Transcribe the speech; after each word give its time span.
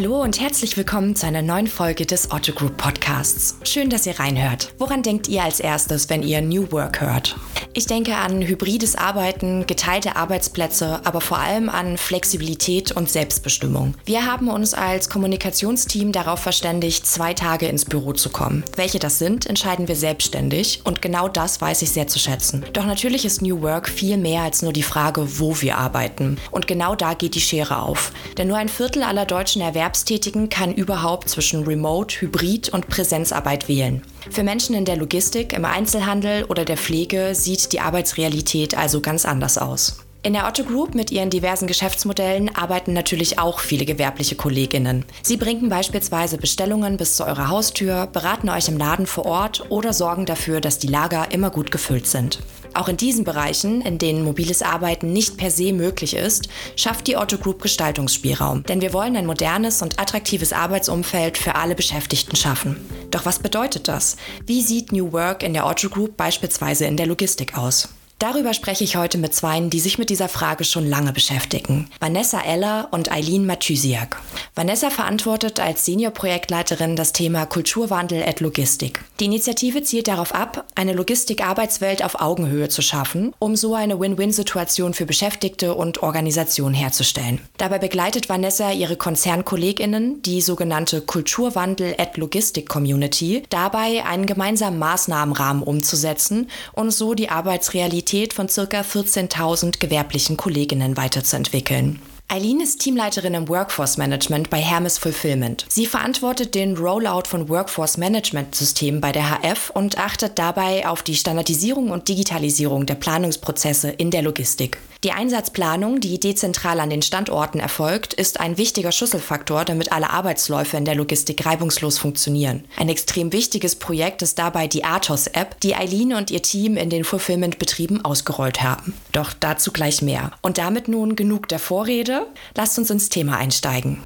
Hallo 0.00 0.22
und 0.22 0.40
herzlich 0.40 0.78
willkommen 0.78 1.14
zu 1.14 1.26
einer 1.26 1.42
neuen 1.42 1.66
Folge 1.66 2.06
des 2.06 2.32
Otto 2.32 2.52
Group 2.52 2.78
Podcasts. 2.78 3.56
Schön, 3.64 3.90
dass 3.90 4.06
ihr 4.06 4.18
reinhört. 4.18 4.72
Woran 4.78 5.02
denkt 5.02 5.28
ihr 5.28 5.42
als 5.42 5.60
erstes, 5.60 6.08
wenn 6.08 6.22
ihr 6.22 6.40
New 6.40 6.72
Work 6.72 7.02
hört? 7.02 7.36
Ich 7.74 7.86
denke 7.86 8.16
an 8.16 8.40
hybrides 8.40 8.96
Arbeiten, 8.96 9.66
geteilte 9.66 10.16
Arbeitsplätze, 10.16 11.02
aber 11.04 11.20
vor 11.20 11.38
allem 11.38 11.68
an 11.68 11.98
Flexibilität 11.98 12.92
und 12.92 13.10
Selbstbestimmung. 13.10 13.94
Wir 14.06 14.24
haben 14.24 14.48
uns 14.48 14.72
als 14.72 15.10
Kommunikationsteam 15.10 16.12
darauf 16.12 16.40
verständigt, 16.40 17.06
zwei 17.06 17.34
Tage 17.34 17.68
ins 17.68 17.84
Büro 17.84 18.14
zu 18.14 18.30
kommen. 18.30 18.64
Welche 18.76 18.98
das 18.98 19.18
sind, 19.18 19.46
entscheiden 19.46 19.86
wir 19.86 19.96
selbstständig 19.96 20.80
und 20.82 21.02
genau 21.02 21.28
das 21.28 21.60
weiß 21.60 21.82
ich 21.82 21.90
sehr 21.90 22.08
zu 22.08 22.18
schätzen. 22.18 22.64
Doch 22.72 22.86
natürlich 22.86 23.26
ist 23.26 23.42
New 23.42 23.60
Work 23.60 23.88
viel 23.88 24.16
mehr 24.16 24.42
als 24.42 24.62
nur 24.62 24.72
die 24.72 24.82
Frage, 24.82 25.38
wo 25.38 25.60
wir 25.60 25.76
arbeiten. 25.76 26.38
Und 26.50 26.66
genau 26.66 26.96
da 26.96 27.12
geht 27.12 27.34
die 27.34 27.40
Schere 27.40 27.82
auf. 27.82 28.12
Denn 28.38 28.48
nur 28.48 28.56
ein 28.56 28.70
Viertel 28.70 29.02
aller 29.02 29.26
deutschen 29.26 29.60
Erwerbstätigen 29.60 29.89
Erwerbstätigen 29.90 30.48
kann 30.48 30.72
überhaupt 30.72 31.28
zwischen 31.28 31.64
Remote, 31.64 32.20
Hybrid 32.20 32.68
und 32.68 32.86
Präsenzarbeit 32.86 33.66
wählen. 33.66 34.02
Für 34.30 34.44
Menschen 34.44 34.76
in 34.76 34.84
der 34.84 34.96
Logistik, 34.96 35.52
im 35.52 35.64
Einzelhandel 35.64 36.44
oder 36.44 36.64
der 36.64 36.76
Pflege 36.76 37.34
sieht 37.34 37.72
die 37.72 37.80
Arbeitsrealität 37.80 38.78
also 38.78 39.00
ganz 39.00 39.24
anders 39.26 39.58
aus. 39.58 39.98
In 40.22 40.34
der 40.34 40.46
Otto 40.46 40.64
Group 40.64 40.94
mit 40.94 41.10
ihren 41.10 41.30
diversen 41.30 41.66
Geschäftsmodellen 41.66 42.54
arbeiten 42.54 42.92
natürlich 42.92 43.38
auch 43.38 43.58
viele 43.58 43.86
gewerbliche 43.86 44.34
Kolleginnen. 44.34 45.06
Sie 45.22 45.38
bringen 45.38 45.70
beispielsweise 45.70 46.36
Bestellungen 46.36 46.98
bis 46.98 47.16
zu 47.16 47.24
eurer 47.24 47.48
Haustür, 47.48 48.06
beraten 48.06 48.50
euch 48.50 48.68
im 48.68 48.76
Laden 48.76 49.06
vor 49.06 49.24
Ort 49.24 49.70
oder 49.70 49.94
sorgen 49.94 50.26
dafür, 50.26 50.60
dass 50.60 50.78
die 50.78 50.88
Lager 50.88 51.32
immer 51.32 51.48
gut 51.48 51.70
gefüllt 51.70 52.06
sind. 52.06 52.40
Auch 52.74 52.88
in 52.88 52.98
diesen 52.98 53.24
Bereichen, 53.24 53.80
in 53.80 53.96
denen 53.96 54.22
mobiles 54.22 54.60
Arbeiten 54.60 55.10
nicht 55.14 55.38
per 55.38 55.50
se 55.50 55.72
möglich 55.72 56.14
ist, 56.14 56.50
schafft 56.76 57.06
die 57.06 57.16
Otto 57.16 57.38
Group 57.38 57.62
Gestaltungsspielraum. 57.62 58.64
Denn 58.64 58.82
wir 58.82 58.92
wollen 58.92 59.16
ein 59.16 59.26
modernes 59.26 59.80
und 59.80 59.98
attraktives 59.98 60.52
Arbeitsumfeld 60.52 61.38
für 61.38 61.54
alle 61.54 61.74
Beschäftigten 61.74 62.36
schaffen. 62.36 62.76
Doch 63.10 63.24
was 63.24 63.38
bedeutet 63.38 63.88
das? 63.88 64.18
Wie 64.44 64.60
sieht 64.60 64.92
New 64.92 65.12
Work 65.12 65.42
in 65.42 65.54
der 65.54 65.66
Otto 65.66 65.88
Group 65.88 66.18
beispielsweise 66.18 66.84
in 66.84 66.98
der 66.98 67.06
Logistik 67.06 67.56
aus? 67.56 67.88
Darüber 68.20 68.52
spreche 68.52 68.84
ich 68.84 68.96
heute 68.96 69.16
mit 69.16 69.34
Zweien, 69.34 69.70
die 69.70 69.80
sich 69.80 69.96
mit 69.96 70.10
dieser 70.10 70.28
Frage 70.28 70.64
schon 70.64 70.86
lange 70.86 71.10
beschäftigen. 71.10 71.88
Vanessa 72.00 72.42
Eller 72.42 72.88
und 72.90 73.10
Eileen 73.10 73.46
Matüsiak. 73.46 74.20
Vanessa 74.54 74.90
verantwortet 74.90 75.58
als 75.58 75.86
Senior-Projektleiterin 75.86 76.96
das 76.96 77.14
Thema 77.14 77.46
Kulturwandel 77.46 78.20
et 78.20 78.40
Logistik. 78.40 79.02
Die 79.20 79.26
Initiative 79.26 79.82
zielt 79.82 80.08
darauf 80.08 80.34
ab, 80.34 80.64
eine 80.74 80.94
Logistik-Arbeitswelt 80.94 82.02
auf 82.02 82.22
Augenhöhe 82.22 82.70
zu 82.70 82.80
schaffen, 82.80 83.34
um 83.38 83.54
so 83.54 83.74
eine 83.74 84.00
Win-Win-Situation 84.00 84.94
für 84.94 85.04
Beschäftigte 85.04 85.74
und 85.74 86.02
Organisationen 86.02 86.74
herzustellen. 86.74 87.38
Dabei 87.58 87.78
begleitet 87.78 88.30
Vanessa 88.30 88.72
ihre 88.72 88.96
Konzernkolleginnen, 88.96 90.22
die 90.22 90.40
sogenannte 90.40 91.02
Kulturwandel 91.02 91.96
et 91.98 92.16
Logistik 92.16 92.70
Community, 92.70 93.42
dabei 93.50 94.06
einen 94.06 94.24
gemeinsamen 94.24 94.78
Maßnahmenrahmen 94.78 95.62
umzusetzen 95.62 96.48
und 96.72 96.90
so 96.90 97.12
die 97.12 97.28
Arbeitsrealität 97.28 98.32
von 98.32 98.46
ca. 98.46 98.80
14.000 98.80 99.80
gewerblichen 99.80 100.38
Kolleginnen 100.38 100.96
weiterzuentwickeln. 100.96 102.00
Eileen 102.32 102.60
ist 102.60 102.78
Teamleiterin 102.78 103.34
im 103.34 103.48
Workforce 103.48 103.96
Management 103.96 104.50
bei 104.50 104.58
Hermes 104.58 104.98
Fulfillment. 104.98 105.66
Sie 105.68 105.84
verantwortet 105.84 106.54
den 106.54 106.76
Rollout 106.76 107.24
von 107.26 107.48
Workforce 107.48 107.96
Management 107.96 108.54
Systemen 108.54 109.00
bei 109.00 109.10
der 109.10 109.24
HF 109.30 109.70
und 109.70 109.98
achtet 109.98 110.38
dabei 110.38 110.86
auf 110.86 111.02
die 111.02 111.16
Standardisierung 111.16 111.90
und 111.90 112.06
Digitalisierung 112.06 112.86
der 112.86 112.94
Planungsprozesse 112.94 113.90
in 113.90 114.12
der 114.12 114.22
Logistik. 114.22 114.78
Die 115.02 115.12
Einsatzplanung, 115.12 116.00
die 116.00 116.20
dezentral 116.20 116.78
an 116.78 116.90
den 116.90 117.00
Standorten 117.00 117.58
erfolgt, 117.58 118.12
ist 118.12 118.38
ein 118.38 118.58
wichtiger 118.58 118.92
Schlüsselfaktor, 118.92 119.64
damit 119.64 119.92
alle 119.92 120.10
Arbeitsläufe 120.10 120.76
in 120.76 120.84
der 120.84 120.94
Logistik 120.94 121.46
reibungslos 121.46 121.96
funktionieren. 121.96 122.64
Ein 122.76 122.90
extrem 122.90 123.32
wichtiges 123.32 123.76
Projekt 123.76 124.20
ist 124.20 124.38
dabei 124.38 124.66
die 124.66 124.84
Athos-App, 124.84 125.58
die 125.60 125.74
Eileen 125.74 126.12
und 126.12 126.30
ihr 126.30 126.42
Team 126.42 126.76
in 126.76 126.90
den 126.90 127.04
Fulfillment-Betrieben 127.04 128.04
ausgerollt 128.04 128.62
haben. 128.62 128.92
Doch 129.12 129.32
dazu 129.32 129.72
gleich 129.72 130.02
mehr. 130.02 130.32
Und 130.42 130.58
damit 130.58 130.86
nun 130.86 131.16
genug 131.16 131.48
der 131.48 131.60
Vorrede. 131.60 132.26
Lasst 132.54 132.78
uns 132.78 132.90
ins 132.90 133.08
Thema 133.08 133.38
einsteigen. 133.38 134.02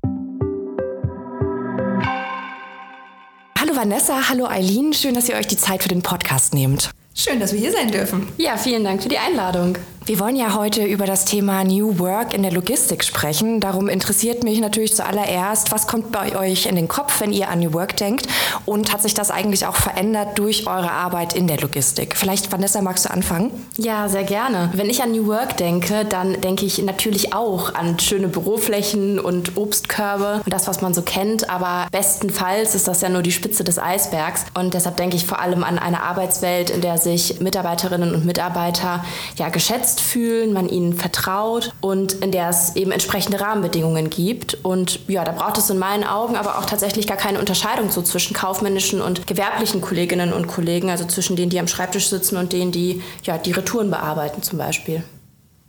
Hallo 3.58 3.74
Vanessa, 3.74 4.28
hallo 4.28 4.46
Eileen, 4.46 4.92
schön, 4.92 5.16
dass 5.16 5.28
ihr 5.28 5.34
euch 5.34 5.48
die 5.48 5.56
Zeit 5.56 5.82
für 5.82 5.88
den 5.88 6.02
Podcast 6.02 6.54
nehmt. 6.54 6.90
Schön, 7.16 7.38
dass 7.38 7.52
wir 7.52 7.60
hier 7.60 7.72
sein 7.72 7.90
dürfen. 7.90 8.28
Ja, 8.36 8.56
vielen 8.56 8.82
Dank 8.82 9.02
für 9.02 9.08
die 9.08 9.18
Einladung. 9.18 9.78
Wir 10.06 10.20
wollen 10.20 10.36
ja 10.36 10.52
heute 10.52 10.84
über 10.84 11.06
das 11.06 11.24
Thema 11.24 11.64
New 11.64 11.98
Work 11.98 12.34
in 12.34 12.42
der 12.42 12.52
Logistik 12.52 13.02
sprechen. 13.02 13.58
Darum 13.58 13.88
interessiert 13.88 14.44
mich 14.44 14.60
natürlich 14.60 14.94
zuallererst, 14.94 15.72
was 15.72 15.86
kommt 15.86 16.12
bei 16.12 16.36
euch 16.36 16.66
in 16.66 16.76
den 16.76 16.88
Kopf, 16.88 17.22
wenn 17.22 17.32
ihr 17.32 17.48
an 17.48 17.60
New 17.60 17.72
Work 17.72 17.96
denkt? 17.96 18.26
Und 18.66 18.92
hat 18.92 19.00
sich 19.00 19.14
das 19.14 19.30
eigentlich 19.30 19.64
auch 19.64 19.76
verändert 19.76 20.38
durch 20.38 20.66
eure 20.66 20.90
Arbeit 20.90 21.32
in 21.32 21.46
der 21.46 21.58
Logistik? 21.58 22.18
Vielleicht, 22.18 22.52
Vanessa, 22.52 22.82
magst 22.82 23.06
du 23.06 23.10
anfangen? 23.10 23.50
Ja, 23.78 24.06
sehr 24.10 24.24
gerne. 24.24 24.68
Wenn 24.74 24.90
ich 24.90 25.02
an 25.02 25.12
New 25.12 25.26
Work 25.26 25.56
denke, 25.56 26.04
dann 26.04 26.38
denke 26.42 26.66
ich 26.66 26.82
natürlich 26.82 27.32
auch 27.32 27.74
an 27.74 27.98
schöne 27.98 28.28
Büroflächen 28.28 29.18
und 29.18 29.56
Obstkörbe 29.56 30.42
und 30.44 30.52
das, 30.52 30.68
was 30.68 30.82
man 30.82 30.92
so 30.92 31.00
kennt. 31.00 31.48
Aber 31.48 31.86
bestenfalls 31.90 32.74
ist 32.74 32.88
das 32.88 33.00
ja 33.00 33.08
nur 33.08 33.22
die 33.22 33.32
Spitze 33.32 33.64
des 33.64 33.78
Eisbergs. 33.78 34.44
Und 34.52 34.74
deshalb 34.74 34.98
denke 34.98 35.16
ich 35.16 35.24
vor 35.24 35.40
allem 35.40 35.64
an 35.64 35.78
eine 35.78 36.02
Arbeitswelt, 36.02 36.68
in 36.68 36.82
der 36.82 36.98
sich 36.98 37.40
Mitarbeiterinnen 37.40 38.14
und 38.14 38.26
Mitarbeiter 38.26 39.02
ja 39.38 39.48
geschätzt 39.48 39.93
geschätzt 39.94 40.00
fühlen, 40.00 40.52
man 40.52 40.68
ihnen 40.68 40.94
vertraut 40.94 41.72
und 41.80 42.12
in 42.14 42.32
der 42.32 42.48
es 42.48 42.76
eben 42.76 42.92
entsprechende 42.92 43.40
Rahmenbedingungen 43.40 44.10
gibt. 44.10 44.54
Und 44.62 45.00
ja, 45.08 45.24
da 45.24 45.32
braucht 45.32 45.58
es 45.58 45.70
in 45.70 45.78
meinen 45.78 46.04
Augen 46.04 46.36
aber 46.36 46.58
auch 46.58 46.66
tatsächlich 46.66 47.06
gar 47.06 47.16
keine 47.16 47.38
Unterscheidung 47.38 47.90
so 47.90 48.02
zwischen 48.02 48.34
kaufmännischen 48.34 49.00
und 49.00 49.26
gewerblichen 49.26 49.80
Kolleginnen 49.80 50.32
und 50.32 50.46
Kollegen, 50.46 50.90
also 50.90 51.04
zwischen 51.04 51.36
denen, 51.36 51.50
die 51.50 51.60
am 51.60 51.68
Schreibtisch 51.68 52.08
sitzen 52.08 52.36
und 52.36 52.52
denen, 52.52 52.72
die 52.72 53.02
ja, 53.24 53.38
die 53.38 53.52
Retouren 53.52 53.90
bearbeiten 53.90 54.42
zum 54.42 54.58
Beispiel. 54.58 55.02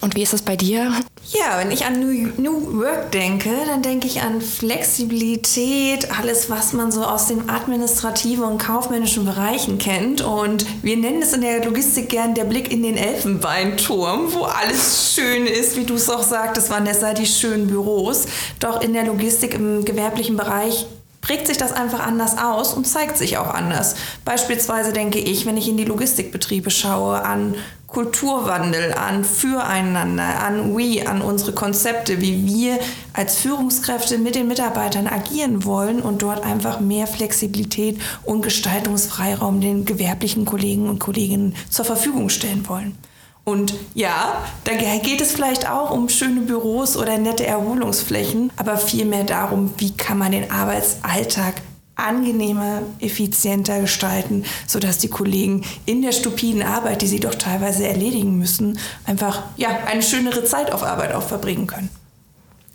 Und 0.01 0.15
wie 0.15 0.23
ist 0.23 0.33
es 0.33 0.41
bei 0.41 0.55
dir? 0.55 0.91
Ja, 1.31 1.57
wenn 1.57 1.71
ich 1.71 1.85
an 1.85 1.99
New, 1.99 2.29
New 2.37 2.81
Work 2.81 3.11
denke, 3.13 3.49
dann 3.65 3.81
denke 3.81 4.07
ich 4.07 4.21
an 4.21 4.41
Flexibilität, 4.41 6.11
alles, 6.19 6.49
was 6.49 6.73
man 6.73 6.91
so 6.91 7.03
aus 7.03 7.27
den 7.27 7.49
administrativen 7.49 8.43
und 8.43 8.57
kaufmännischen 8.57 9.25
Bereichen 9.25 9.77
kennt. 9.77 10.21
Und 10.21 10.65
wir 10.83 10.97
nennen 10.97 11.21
es 11.21 11.33
in 11.33 11.41
der 11.41 11.63
Logistik 11.63 12.09
gern 12.09 12.35
der 12.35 12.43
Blick 12.43 12.71
in 12.71 12.83
den 12.83 12.97
Elfenbeinturm, 12.97 14.33
wo 14.33 14.43
alles 14.43 15.13
schön 15.15 15.47
ist, 15.47 15.77
wie 15.77 15.85
du 15.85 15.95
es 15.95 16.09
auch 16.09 16.23
sagtest, 16.23 16.69
Vanessa, 16.69 17.13
die 17.13 17.25
schönen 17.25 17.67
Büros. 17.67 18.25
Doch 18.59 18.81
in 18.81 18.93
der 18.93 19.05
Logistik 19.05 19.53
im 19.53 19.85
gewerblichen 19.85 20.35
Bereich 20.35 20.85
prägt 21.21 21.47
sich 21.47 21.57
das 21.57 21.71
einfach 21.71 22.05
anders 22.05 22.37
aus 22.37 22.75
und 22.75 22.85
zeigt 22.85 23.17
sich 23.17 23.37
auch 23.39 23.51
anders. 23.51 23.95
Beispielsweise 24.25 24.93
denke 24.93 25.17
ich, 25.17 25.47
wenn 25.47 25.57
ich 25.57 25.67
in 25.67 25.77
die 25.77 25.85
Logistikbetriebe 25.85 26.69
schaue, 26.69 27.23
an 27.23 27.55
Kulturwandel, 27.87 28.93
an 28.93 29.23
Füreinander, 29.23 30.41
an 30.43 30.75
We, 30.75 31.07
an 31.07 31.21
unsere 31.21 31.53
Konzepte, 31.53 32.19
wie 32.19 32.45
wir 32.45 32.79
als 33.13 33.37
Führungskräfte 33.37 34.17
mit 34.17 34.35
den 34.35 34.47
Mitarbeitern 34.47 35.07
agieren 35.07 35.65
wollen 35.65 36.01
und 36.01 36.21
dort 36.21 36.43
einfach 36.43 36.79
mehr 36.79 37.07
Flexibilität 37.07 37.99
und 38.23 38.41
Gestaltungsfreiraum 38.41 39.61
den 39.61 39.85
gewerblichen 39.85 40.45
Kollegen 40.45 40.89
und 40.89 40.99
Kolleginnen 40.99 41.55
zur 41.69 41.85
Verfügung 41.85 42.29
stellen 42.29 42.67
wollen. 42.67 42.97
Und 43.45 43.75
ja, 43.93 44.43
da 44.63 44.73
geht 44.73 45.21
es 45.21 45.31
vielleicht 45.31 45.69
auch 45.69 45.91
um 45.91 46.09
schöne 46.09 46.41
Büros 46.41 46.97
oder 46.97 47.19
nette 47.19 47.45
Erholungsflächen, 47.45 48.51
aber 48.57 48.77
vielmehr 48.77 49.23
darum, 49.23 49.71
wie 49.77 49.95
kann 49.95 50.17
man 50.17 50.31
den 50.31 50.49
Arbeitsalltag 50.49 51.61
angenehmer, 51.95 52.81
effizienter 52.99 53.81
gestalten, 53.81 54.43
sodass 54.67 54.97
die 54.97 55.07
Kollegen 55.07 55.63
in 55.85 56.01
der 56.01 56.11
stupiden 56.11 56.61
Arbeit, 56.61 57.01
die 57.01 57.07
sie 57.07 57.19
doch 57.19 57.35
teilweise 57.35 57.87
erledigen 57.87 58.37
müssen, 58.37 58.77
einfach 59.05 59.43
ja, 59.57 59.69
eine 59.85 60.01
schönere 60.01 60.43
Zeit 60.43 60.71
auf 60.71 60.83
Arbeit 60.83 61.13
auch 61.13 61.23
verbringen 61.23 61.67
können. 61.67 61.89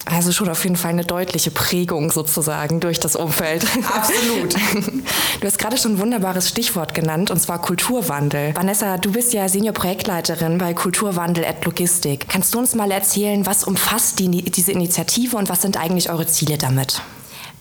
Also 0.07 0.33
schon 0.33 0.49
auf 0.49 0.65
jeden 0.65 0.77
Fall 0.77 0.91
eine 0.91 1.05
deutliche 1.05 1.51
Prägung 1.51 2.11
sozusagen 2.11 2.81
durch 2.81 3.01
das 3.01 3.17
Umfeld. 3.17 3.67
Absolut. 3.95 4.55
Du 5.41 5.47
hast 5.47 5.59
gerade 5.59 5.79
schon 5.79 5.95
ein 5.95 5.99
wunderbares 5.99 6.51
Stichwort 6.51 6.93
genannt, 6.93 7.31
und 7.31 7.41
zwar 7.41 7.63
Kulturwandel. 7.63 8.55
Vanessa, 8.55 8.99
du 8.99 9.13
bist 9.13 9.33
ja 9.33 9.49
Senior-Projektleiterin 9.49 10.59
bei 10.59 10.75
Kulturwandel 10.75 11.47
at 11.47 11.65
Logistik. 11.65 12.27
Kannst 12.29 12.53
du 12.53 12.59
uns 12.59 12.75
mal 12.75 12.91
erzählen, 12.91 13.47
was 13.47 13.65
umfasst 13.65 14.19
die, 14.19 14.29
diese 14.29 14.73
Initiative 14.73 15.39
und 15.39 15.49
was 15.49 15.63
sind 15.63 15.79
eigentlich 15.79 16.11
eure 16.11 16.27
Ziele 16.27 16.59
damit? 16.59 17.01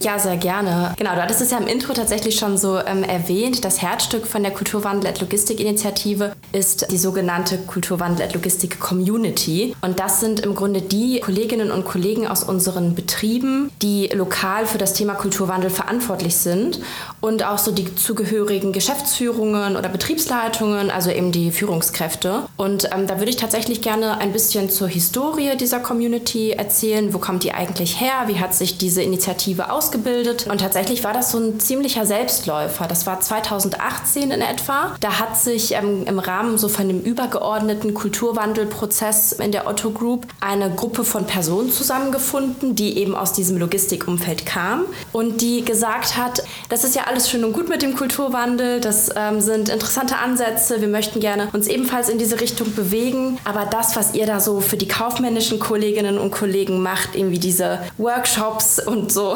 Ja, 0.01 0.17
sehr 0.17 0.37
gerne. 0.37 0.93
Genau, 0.97 1.13
du 1.13 1.21
hattest 1.21 1.41
es 1.41 1.51
ja 1.51 1.57
im 1.57 1.67
Intro 1.67 1.91
tatsächlich 1.91 2.39
schon 2.39 2.57
so 2.57 2.79
ähm, 2.79 3.03
erwähnt. 3.03 3.65
Das 3.65 3.81
Herzstück 3.81 4.25
von 4.27 4.43
der 4.43 4.53
Kulturwandel 4.53 5.09
at 5.09 5.19
Logistik 5.19 5.59
Initiative 5.59 6.31
ist 6.53 6.89
die 6.89 6.97
sogenannte 6.97 7.57
Kulturwandel 7.57 8.25
at 8.25 8.33
Logistik 8.33 8.79
Community. 8.79 9.75
Und 9.81 9.99
das 9.99 10.21
sind 10.21 10.39
im 10.39 10.55
Grunde 10.55 10.81
die 10.81 11.19
Kolleginnen 11.19 11.69
und 11.69 11.83
Kollegen 11.83 12.27
aus 12.27 12.45
unseren 12.45 12.95
Betrieben, 12.95 13.71
die 13.81 14.07
lokal 14.07 14.65
für 14.65 14.77
das 14.77 14.93
Thema 14.93 15.15
Kulturwandel 15.15 15.69
verantwortlich 15.69 16.37
sind 16.37 16.79
und 17.19 17.43
auch 17.43 17.57
so 17.57 17.71
die 17.71 17.93
zugehörigen 17.93 18.71
Geschäftsführungen 18.71 19.75
oder 19.75 19.89
Betriebsleitungen, 19.89 20.91
also 20.91 21.11
eben 21.11 21.33
die 21.33 21.51
Führungskräfte. 21.51 22.43
Und 22.55 22.89
ähm, 22.95 23.05
da 23.05 23.19
würde 23.19 23.31
ich 23.31 23.37
tatsächlich 23.37 23.81
gerne 23.81 24.17
ein 24.19 24.31
bisschen 24.31 24.69
zur 24.69 24.87
Historie 24.87 25.57
dieser 25.57 25.81
Community 25.81 26.51
erzählen. 26.51 27.13
Wo 27.13 27.17
kommt 27.17 27.43
die 27.43 27.53
eigentlich 27.53 27.99
her? 27.99 28.27
Wie 28.27 28.39
hat 28.39 28.55
sich 28.55 28.77
diese 28.77 29.01
Initiative 29.01 29.69
ausgewählt? 29.69 29.88
Ausgebildet 29.89 30.47
und 30.49 30.61
tatsächlich 30.61 31.03
war 31.03 31.13
das 31.13 31.31
so 31.31 31.39
ein 31.39 31.59
ziemlicher 31.59 32.05
Selbstläufer. 32.05 32.87
Das 32.87 33.07
war 33.07 33.19
2018 33.19 34.31
in 34.31 34.41
etwa. 34.41 34.95
Da 34.99 35.19
hat 35.19 35.37
sich 35.37 35.73
ähm, 35.73 36.03
im 36.05 36.19
Rahmen 36.19 36.57
so 36.57 36.69
von 36.69 36.87
dem 36.87 37.01
übergeordneten 37.01 37.93
Kulturwandelprozess 37.93 39.31
in 39.33 39.51
der 39.51 39.67
Otto 39.67 39.89
Group 39.89 40.27
eine 40.41 40.69
Gruppe 40.69 41.03
von 41.03 41.25
Personen 41.25 41.71
zusammengefunden, 41.71 42.75
die 42.75 42.97
eben 42.97 43.15
aus 43.15 43.33
diesem 43.33 43.57
Logistikumfeld 43.57 44.45
kam 44.45 44.85
und 45.11 45.41
die 45.41 45.65
gesagt 45.65 46.17
hat, 46.17 46.43
das 46.69 46.83
ist 46.83 46.95
ja 46.95 47.03
alles 47.07 47.29
schön 47.29 47.43
und 47.43 47.53
gut 47.53 47.67
mit 47.69 47.81
dem 47.81 47.95
Kulturwandel, 47.95 48.79
das 48.79 49.09
ähm, 49.15 49.41
sind 49.41 49.69
interessante 49.69 50.17
Ansätze, 50.17 50.81
wir 50.81 50.87
möchten 50.87 51.19
gerne 51.19 51.49
uns 51.53 51.67
ebenfalls 51.67 52.09
in 52.09 52.19
diese 52.19 52.39
Richtung 52.39 52.75
bewegen, 52.75 53.39
aber 53.43 53.65
das, 53.65 53.95
was 53.95 54.13
ihr 54.13 54.27
da 54.27 54.39
so 54.39 54.61
für 54.61 54.77
die 54.77 54.87
kaufmännischen 54.87 55.59
Kolleginnen 55.59 56.17
und 56.19 56.31
Kollegen 56.31 56.81
macht, 56.81 57.15
irgendwie 57.15 57.39
diese 57.39 57.79
Workshops 57.97 58.79
und 58.79 59.11
so, 59.11 59.35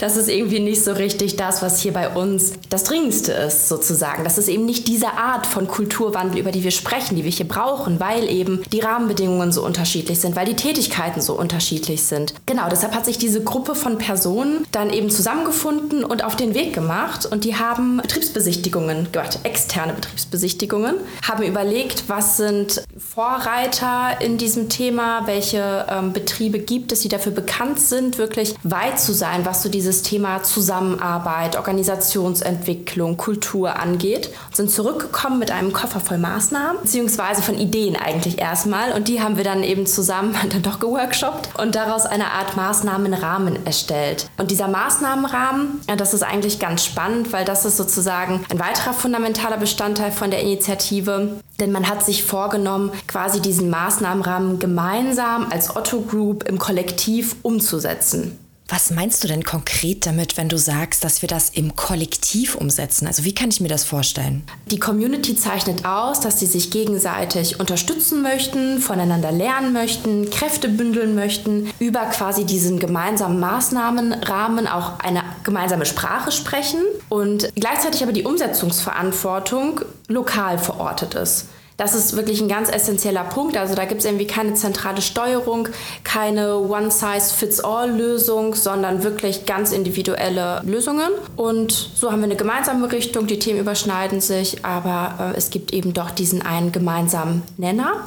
das 0.00 0.16
ist 0.16 0.28
irgendwie 0.28 0.60
nicht 0.60 0.82
so 0.82 0.92
richtig 0.92 1.36
das, 1.36 1.62
was 1.62 1.80
hier 1.80 1.92
bei 1.92 2.08
uns 2.08 2.52
das 2.70 2.84
Dringendste 2.84 3.32
ist, 3.32 3.68
sozusagen. 3.68 4.24
Das 4.24 4.38
ist 4.38 4.48
eben 4.48 4.64
nicht 4.64 4.88
diese 4.88 5.12
Art 5.12 5.46
von 5.46 5.68
Kulturwandel, 5.68 6.40
über 6.40 6.50
die 6.50 6.64
wir 6.64 6.70
sprechen, 6.70 7.16
die 7.16 7.24
wir 7.24 7.30
hier 7.30 7.48
brauchen, 7.48 8.00
weil 8.00 8.28
eben 8.28 8.62
die 8.72 8.80
Rahmenbedingungen 8.80 9.52
so 9.52 9.64
unterschiedlich 9.64 10.20
sind, 10.20 10.36
weil 10.36 10.46
die 10.46 10.56
Tätigkeiten 10.56 11.20
so 11.20 11.34
unterschiedlich 11.38 12.02
sind. 12.02 12.34
Genau, 12.46 12.68
deshalb 12.70 12.94
hat 12.94 13.04
sich 13.04 13.18
diese 13.18 13.42
Gruppe 13.42 13.74
von 13.74 13.98
Personen 13.98 14.66
dann 14.72 14.90
eben 14.90 15.10
zusammengefunden 15.10 16.04
und 16.04 16.24
auf 16.24 16.36
den 16.36 16.54
Weg 16.54 16.72
gemacht 16.72 17.26
und 17.26 17.44
die 17.44 17.56
haben 17.56 17.98
Betriebsbesichtigungen 17.98 19.12
gemacht, 19.12 19.38
externe 19.44 19.92
Betriebsbesichtigungen, 19.92 20.96
haben 21.26 21.42
überlegt, 21.42 22.04
was 22.08 22.36
sind 22.36 22.82
Vorreiter 22.96 24.20
in 24.20 24.38
diesem 24.38 24.68
Thema, 24.68 25.26
welche 25.26 25.86
ähm, 25.88 26.12
Betriebe 26.12 26.58
gibt 26.58 26.92
es, 26.92 27.00
die 27.00 27.08
dafür 27.08 27.32
bekannt 27.32 27.80
sind, 27.80 28.18
wirklich 28.18 28.54
weit 28.62 29.00
zu 29.00 29.12
sein, 29.12 29.44
was 29.44 29.62
so 29.62 29.68
dieses 29.74 30.02
Thema 30.02 30.42
Zusammenarbeit, 30.42 31.56
Organisationsentwicklung, 31.56 33.16
Kultur 33.16 33.78
angeht. 33.78 34.30
Sind 34.52 34.70
zurückgekommen 34.70 35.40
mit 35.40 35.50
einem 35.50 35.72
Koffer 35.72 36.00
voll 36.00 36.18
Maßnahmen, 36.18 36.82
beziehungsweise 36.82 37.42
von 37.42 37.58
Ideen 37.58 37.96
eigentlich 37.96 38.38
erstmal. 38.38 38.92
Und 38.92 39.08
die 39.08 39.20
haben 39.20 39.36
wir 39.36 39.44
dann 39.44 39.64
eben 39.64 39.86
zusammen 39.86 40.36
dann 40.50 40.62
doch 40.62 40.78
geworkshoppt 40.78 41.58
und 41.58 41.74
daraus 41.74 42.06
eine 42.06 42.30
Art 42.30 42.56
Maßnahmenrahmen 42.56 43.66
erstellt. 43.66 44.30
Und 44.38 44.52
dieser 44.52 44.68
Maßnahmenrahmen, 44.68 45.80
das 45.96 46.14
ist 46.14 46.22
eigentlich 46.22 46.60
ganz 46.60 46.84
spannend, 46.84 47.32
weil 47.32 47.44
das 47.44 47.64
ist 47.64 47.76
sozusagen 47.76 48.44
ein 48.50 48.60
weiterer 48.60 48.92
fundamentaler 48.92 49.56
Bestandteil 49.56 50.12
von 50.12 50.30
der 50.30 50.40
Initiative. 50.40 51.40
Denn 51.58 51.72
man 51.72 51.88
hat 51.88 52.04
sich 52.04 52.22
vorgenommen, 52.22 52.92
quasi 53.08 53.40
diesen 53.40 53.70
Maßnahmenrahmen 53.70 54.60
gemeinsam 54.60 55.46
als 55.50 55.74
Otto 55.74 56.00
Group 56.00 56.48
im 56.48 56.58
Kollektiv 56.58 57.36
umzusetzen. 57.42 58.38
Was 58.74 58.90
meinst 58.90 59.22
du 59.22 59.28
denn 59.28 59.44
konkret 59.44 60.04
damit, 60.04 60.36
wenn 60.36 60.48
du 60.48 60.58
sagst, 60.58 61.04
dass 61.04 61.22
wir 61.22 61.28
das 61.28 61.48
im 61.50 61.76
Kollektiv 61.76 62.56
umsetzen? 62.56 63.06
Also 63.06 63.22
wie 63.22 63.32
kann 63.32 63.50
ich 63.50 63.60
mir 63.60 63.68
das 63.68 63.84
vorstellen? 63.84 64.42
Die 64.66 64.80
Community 64.80 65.36
zeichnet 65.36 65.84
aus, 65.84 66.18
dass 66.18 66.40
sie 66.40 66.46
sich 66.46 66.72
gegenseitig 66.72 67.60
unterstützen 67.60 68.20
möchten, 68.20 68.80
voneinander 68.80 69.30
lernen 69.30 69.72
möchten, 69.72 70.28
Kräfte 70.28 70.68
bündeln 70.68 71.14
möchten, 71.14 71.70
über 71.78 72.00
quasi 72.06 72.46
diesen 72.46 72.80
gemeinsamen 72.80 73.38
Maßnahmenrahmen 73.38 74.66
auch 74.66 74.98
eine 74.98 75.22
gemeinsame 75.44 75.86
Sprache 75.86 76.32
sprechen 76.32 76.80
und 77.08 77.52
gleichzeitig 77.54 78.02
aber 78.02 78.12
die 78.12 78.24
Umsetzungsverantwortung 78.24 79.82
lokal 80.08 80.58
verortet 80.58 81.14
ist. 81.14 81.46
Das 81.76 81.94
ist 81.94 82.16
wirklich 82.16 82.40
ein 82.40 82.48
ganz 82.48 82.70
essentieller 82.70 83.24
Punkt. 83.24 83.56
Also 83.56 83.74
da 83.74 83.84
gibt 83.84 84.00
es 84.00 84.06
irgendwie 84.06 84.26
keine 84.26 84.54
zentrale 84.54 85.02
Steuerung, 85.02 85.68
keine 86.04 86.58
One-Size-Fits-All-Lösung, 86.58 88.54
sondern 88.54 89.02
wirklich 89.02 89.44
ganz 89.44 89.72
individuelle 89.72 90.60
Lösungen. 90.64 91.10
Und 91.36 91.72
so 91.72 92.12
haben 92.12 92.20
wir 92.20 92.26
eine 92.26 92.36
gemeinsame 92.36 92.90
Richtung. 92.92 93.26
Die 93.26 93.38
Themen 93.38 93.60
überschneiden 93.60 94.20
sich, 94.20 94.64
aber 94.64 95.32
äh, 95.34 95.36
es 95.36 95.50
gibt 95.50 95.72
eben 95.72 95.94
doch 95.94 96.10
diesen 96.10 96.42
einen 96.42 96.70
gemeinsamen 96.70 97.42
Nenner. 97.56 98.04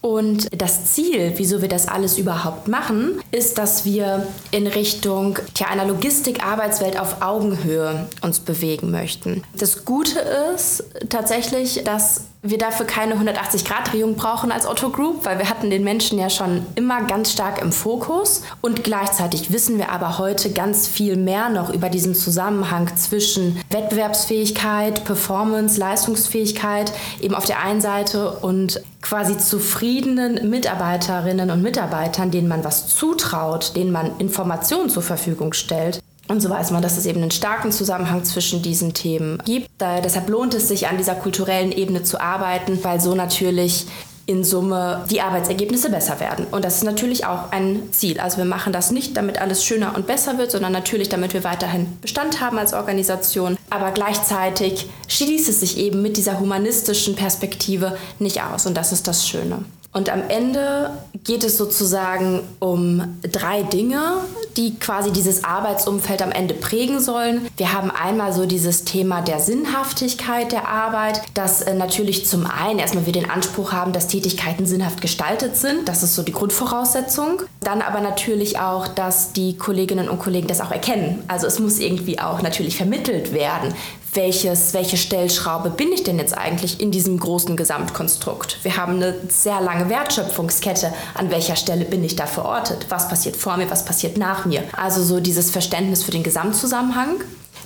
Und 0.00 0.48
das 0.56 0.94
Ziel, 0.94 1.32
wieso 1.36 1.60
wir 1.60 1.68
das 1.68 1.88
alles 1.88 2.18
überhaupt 2.18 2.68
machen, 2.68 3.20
ist, 3.32 3.58
dass 3.58 3.84
wir 3.84 4.26
in 4.52 4.66
Richtung 4.68 5.38
tja, 5.54 5.66
einer 5.68 5.84
Logistik-Arbeitswelt 5.86 6.98
auf 7.00 7.20
Augenhöhe 7.20 8.06
uns 8.22 8.38
bewegen 8.38 8.92
möchten. 8.92 9.42
Das 9.56 9.84
Gute 9.84 10.20
ist 10.54 10.84
tatsächlich, 11.08 11.82
dass 11.84 12.22
wir 12.42 12.58
dafür 12.58 12.86
keine 12.86 13.16
180-Grad-Drehung 13.16 14.14
brauchen 14.14 14.52
als 14.52 14.66
Otto 14.66 14.90
Group, 14.90 15.24
weil 15.24 15.38
wir 15.38 15.50
hatten 15.50 15.70
den 15.70 15.82
Menschen 15.82 16.18
ja 16.18 16.30
schon 16.30 16.64
immer 16.76 17.02
ganz 17.02 17.32
stark 17.32 17.60
im 17.60 17.72
Fokus. 17.72 18.42
Und 18.60 18.84
gleichzeitig 18.84 19.52
wissen 19.52 19.78
wir 19.78 19.90
aber 19.90 20.18
heute 20.18 20.52
ganz 20.52 20.86
viel 20.86 21.16
mehr 21.16 21.48
noch 21.48 21.70
über 21.70 21.88
diesen 21.88 22.14
Zusammenhang 22.14 22.96
zwischen 22.96 23.60
Wettbewerbsfähigkeit, 23.70 25.04
Performance, 25.04 25.80
Leistungsfähigkeit 25.80 26.92
eben 27.20 27.34
auf 27.34 27.44
der 27.44 27.60
einen 27.62 27.80
Seite 27.80 28.30
und 28.30 28.82
quasi 29.02 29.36
zufriedenen 29.38 30.48
Mitarbeiterinnen 30.48 31.50
und 31.50 31.62
Mitarbeitern, 31.62 32.30
denen 32.30 32.48
man 32.48 32.64
was 32.64 32.88
zutraut, 32.94 33.74
denen 33.74 33.90
man 33.90 34.18
Informationen 34.18 34.90
zur 34.90 35.02
Verfügung 35.02 35.52
stellt, 35.52 36.00
und 36.28 36.40
so 36.40 36.50
weiß 36.50 36.70
man, 36.70 36.82
dass 36.82 36.98
es 36.98 37.06
eben 37.06 37.22
einen 37.22 37.30
starken 37.30 37.72
Zusammenhang 37.72 38.24
zwischen 38.24 38.62
diesen 38.62 38.94
Themen 38.94 39.38
gibt. 39.44 39.68
Da, 39.78 40.00
deshalb 40.00 40.28
lohnt 40.28 40.54
es 40.54 40.68
sich, 40.68 40.86
an 40.86 40.98
dieser 40.98 41.14
kulturellen 41.14 41.72
Ebene 41.72 42.02
zu 42.02 42.20
arbeiten, 42.20 42.78
weil 42.82 43.00
so 43.00 43.14
natürlich 43.14 43.86
in 44.28 44.44
Summe 44.44 45.06
die 45.10 45.22
Arbeitsergebnisse 45.22 45.88
besser 45.88 46.20
werden. 46.20 46.46
Und 46.50 46.62
das 46.62 46.76
ist 46.76 46.84
natürlich 46.84 47.24
auch 47.24 47.50
ein 47.50 47.84
Ziel. 47.92 48.20
Also 48.20 48.36
wir 48.36 48.44
machen 48.44 48.74
das 48.74 48.90
nicht, 48.90 49.16
damit 49.16 49.40
alles 49.40 49.64
schöner 49.64 49.96
und 49.96 50.06
besser 50.06 50.36
wird, 50.36 50.50
sondern 50.50 50.70
natürlich, 50.70 51.08
damit 51.08 51.32
wir 51.32 51.44
weiterhin 51.44 51.98
Bestand 52.02 52.42
haben 52.42 52.58
als 52.58 52.74
Organisation. 52.74 53.56
Aber 53.70 53.90
gleichzeitig 53.90 54.86
schließt 55.08 55.48
es 55.48 55.60
sich 55.60 55.78
eben 55.78 56.02
mit 56.02 56.18
dieser 56.18 56.38
humanistischen 56.38 57.16
Perspektive 57.16 57.96
nicht 58.18 58.42
aus. 58.42 58.66
Und 58.66 58.76
das 58.76 58.92
ist 58.92 59.08
das 59.08 59.26
Schöne. 59.26 59.64
Und 59.92 60.10
am 60.10 60.22
Ende 60.28 60.90
geht 61.24 61.44
es 61.44 61.56
sozusagen 61.56 62.40
um 62.60 63.18
drei 63.22 63.62
Dinge, 63.62 64.18
die 64.56 64.78
quasi 64.78 65.12
dieses 65.12 65.44
Arbeitsumfeld 65.44 66.20
am 66.20 66.30
Ende 66.30 66.52
prägen 66.54 67.00
sollen. 67.00 67.46
Wir 67.56 67.72
haben 67.72 67.90
einmal 67.90 68.32
so 68.32 68.44
dieses 68.44 68.84
Thema 68.84 69.22
der 69.22 69.40
Sinnhaftigkeit 69.40 70.52
der 70.52 70.68
Arbeit, 70.68 71.22
dass 71.34 71.62
äh, 71.62 71.74
natürlich 71.74 72.26
zum 72.26 72.46
einen 72.46 72.78
erstmal 72.78 73.06
wir 73.06 73.12
den 73.12 73.30
Anspruch 73.30 73.72
haben, 73.72 73.92
dass 73.92 74.08
Tätigkeiten 74.08 74.66
sinnhaft 74.66 75.00
gestaltet 75.00 75.56
sind. 75.56 75.88
Das 75.88 76.02
ist 76.02 76.14
so 76.14 76.22
die 76.22 76.32
Grundvoraussetzung. 76.32 77.42
Dann 77.60 77.80
aber 77.80 78.00
natürlich 78.00 78.58
auch, 78.58 78.88
dass 78.88 79.32
die 79.32 79.56
Kolleginnen 79.56 80.08
und 80.08 80.18
Kollegen 80.18 80.48
das 80.48 80.60
auch 80.60 80.70
erkennen. 80.70 81.22
Also 81.28 81.46
es 81.46 81.58
muss 81.58 81.78
irgendwie 81.78 82.18
auch 82.18 82.42
natürlich 82.42 82.76
vermittelt 82.76 83.32
werden 83.32 83.74
welches, 84.18 84.74
welche 84.74 84.96
Stellschraube 84.96 85.70
bin 85.70 85.92
ich 85.92 86.02
denn 86.02 86.18
jetzt 86.18 86.36
eigentlich 86.36 86.80
in 86.80 86.90
diesem 86.90 87.20
großen 87.20 87.56
Gesamtkonstrukt? 87.56 88.58
Wir 88.64 88.76
haben 88.76 88.94
eine 88.96 89.14
sehr 89.28 89.60
lange 89.60 89.88
Wertschöpfungskette. 89.88 90.92
An 91.14 91.30
welcher 91.30 91.54
Stelle 91.54 91.84
bin 91.84 92.02
ich 92.02 92.16
da 92.16 92.26
verortet? 92.26 92.86
Was 92.88 93.08
passiert 93.08 93.36
vor 93.36 93.56
mir? 93.56 93.70
Was 93.70 93.84
passiert 93.84 94.18
nach 94.18 94.44
mir? 94.44 94.64
Also 94.76 95.04
so 95.04 95.20
dieses 95.20 95.50
Verständnis 95.50 96.02
für 96.02 96.10
den 96.10 96.24
Gesamtzusammenhang. 96.24 97.20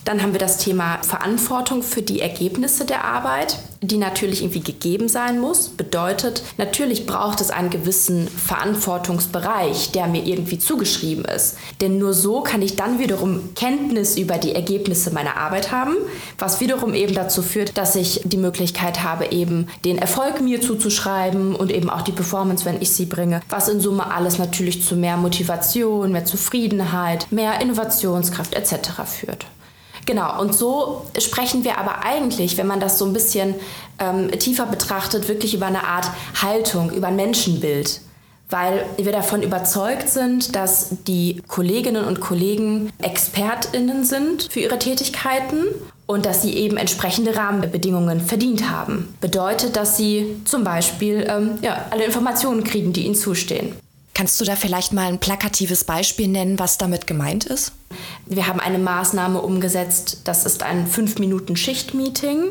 Dann 0.04 0.20
haben 0.20 0.32
wir 0.32 0.40
das 0.40 0.58
Thema 0.58 0.98
Verantwortung 1.02 1.82
für 1.82 2.02
die 2.02 2.20
Ergebnisse 2.20 2.84
der 2.84 3.04
Arbeit, 3.04 3.58
die 3.80 3.98
natürlich 3.98 4.42
irgendwie 4.42 4.60
gegeben 4.60 5.08
sein 5.08 5.38
muss. 5.38 5.68
Bedeutet, 5.68 6.42
natürlich 6.58 7.06
braucht 7.06 7.40
es 7.40 7.50
einen 7.50 7.70
gewissen 7.70 8.26
Verantwortungsbereich, 8.26 9.92
der 9.92 10.08
mir 10.08 10.24
irgendwie 10.24 10.58
zugeschrieben 10.58 11.24
ist. 11.24 11.56
Denn 11.80 11.98
nur 11.98 12.14
so 12.14 12.40
kann 12.40 12.62
ich 12.62 12.74
dann 12.74 12.98
wiederum 12.98 13.54
Kenntnis 13.54 14.16
über 14.16 14.38
die 14.38 14.54
Ergebnisse 14.54 15.12
meiner 15.12 15.36
Arbeit 15.36 15.70
haben, 15.70 15.94
was 16.36 16.60
wiederum 16.60 16.94
eben 16.94 17.14
dazu 17.14 17.40
führt, 17.40 17.78
dass 17.78 17.94
ich 17.94 18.22
die 18.24 18.36
Möglichkeit 18.36 19.04
habe, 19.04 19.26
eben 19.26 19.68
den 19.84 19.98
Erfolg 19.98 20.40
mir 20.40 20.60
zuzuschreiben 20.60 21.54
und 21.54 21.70
eben 21.70 21.90
auch 21.90 22.02
die 22.02 22.12
Performance, 22.12 22.64
wenn 22.64 22.80
ich 22.80 22.90
sie 22.90 23.06
bringe, 23.06 23.40
was 23.48 23.68
in 23.68 23.80
Summe 23.80 24.12
alles 24.12 24.38
natürlich 24.38 24.84
zu 24.84 24.96
mehr 24.96 25.16
Motivation, 25.16 26.10
mehr 26.10 26.24
Zufriedenheit, 26.24 27.26
mehr 27.30 27.60
Innovationskraft 27.60 28.54
etc. 28.54 29.02
führt. 29.06 29.46
Genau, 30.06 30.40
und 30.40 30.54
so 30.54 31.06
sprechen 31.18 31.64
wir 31.64 31.78
aber 31.78 32.04
eigentlich, 32.04 32.56
wenn 32.56 32.66
man 32.66 32.80
das 32.80 32.98
so 32.98 33.04
ein 33.04 33.12
bisschen 33.12 33.54
ähm, 33.98 34.30
tiefer 34.32 34.66
betrachtet, 34.66 35.28
wirklich 35.28 35.54
über 35.54 35.66
eine 35.66 35.84
Art 35.84 36.10
Haltung, 36.42 36.90
über 36.90 37.08
ein 37.08 37.16
Menschenbild. 37.16 38.00
weil 38.52 38.84
wir 38.98 39.12
davon 39.12 39.42
überzeugt 39.42 40.10
sind, 40.10 40.54
dass 40.54 40.90
die 41.06 41.40
Kolleginnen 41.48 42.04
und 42.04 42.20
Kollegen 42.20 42.92
Expertinnen 43.00 44.04
sind 44.04 44.48
für 44.50 44.60
ihre 44.60 44.78
Tätigkeiten 44.78 45.64
und 46.06 46.26
dass 46.26 46.42
sie 46.42 46.54
eben 46.54 46.76
entsprechende 46.76 47.34
Rahmenbedingungen 47.34 48.20
verdient 48.20 48.70
haben. 48.70 49.14
Bedeutet, 49.22 49.76
dass 49.76 49.96
sie 49.96 50.36
zum 50.44 50.64
Beispiel 50.64 51.26
ähm, 51.28 51.58
ja, 51.62 51.86
alle 51.90 52.04
Informationen 52.04 52.62
kriegen, 52.62 52.92
die 52.92 53.06
ihnen 53.06 53.14
zustehen. 53.14 53.74
Kannst 54.14 54.40
du 54.40 54.44
da 54.44 54.56
vielleicht 54.56 54.92
mal 54.92 55.06
ein 55.06 55.20
plakatives 55.20 55.84
Beispiel 55.84 56.28
nennen, 56.28 56.58
was 56.58 56.76
damit 56.76 57.06
gemeint 57.06 57.46
ist? 57.46 57.72
Wir 58.26 58.46
haben 58.46 58.60
eine 58.60 58.78
Maßnahme 58.78 59.40
umgesetzt, 59.40 60.22
das 60.24 60.44
ist 60.44 60.62
ein 60.62 60.86
5-Minuten-Schicht-Meeting. 60.86 62.50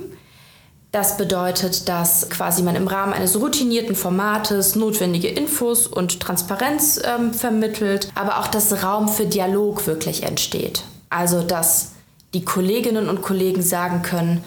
Das 0.91 1.15
bedeutet, 1.15 1.88
dass 1.88 2.30
quasi 2.30 2.63
man 2.63 2.75
im 2.75 2.88
Rahmen 2.88 3.13
eines 3.13 3.39
routinierten 3.39 3.96
Formates 3.96 4.75
notwendige 4.75 5.30
Infos 5.30 5.88
und 5.88 6.20
Transparenz 6.20 7.00
ähm, 7.03 7.34
vermittelt, 7.34 8.10
aber 8.13 8.39
auch 8.39 8.48
dass 8.48 8.84
Raum 8.84 9.08
für 9.08 9.25
Dialog 9.25 9.88
wirklich 9.88 10.24
entsteht. 10.24 10.84
Also 11.10 11.44
dass 11.44 11.91
die 12.34 12.44
Kolleginnen 12.44 13.08
und 13.08 13.22
Kollegen 13.22 13.62
sagen 13.62 14.01
können, 14.01 14.44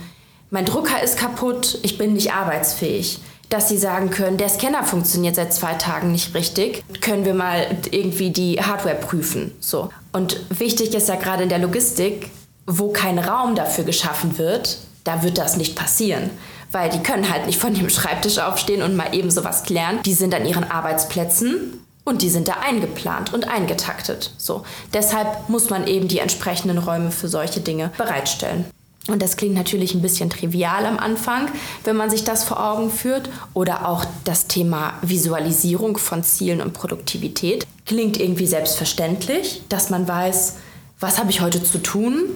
mein 0.51 0.67
Drucker 0.67 1.03
ist 1.03 1.17
kaputt, 1.17 1.79
ich 1.83 1.97
bin 1.97 2.13
nicht 2.13 2.33
arbeitsfähig. 2.33 3.21
Dass 3.51 3.69
sie 3.69 3.79
sagen 3.79 4.11
können, 4.11 4.37
der 4.37 4.49
Scanner 4.49 4.85
funktioniert 4.85 5.37
seit 5.37 5.53
zwei 5.53 5.75
Tagen 5.75 6.13
nicht 6.13 6.35
richtig, 6.35 6.83
können 7.01 7.25
wir 7.25 7.35
mal 7.35 7.67
irgendwie 7.91 8.31
die 8.31 8.61
Hardware 8.61 8.97
prüfen. 8.97 9.53
So. 9.61 9.91
Und 10.13 10.41
wichtig 10.59 10.95
ist 10.95 11.09
ja 11.09 11.17
gerade 11.17 11.43
in 11.43 11.49
der 11.49 11.59
Logistik, 11.59 12.31
wo 12.67 12.91
kein 12.91 13.19
Raum 13.19 13.55
dafür 13.55 13.85
geschaffen 13.85 14.39
wird, 14.39 14.79
da 15.05 15.23
wird 15.23 15.39
das 15.39 15.57
nicht 15.57 15.77
passieren. 15.77 16.31
Weil 16.73 16.91
die 16.91 17.03
können 17.03 17.31
halt 17.31 17.47
nicht 17.47 17.59
von 17.59 17.75
dem 17.75 17.91
Schreibtisch 17.91 18.39
aufstehen 18.39 18.83
und 18.83 18.97
mal 18.97 19.15
eben 19.15 19.31
sowas 19.31 19.63
klären. 19.63 20.01
Die 20.05 20.15
sind 20.15 20.35
an 20.35 20.47
ihren 20.47 20.69
Arbeitsplätzen 20.69 21.85
und 22.05 22.23
die 22.23 22.31
sind 22.31 22.49
da 22.49 22.55
eingeplant 22.67 23.33
und 23.33 23.49
eingetaktet. 23.49 24.33
So. 24.39 24.65
Deshalb 24.93 25.49
muss 25.49 25.71
man 25.71 25.87
eben 25.87 26.09
die 26.09 26.19
entsprechenden 26.19 26.79
Räume 26.79 27.11
für 27.11 27.29
solche 27.29 27.61
Dinge 27.61 27.91
bereitstellen. 27.97 28.65
Und 29.07 29.21
das 29.21 29.37
klingt 29.37 29.55
natürlich 29.55 29.95
ein 29.95 30.01
bisschen 30.01 30.31
trivial 30.31 30.87
am 30.87 30.99
Anfang, 30.99 31.49
wenn 31.85 31.97
man 31.97 32.09
sich 32.09 32.25
das 32.25 32.45
vor 32.45 32.65
Augen 32.65 32.91
führt. 32.91 33.29
Oder 33.53 33.87
auch 33.89 34.05
das 34.25 34.47
Thema 34.47 34.95
Visualisierung 35.03 35.99
von 35.99 36.23
Zielen 36.23 36.61
und 36.63 36.73
Produktivität. 36.73 37.67
Klingt 37.85 38.19
irgendwie 38.19 38.47
selbstverständlich, 38.47 39.63
dass 39.69 39.91
man 39.91 40.09
weiß, 40.09 40.55
was 41.01 41.19
habe 41.19 41.31
ich 41.31 41.43
heute 41.43 41.63
zu 41.63 41.83
tun, 41.83 42.31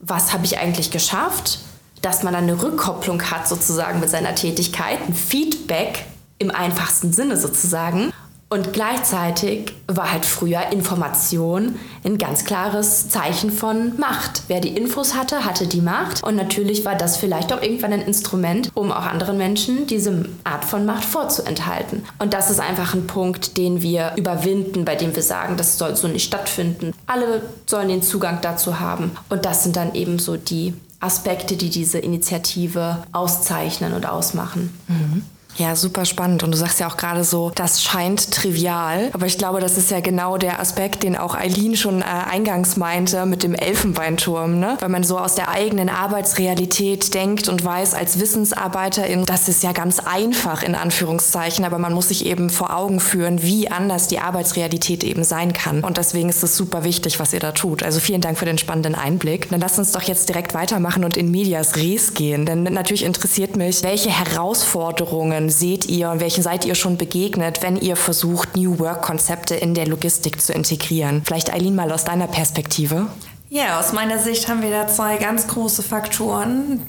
was 0.00 0.32
habe 0.32 0.44
ich 0.44 0.58
eigentlich 0.58 0.90
geschafft, 0.90 1.60
dass 2.02 2.22
man 2.22 2.32
dann 2.32 2.44
eine 2.44 2.60
Rückkopplung 2.60 3.22
hat 3.30 3.48
sozusagen 3.48 4.00
mit 4.00 4.10
seiner 4.10 4.34
Tätigkeit, 4.34 4.98
ein 5.06 5.14
Feedback 5.14 6.04
im 6.38 6.50
einfachsten 6.50 7.12
Sinne 7.12 7.36
sozusagen. 7.36 8.12
Und 8.50 8.72
gleichzeitig 8.72 9.74
war 9.86 10.10
halt 10.10 10.24
früher 10.24 10.72
Information 10.72 11.76
ein 12.02 12.16
ganz 12.16 12.46
klares 12.46 13.10
Zeichen 13.10 13.50
von 13.50 13.98
Macht. 13.98 14.44
Wer 14.48 14.60
die 14.60 14.74
Infos 14.74 15.14
hatte, 15.14 15.44
hatte 15.44 15.66
die 15.66 15.82
Macht. 15.82 16.22
Und 16.22 16.36
natürlich 16.36 16.86
war 16.86 16.94
das 16.94 17.18
vielleicht 17.18 17.52
auch 17.52 17.60
irgendwann 17.60 17.92
ein 17.92 18.00
Instrument, 18.00 18.70
um 18.72 18.90
auch 18.90 19.04
anderen 19.04 19.36
Menschen 19.36 19.86
diese 19.86 20.24
Art 20.44 20.64
von 20.64 20.86
Macht 20.86 21.04
vorzuenthalten. 21.04 22.04
Und 22.18 22.32
das 22.32 22.50
ist 22.50 22.60
einfach 22.60 22.94
ein 22.94 23.06
Punkt, 23.06 23.58
den 23.58 23.82
wir 23.82 24.12
überwinden, 24.16 24.86
bei 24.86 24.94
dem 24.94 25.14
wir 25.14 25.22
sagen, 25.22 25.58
das 25.58 25.76
soll 25.76 25.94
so 25.94 26.08
nicht 26.08 26.24
stattfinden. 26.24 26.94
Alle 27.06 27.42
sollen 27.66 27.88
den 27.88 28.02
Zugang 28.02 28.38
dazu 28.40 28.80
haben. 28.80 29.10
Und 29.28 29.44
das 29.44 29.62
sind 29.62 29.76
dann 29.76 29.94
eben 29.94 30.18
so 30.18 30.38
die 30.38 30.72
Aspekte, 31.00 31.56
die 31.56 31.68
diese 31.68 31.98
Initiative 31.98 33.02
auszeichnen 33.12 33.92
und 33.92 34.06
ausmachen. 34.06 34.72
Mhm. 34.88 35.22
Ja, 35.58 35.74
super 35.74 36.04
spannend. 36.04 36.44
Und 36.44 36.52
du 36.52 36.56
sagst 36.56 36.78
ja 36.78 36.88
auch 36.88 36.96
gerade 36.96 37.24
so, 37.24 37.50
das 37.52 37.82
scheint 37.82 38.30
trivial. 38.30 39.10
Aber 39.12 39.26
ich 39.26 39.38
glaube, 39.38 39.58
das 39.58 39.76
ist 39.76 39.90
ja 39.90 39.98
genau 39.98 40.38
der 40.38 40.60
Aspekt, 40.60 41.02
den 41.02 41.16
auch 41.16 41.34
Eileen 41.34 41.76
schon 41.76 42.00
äh, 42.00 42.04
eingangs 42.04 42.76
meinte 42.76 43.26
mit 43.26 43.42
dem 43.42 43.54
Elfenbeinturm. 43.54 44.60
Ne? 44.60 44.76
Weil 44.78 44.88
man 44.88 45.02
so 45.02 45.18
aus 45.18 45.34
der 45.34 45.48
eigenen 45.48 45.88
Arbeitsrealität 45.88 47.12
denkt 47.12 47.48
und 47.48 47.64
weiß 47.64 47.94
als 47.94 48.20
Wissensarbeiterin, 48.20 49.26
das 49.26 49.48
ist 49.48 49.64
ja 49.64 49.72
ganz 49.72 49.98
einfach 49.98 50.62
in 50.62 50.76
Anführungszeichen. 50.76 51.64
Aber 51.64 51.78
man 51.78 51.92
muss 51.92 52.08
sich 52.08 52.24
eben 52.24 52.50
vor 52.50 52.76
Augen 52.76 53.00
führen, 53.00 53.42
wie 53.42 53.68
anders 53.68 54.06
die 54.06 54.20
Arbeitsrealität 54.20 55.02
eben 55.02 55.24
sein 55.24 55.52
kann. 55.52 55.82
Und 55.82 55.96
deswegen 55.98 56.28
ist 56.28 56.44
es 56.44 56.56
super 56.56 56.84
wichtig, 56.84 57.18
was 57.18 57.32
ihr 57.32 57.40
da 57.40 57.50
tut. 57.50 57.82
Also 57.82 57.98
vielen 57.98 58.20
Dank 58.20 58.38
für 58.38 58.44
den 58.44 58.58
spannenden 58.58 58.94
Einblick. 58.94 59.50
Dann 59.50 59.60
lasst 59.60 59.80
uns 59.80 59.90
doch 59.90 60.02
jetzt 60.02 60.28
direkt 60.28 60.54
weitermachen 60.54 61.04
und 61.04 61.16
in 61.16 61.32
Medias 61.32 61.74
Res 61.74 62.14
gehen. 62.14 62.46
Denn 62.46 62.62
natürlich 62.62 63.04
interessiert 63.04 63.56
mich, 63.56 63.82
welche 63.82 64.10
Herausforderungen 64.10 65.47
seht 65.50 65.86
ihr 65.86 66.10
und 66.10 66.20
welchen 66.20 66.42
seid 66.42 66.64
ihr 66.64 66.74
schon 66.74 66.96
begegnet, 66.96 67.62
wenn 67.62 67.76
ihr 67.76 67.96
versucht, 67.96 68.56
New 68.56 68.78
Work-Konzepte 68.78 69.54
in 69.54 69.74
der 69.74 69.86
Logistik 69.86 70.40
zu 70.40 70.52
integrieren? 70.52 71.22
Vielleicht 71.24 71.52
Eileen 71.52 71.74
mal 71.74 71.92
aus 71.92 72.04
deiner 72.04 72.26
Perspektive. 72.26 73.06
Ja, 73.50 73.80
aus 73.80 73.92
meiner 73.92 74.18
Sicht 74.18 74.48
haben 74.48 74.62
wir 74.62 74.70
da 74.70 74.88
zwei 74.88 75.16
ganz 75.16 75.46
große 75.46 75.82
Faktoren. 75.82 76.82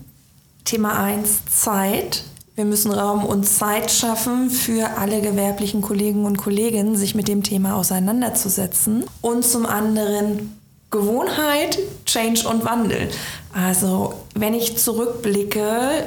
Thema 0.66 1.00
1, 1.00 1.46
Zeit. 1.46 2.24
Wir 2.56 2.66
müssen 2.66 2.92
Raum 2.92 3.24
und 3.26 3.46
Zeit 3.46 3.90
schaffen 3.90 4.50
für 4.50 4.98
alle 4.98 5.22
gewerblichen 5.22 5.82
Kollegen 5.82 6.26
und 6.26 6.38
Kolleginnen, 6.38 6.98
sich 6.98 7.16
mit 7.16 7.30
dem 7.30 7.42
Thema 7.42 7.76
auseinanderzusetzen. 7.76 9.06
Und 9.22 9.46
zum 9.46 9.66
anderen 9.66 10.60
Gewohnheit, 10.92 11.80
Change 12.06 12.48
und 12.50 12.66
Wandel. 12.66 13.10
Also 13.54 14.14
wenn 14.36 14.54
ich 14.54 14.78
zurückblicke, 14.78 15.64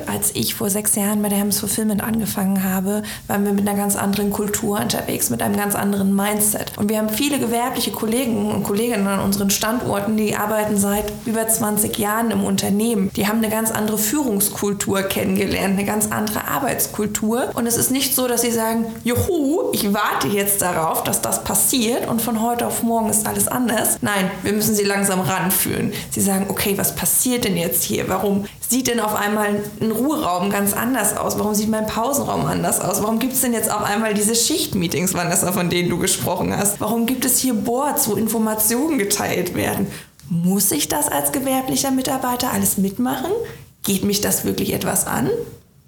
als 0.07 0.35
ich 0.35 0.55
vor 0.55 0.71
sechs 0.71 0.95
Jahren 0.95 1.23
bei 1.23 1.29
der 1.29 1.39
Hems 1.39 1.59
Fulfillment 1.59 2.03
angefangen 2.03 2.63
habe, 2.63 3.03
waren 3.27 3.45
wir 3.45 3.53
mit 3.53 3.69
einer 3.69 3.77
ganz 3.77 3.97
anderen 3.97 4.31
Kultur 4.31 4.81
unterwegs, 4.81 5.29
mit 5.29 5.43
einem 5.43 5.57
ganz 5.57 5.75
anderen 5.75 6.15
Mindset. 6.15 6.73
Und 6.77 6.89
wir 6.89 6.99
haben 6.99 7.09
viele 7.09 7.39
gewerbliche 7.39 7.91
Kollegen 7.91 8.51
und 8.51 8.63
Kolleginnen 8.63 9.07
an 9.07 9.21
unseren 9.21 9.51
Standorten, 9.51 10.17
die 10.17 10.37
arbeiten 10.37 10.77
seit 10.77 11.13
über 11.27 11.47
20 11.47 11.99
Jahren 11.99 12.31
im 12.31 12.45
Unternehmen. 12.45 13.11
Die 13.17 13.27
haben 13.27 13.39
eine 13.39 13.51
ganz 13.51 13.71
andere 13.71 13.99
Führungskultur 13.99 15.03
kennengelernt, 15.03 15.79
eine 15.79 15.85
ganz 15.85 16.11
andere 16.11 16.47
Arbeitskultur. 16.47 17.51
Und 17.55 17.67
es 17.67 17.77
ist 17.77 17.91
nicht 17.91 18.15
so, 18.15 18.29
dass 18.29 18.43
sie 18.43 18.53
sagen, 18.53 18.87
juhu, 19.05 19.73
ich 19.73 19.93
warte 19.93 20.29
jetzt 20.29 20.63
darauf, 20.63 21.03
dass 21.03 21.21
das 21.21 21.43
passiert 21.43 22.09
und 22.09 22.23
von 22.23 22.41
heute 22.41 22.67
auf 22.67 22.83
morgen 22.83 23.11
ist 23.11 23.27
alles 23.27 23.49
anders. 23.49 23.99
Nein, 24.01 24.31
wir 24.43 24.53
müssen 24.53 24.75
sie 24.75 24.85
langsam 24.85 25.21
ranführen. 25.21 25.93
Sie 26.11 26.21
sagen, 26.21 26.47
okay, 26.49 26.79
was 26.79 26.95
passiert? 26.95 27.32
Passiert 27.33 27.45
denn 27.47 27.57
jetzt 27.57 27.83
hier? 27.85 28.09
Warum 28.09 28.45
sieht 28.69 28.89
denn 28.89 29.01
auf 29.01 29.15
einmal 29.15 29.63
ein 29.81 29.91
Ruheraum 29.91 30.51
ganz 30.51 30.75
anders 30.75 31.17
aus? 31.17 31.39
Warum 31.39 31.55
sieht 31.55 31.71
mein 31.71 31.87
Pausenraum 31.87 32.45
anders 32.45 32.79
aus? 32.79 33.03
Warum 33.03 33.19
gibt 33.19 33.33
es 33.33 33.41
denn 33.41 33.55
jetzt 33.55 33.71
auf 33.71 33.83
einmal 33.83 34.13
diese 34.13 34.35
Schichtmeetings, 34.35 35.15
Vanessa, 35.15 35.51
von 35.53 35.71
denen 35.71 35.89
du 35.89 35.99
gesprochen 35.99 36.55
hast? 36.55 36.79
Warum 36.79 37.07
gibt 37.07 37.25
es 37.25 37.39
hier 37.39 37.55
Boards, 37.55 38.07
wo 38.07 38.17
Informationen 38.17 38.99
geteilt 38.99 39.55
werden? 39.55 39.87
Muss 40.29 40.73
ich 40.73 40.89
das 40.89 41.09
als 41.09 41.33
gewerblicher 41.33 41.91
Mitarbeiter 41.91 42.53
alles 42.53 42.77
mitmachen? 42.77 43.33
Geht 43.83 44.05
mich 44.05 44.21
das 44.21 44.45
wirklich 44.45 44.75
etwas 44.75 45.07
an? 45.07 45.31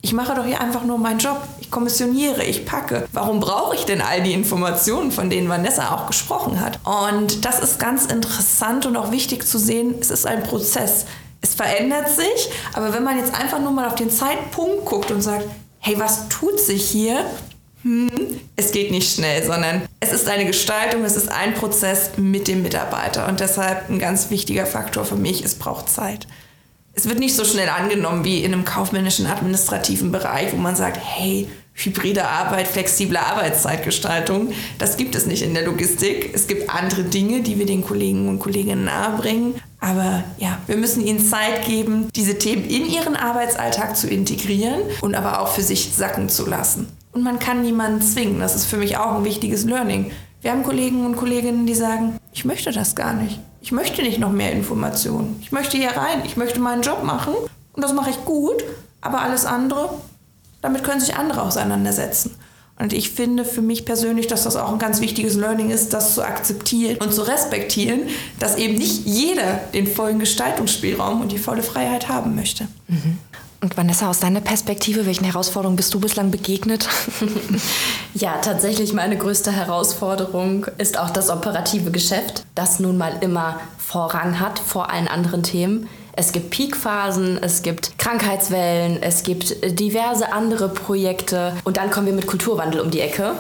Ich 0.01 0.15
mache 0.15 0.35
doch 0.35 0.45
hier 0.45 0.61
einfach 0.61 0.85
nur 0.85 0.99
meinen 0.99 1.19
Job. 1.19 1.41
Ich 1.61 1.71
kommissioniere, 1.71 2.45
ich 2.45 2.65
packe. 2.65 3.07
Warum 3.13 3.41
brauche 3.41 3.75
ich 3.75 3.85
denn 3.85 4.01
all 4.01 4.23
die 4.23 4.33
Informationen, 4.33 5.11
von 5.11 5.31
denen 5.31 5.49
Vanessa 5.49 5.95
auch 5.95 6.07
gesprochen 6.07 6.61
hat? 6.61 6.79
Und 6.85 7.45
das 7.45 7.59
ist 7.59 7.79
ganz 7.79 8.07
interessant 8.07 8.87
und 8.87 8.97
auch 8.97 9.13
wichtig 9.13 9.47
zu 9.47 9.59
sehen. 9.59 9.95
Es 10.01 10.11
ist 10.11 10.27
ein 10.27 10.43
Prozess 10.43 11.07
es 11.45 11.55
verändert 11.55 12.09
sich, 12.09 12.51
aber 12.73 12.95
wenn 12.95 13.05
man 13.05 13.19
jetzt 13.19 13.35
einfach 13.35 13.61
nur 13.61 13.71
mal 13.71 13.87
auf 13.87 13.97
den 13.97 14.11
Zeitpunkt 14.11 14.87
guckt 14.87 15.11
und 15.11 15.21
sagt, 15.21 15.45
hey, 15.79 15.99
was 15.99 16.31
tut 16.31 16.59
sich 16.59 16.89
hier? 16.89 17.27
Hm, 17.83 18.41
es 18.57 18.73
geht 18.73 18.91
nicht 18.91 19.15
schnell, 19.15 19.45
sondern 19.45 19.83
es 20.01 20.15
ist 20.15 20.27
eine 20.27 20.47
Gestaltung, 20.47 21.05
es 21.05 21.17
ist 21.17 21.31
ein 21.31 21.53
Prozess 21.53 22.13
mit 22.17 22.49
dem 22.49 22.63
Mitarbeiter 22.63 23.29
und 23.29 23.41
deshalb 23.41 23.91
ein 23.91 23.99
ganz 23.99 24.31
wichtiger 24.31 24.65
Faktor 24.65 25.05
für 25.05 25.17
mich, 25.17 25.45
es 25.45 25.57
braucht 25.57 25.91
Zeit. 25.91 26.27
Es 26.95 27.07
wird 27.09 27.19
nicht 27.19 27.37
so 27.37 27.45
schnell 27.45 27.69
angenommen 27.69 28.25
wie 28.25 28.43
in 28.43 28.55
einem 28.55 28.65
kaufmännischen 28.65 29.27
administrativen 29.27 30.13
Bereich, 30.13 30.51
wo 30.55 30.57
man 30.57 30.77
sagt, 30.77 30.99
hey, 30.99 31.47
hybride 31.75 32.27
Arbeit, 32.27 32.69
flexible 32.69 33.19
Arbeitszeitgestaltung. 33.19 34.53
Das 34.79 34.97
gibt 34.97 35.15
es 35.15 35.27
nicht 35.27 35.43
in 35.43 35.55
der 35.55 35.65
Logistik. 35.65 36.31
Es 36.33 36.47
gibt 36.47 36.71
andere 36.71 37.03
Dinge, 37.03 37.43
die 37.43 37.59
wir 37.59 37.67
den 37.67 37.85
Kollegen 37.85 38.29
und 38.29 38.39
Kolleginnen 38.39 38.85
nahebringen. 38.85 39.55
Aber 39.81 40.25
ja, 40.39 40.59
wir 40.67 40.77
müssen 40.77 41.05
ihnen 41.05 41.19
Zeit 41.19 41.67
geben, 41.67 42.09
diese 42.15 42.39
Themen 42.39 42.65
in 42.65 42.87
ihren 42.87 43.17
Arbeitsalltag 43.17 43.97
zu 43.97 44.09
integrieren 44.09 44.81
und 45.01 45.15
aber 45.15 45.41
auch 45.41 45.49
für 45.49 45.63
sich 45.63 45.93
sacken 45.95 46.29
zu 46.29 46.47
lassen. 46.47 46.87
Und 47.13 47.23
man 47.23 47.39
kann 47.39 47.63
niemanden 47.63 48.01
zwingen. 48.01 48.41
Das 48.41 48.55
ist 48.55 48.67
für 48.67 48.77
mich 48.77 48.97
auch 48.97 49.17
ein 49.17 49.25
wichtiges 49.25 49.65
Learning. 49.65 50.11
Wir 50.41 50.53
haben 50.53 50.63
Kollegen 50.63 51.05
und 51.07 51.17
Kolleginnen, 51.17 51.67
die 51.67 51.75
sagen, 51.75 52.19
ich 52.33 52.45
möchte 52.45 52.73
das 52.73 52.95
gar 52.95 53.15
nicht. 53.15 53.41
Ich 53.61 53.73
möchte 53.73 54.03
nicht 54.03 54.19
noch 54.19 54.33
mehr 54.33 54.53
Informationen. 54.53 55.39
Ich 55.41 55.53
möchte 55.53 55.77
hier 55.77 55.91
rein. 55.91 56.23
Ich 56.25 56.37
möchte 56.37 56.61
meinen 56.61 56.83
Job 56.83 57.03
machen. 57.03 57.35
Und 57.73 57.83
das 57.83 57.93
mache 57.93 58.11
ich 58.11 58.25
gut. 58.25 58.63
Aber 59.01 59.21
alles 59.21 59.45
andere, 59.45 59.91
damit 60.65 60.83
können 60.83 60.99
sich 60.99 61.15
andere 61.15 61.43
auseinandersetzen. 61.43 62.35
Und 62.79 62.95
ich 62.95 63.11
finde 63.11 63.45
für 63.45 63.61
mich 63.61 63.85
persönlich, 63.85 64.29
dass 64.29 64.45
das 64.45 64.57
auch 64.57 64.73
ein 64.73 64.79
ganz 64.79 65.03
wichtiges 65.03 65.35
Learning 65.35 65.69
ist, 65.69 65.93
das 65.93 66.15
zu 66.15 66.23
akzeptieren 66.23 66.97
und 67.01 67.13
zu 67.13 67.21
respektieren, 67.21 68.09
dass 68.41 68.57
eben 68.57 68.75
nicht 68.75 69.05
jeder 69.05 69.61
den 69.75 69.87
vollen 69.87 70.19
Gestaltungsspielraum 70.19 71.21
und 71.21 71.33
die 71.33 71.39
volle 71.39 71.63
Freiheit 71.63 72.09
haben 72.09 72.35
möchte. 72.35 72.67
Mhm. 72.89 73.19
Und 73.61 73.77
Vanessa, 73.77 74.09
aus 74.09 74.21
deiner 74.21 74.41
Perspektive, 74.41 75.05
welchen 75.05 75.25
Herausforderungen 75.25 75.77
bist 75.77 75.93
du 75.93 76.01
bislang 76.01 76.31
begegnet? 76.31 76.89
ja, 78.15 78.39
tatsächlich 78.39 78.95
meine 78.95 79.19
größte 79.19 79.53
Herausforderung 79.53 80.67
ist 80.79 80.99
auch 80.99 81.11
das 81.11 81.29
operative 81.29 81.91
Geschäft, 81.91 82.45
das 82.55 82.81
nun 82.81 82.97
mal 82.97 83.19
immer 83.21 83.61
Vorrang 83.77 84.41
hat 84.41 84.59
vor 84.59 84.91
allen 84.91 85.09
anderen 85.09 85.43
Themen. 85.43 85.89
Es 86.17 86.31
gibt 86.31 86.51
Peakphasen, 86.51 87.43
es 87.43 87.63
gibt 87.63 87.99
Krankheitswellen, 87.99 89.03
es 89.03 89.25
gibt 89.25 89.57
diverse 89.81 90.33
andere 90.33 90.69
Projekte 90.69 91.55
und 91.65 91.77
dann 91.77 91.91
kommen 91.91 92.07
wir 92.07 92.13
mit 92.13 92.27
Kulturwandel 92.27 92.81
um 92.81 92.91
die 92.91 93.01
Ecke. 93.01 93.33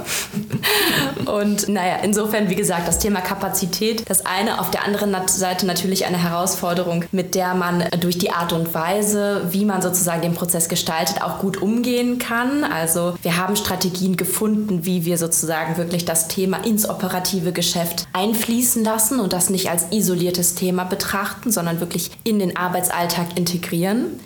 und 1.26 1.68
naja, 1.68 1.98
insofern, 2.02 2.50
wie 2.50 2.56
gesagt, 2.56 2.88
das 2.88 2.98
Thema 2.98 3.20
Kapazität, 3.20 4.08
das 4.08 4.26
eine, 4.26 4.60
auf 4.60 4.70
der 4.70 4.84
anderen 4.84 5.14
Seite 5.28 5.66
natürlich 5.66 6.06
eine 6.06 6.20
Herausforderung, 6.20 7.04
mit 7.12 7.36
der 7.36 7.54
man 7.54 7.84
durch 8.00 8.18
die 8.18 8.30
Art 8.30 8.52
und 8.52 8.74
Weise, 8.74 9.46
wie 9.50 9.64
man 9.64 9.80
sozusagen 9.80 10.22
den 10.22 10.34
Prozess 10.34 10.68
gestaltet, 10.68 11.22
auch 11.22 11.38
gut 11.38 11.62
umgehen 11.62 12.18
kann. 12.18 12.64
Also 12.64 13.14
wir 13.22 13.36
haben 13.36 13.54
Strategien 13.54 14.16
gefunden, 14.16 14.84
wie 14.84 15.04
wir 15.04 15.18
sozusagen 15.18 15.76
wirklich 15.76 16.04
das 16.04 16.26
Thema 16.26 16.64
ins 16.64 16.88
operative 16.88 17.52
Geschäft 17.52 18.06
einfließen 18.12 18.82
lassen 18.82 19.20
und 19.20 19.32
das 19.32 19.50
nicht 19.50 19.70
als 19.70 19.86
isoliertes 19.92 20.56
Thema 20.56 20.84
betrachten, 20.84 21.52
sondern 21.52 21.78
wirklich 21.78 22.10
in 22.24 22.38
den 22.40 22.56
Arbeitsalltag 22.64 23.36
integrieren. 23.36 24.20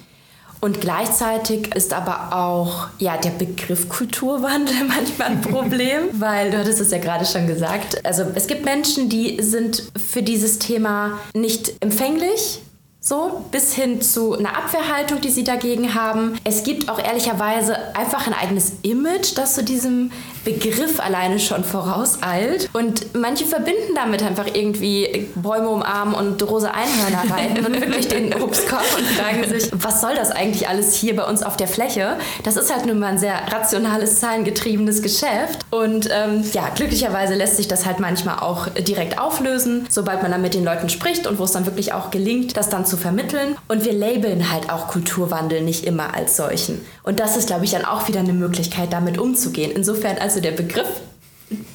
Und 0.60 0.80
gleichzeitig 0.80 1.74
ist 1.76 1.92
aber 1.92 2.36
auch 2.36 2.88
ja, 2.98 3.16
der 3.16 3.30
Begriff 3.30 3.88
Kulturwandel 3.88 4.74
manchmal 4.88 5.28
ein 5.28 5.40
Problem, 5.40 6.08
weil 6.12 6.50
du 6.50 6.58
hattest 6.58 6.80
es 6.80 6.90
ja 6.90 6.98
gerade 6.98 7.24
schon 7.24 7.46
gesagt. 7.46 8.04
Also 8.04 8.24
es 8.34 8.46
gibt 8.46 8.64
Menschen, 8.64 9.08
die 9.08 9.40
sind 9.40 9.84
für 9.96 10.22
dieses 10.22 10.58
Thema 10.58 11.20
nicht 11.34 11.74
empfänglich, 11.80 12.60
so, 13.00 13.44
bis 13.52 13.72
hin 13.72 14.02
zu 14.02 14.36
einer 14.36 14.56
Abwehrhaltung, 14.56 15.20
die 15.20 15.30
sie 15.30 15.44
dagegen 15.44 15.94
haben. 15.94 16.38
Es 16.44 16.62
gibt 16.64 16.90
auch 16.90 16.98
ehrlicherweise 16.98 17.94
einfach 17.96 18.26
ein 18.26 18.34
eigenes 18.34 18.72
Image, 18.82 19.36
das 19.36 19.54
zu 19.54 19.64
diesem 19.64 20.10
Begriff 20.48 20.98
alleine 20.98 21.38
schon 21.38 21.62
vorauseilt. 21.62 22.70
Und 22.72 23.14
manche 23.14 23.44
verbinden 23.44 23.94
damit 23.94 24.22
einfach 24.22 24.46
irgendwie 24.54 25.28
Bäume 25.34 25.68
umarmen 25.68 26.14
und 26.14 26.42
rosa 26.42 26.70
Einhörner 26.70 27.30
reiten 27.34 27.66
und 27.66 27.80
wirklich 27.80 28.08
den 28.08 28.32
Obstkorb 28.40 28.84
und 28.96 29.06
fragen 29.06 29.44
sich, 29.46 29.70
was 29.74 30.00
soll 30.00 30.14
das 30.14 30.30
eigentlich 30.30 30.66
alles 30.66 30.94
hier 30.94 31.14
bei 31.14 31.24
uns 31.24 31.42
auf 31.42 31.58
der 31.58 31.68
Fläche? 31.68 32.16
Das 32.44 32.56
ist 32.56 32.74
halt 32.74 32.86
nun 32.86 32.98
mal 32.98 33.08
ein 33.08 33.18
sehr 33.18 33.34
rationales, 33.52 34.20
zahlengetriebenes 34.20 35.02
Geschäft. 35.02 35.66
Und 35.70 36.08
ähm, 36.10 36.42
ja, 36.52 36.70
glücklicherweise 36.74 37.34
lässt 37.34 37.56
sich 37.56 37.68
das 37.68 37.84
halt 37.84 38.00
manchmal 38.00 38.38
auch 38.38 38.68
direkt 38.68 39.18
auflösen, 39.18 39.86
sobald 39.90 40.22
man 40.22 40.30
dann 40.30 40.40
mit 40.40 40.54
den 40.54 40.64
Leuten 40.64 40.88
spricht 40.88 41.26
und 41.26 41.38
wo 41.38 41.44
es 41.44 41.52
dann 41.52 41.66
wirklich 41.66 41.92
auch 41.92 42.10
gelingt, 42.10 42.56
das 42.56 42.70
dann 42.70 42.86
zu 42.86 42.96
vermitteln. 42.96 43.56
Und 43.68 43.84
wir 43.84 43.92
labeln 43.92 44.50
halt 44.50 44.70
auch 44.70 44.88
Kulturwandel 44.88 45.60
nicht 45.60 45.84
immer 45.84 46.14
als 46.14 46.36
solchen. 46.36 46.80
Und 47.02 47.20
das 47.20 47.36
ist, 47.36 47.48
glaube 47.48 47.64
ich, 47.64 47.70
dann 47.72 47.84
auch 47.84 48.08
wieder 48.08 48.20
eine 48.20 48.32
Möglichkeit, 48.32 48.92
damit 48.92 49.18
umzugehen. 49.18 49.72
Insofern 49.74 50.18
also 50.18 50.37
der 50.40 50.52
Begriff 50.52 50.88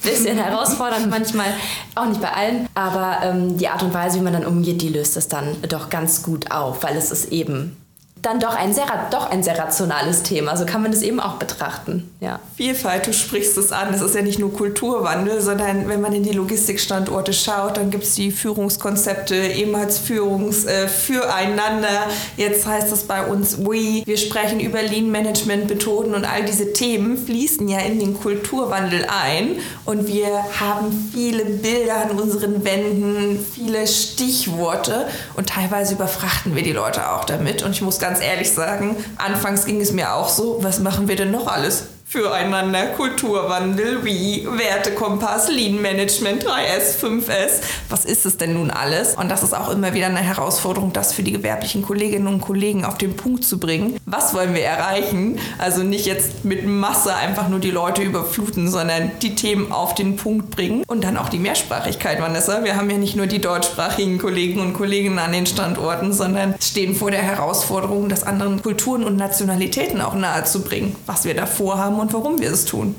bisschen 0.02 0.38
herausfordernd 0.38 1.10
manchmal, 1.10 1.46
auch 1.94 2.06
nicht 2.06 2.20
bei 2.20 2.32
allen, 2.32 2.68
aber 2.74 3.18
ähm, 3.24 3.58
die 3.58 3.68
Art 3.68 3.82
und 3.82 3.92
Weise, 3.92 4.18
wie 4.18 4.22
man 4.22 4.32
dann 4.32 4.46
umgeht, 4.46 4.82
die 4.82 4.88
löst 4.88 5.16
es 5.16 5.28
dann 5.28 5.56
doch 5.68 5.90
ganz 5.90 6.22
gut 6.22 6.50
auf, 6.50 6.82
weil 6.82 6.96
es 6.96 7.10
ist 7.10 7.32
eben 7.32 7.76
dann 8.24 8.40
doch 8.40 8.54
ein 8.54 8.72
sehr, 8.72 8.86
doch 9.10 9.30
ein 9.30 9.42
sehr 9.42 9.58
rationales 9.58 10.22
Thema. 10.22 10.56
So 10.56 10.64
kann 10.64 10.82
man 10.82 10.92
das 10.92 11.02
eben 11.02 11.20
auch 11.20 11.34
betrachten. 11.34 12.10
Ja. 12.20 12.40
Vielfalt, 12.56 13.06
du 13.06 13.12
sprichst 13.12 13.56
es 13.58 13.70
an. 13.70 13.92
Es 13.92 14.00
ist 14.00 14.14
ja 14.14 14.22
nicht 14.22 14.38
nur 14.38 14.52
Kulturwandel, 14.52 15.40
sondern 15.40 15.88
wenn 15.88 16.00
man 16.00 16.12
in 16.12 16.22
die 16.22 16.32
Logistikstandorte 16.32 17.32
schaut, 17.32 17.76
dann 17.76 17.90
gibt 17.90 18.04
es 18.04 18.14
die 18.14 18.30
Führungskonzepte, 18.30 19.34
ehemals 19.34 19.98
Führungs 19.98 20.64
äh, 20.64 20.88
füreinander. 20.88 22.06
Jetzt 22.36 22.66
heißt 22.66 22.92
es 22.92 23.04
bei 23.04 23.26
uns 23.26 23.58
We. 23.58 24.02
Wir 24.06 24.16
sprechen 24.16 24.60
über 24.60 24.82
Lean 24.82 25.10
Management 25.10 25.68
Methoden 25.68 26.14
und 26.14 26.24
all 26.24 26.44
diese 26.44 26.72
Themen 26.72 27.18
fließen 27.18 27.68
ja 27.68 27.80
in 27.80 27.98
den 27.98 28.18
Kulturwandel 28.18 29.06
ein. 29.08 29.56
Und 29.84 30.06
wir 30.06 30.28
haben 30.60 31.10
viele 31.12 31.44
Bilder 31.44 31.96
an 32.08 32.18
unseren 32.18 32.64
Wänden, 32.64 33.44
viele 33.54 33.86
Stichworte 33.86 35.08
und 35.34 35.48
teilweise 35.48 35.94
überfrachten 35.94 36.54
wir 36.54 36.62
die 36.62 36.72
Leute 36.72 37.10
auch 37.10 37.24
damit. 37.24 37.62
Und 37.62 37.72
ich 37.72 37.82
muss 37.82 37.98
ganz 37.98 38.13
ganz 38.14 38.24
ehrlich 38.24 38.52
sagen, 38.52 38.96
anfangs 39.16 39.64
ging 39.64 39.80
es 39.80 39.90
mir 39.90 40.14
auch 40.14 40.28
so, 40.28 40.58
was 40.62 40.78
machen 40.78 41.08
wir 41.08 41.16
denn 41.16 41.32
noch 41.32 41.48
alles? 41.48 41.88
Füreinander, 42.14 42.86
Kulturwandel 42.96 44.04
wie 44.04 44.46
Wertekompass, 44.46 45.50
Lean 45.50 45.82
Management, 45.82 46.44
3S, 46.44 47.00
5S. 47.02 47.60
Was 47.88 48.04
ist 48.04 48.24
es 48.24 48.36
denn 48.36 48.54
nun 48.54 48.70
alles? 48.70 49.16
Und 49.16 49.32
das 49.32 49.42
ist 49.42 49.52
auch 49.52 49.68
immer 49.68 49.94
wieder 49.94 50.06
eine 50.06 50.20
Herausforderung, 50.20 50.92
das 50.92 51.12
für 51.12 51.24
die 51.24 51.32
gewerblichen 51.32 51.82
Kolleginnen 51.82 52.28
und 52.28 52.40
Kollegen 52.40 52.84
auf 52.84 52.98
den 52.98 53.16
Punkt 53.16 53.42
zu 53.42 53.58
bringen. 53.58 53.96
Was 54.06 54.32
wollen 54.32 54.54
wir 54.54 54.62
erreichen? 54.62 55.40
Also 55.58 55.82
nicht 55.82 56.06
jetzt 56.06 56.44
mit 56.44 56.64
Masse 56.64 57.12
einfach 57.16 57.48
nur 57.48 57.58
die 57.58 57.72
Leute 57.72 58.02
überfluten, 58.02 58.70
sondern 58.70 59.10
die 59.20 59.34
Themen 59.34 59.72
auf 59.72 59.96
den 59.96 60.14
Punkt 60.14 60.50
bringen 60.50 60.84
und 60.86 61.02
dann 61.02 61.16
auch 61.16 61.30
die 61.30 61.40
Mehrsprachigkeit, 61.40 62.22
Vanessa. 62.22 62.62
Wir 62.62 62.76
haben 62.76 62.90
ja 62.90 62.96
nicht 62.96 63.16
nur 63.16 63.26
die 63.26 63.40
deutschsprachigen 63.40 64.18
Kollegen 64.18 64.60
und 64.60 64.72
Kolleginnen 64.72 65.18
an 65.18 65.32
den 65.32 65.46
Standorten, 65.46 66.12
sondern 66.12 66.54
stehen 66.60 66.94
vor 66.94 67.10
der 67.10 67.22
Herausforderung, 67.22 68.08
das 68.08 68.22
anderen 68.22 68.62
Kulturen 68.62 69.02
und 69.02 69.16
Nationalitäten 69.16 70.00
auch 70.00 70.14
nahezubringen, 70.14 70.94
was 71.06 71.24
wir 71.24 71.34
da 71.34 71.46
vorhaben 71.46 72.03
und 72.04 72.12
warum 72.12 72.38
wir 72.38 72.52
es 72.52 72.66
tun. 72.66 72.94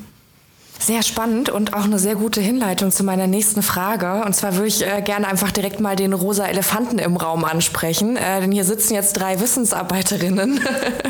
Sehr 0.79 1.03
spannend 1.03 1.49
und 1.49 1.73
auch 1.73 1.85
eine 1.85 1.97
sehr 1.97 2.15
gute 2.15 2.41
Hinleitung 2.41 2.91
zu 2.91 3.03
meiner 3.03 3.27
nächsten 3.27 3.61
Frage. 3.61 4.23
Und 4.25 4.35
zwar 4.35 4.55
würde 4.55 4.67
ich 4.67 4.85
äh, 4.85 5.01
gerne 5.01 5.27
einfach 5.27 5.51
direkt 5.51 5.79
mal 5.79 5.95
den 5.95 6.11
rosa 6.13 6.45
Elefanten 6.45 6.99
im 6.99 7.15
Raum 7.15 7.45
ansprechen. 7.45 8.17
Äh, 8.17 8.41
denn 8.41 8.51
hier 8.51 8.65
sitzen 8.65 8.93
jetzt 8.93 9.13
drei 9.13 9.39
Wissensarbeiterinnen. 9.39 10.59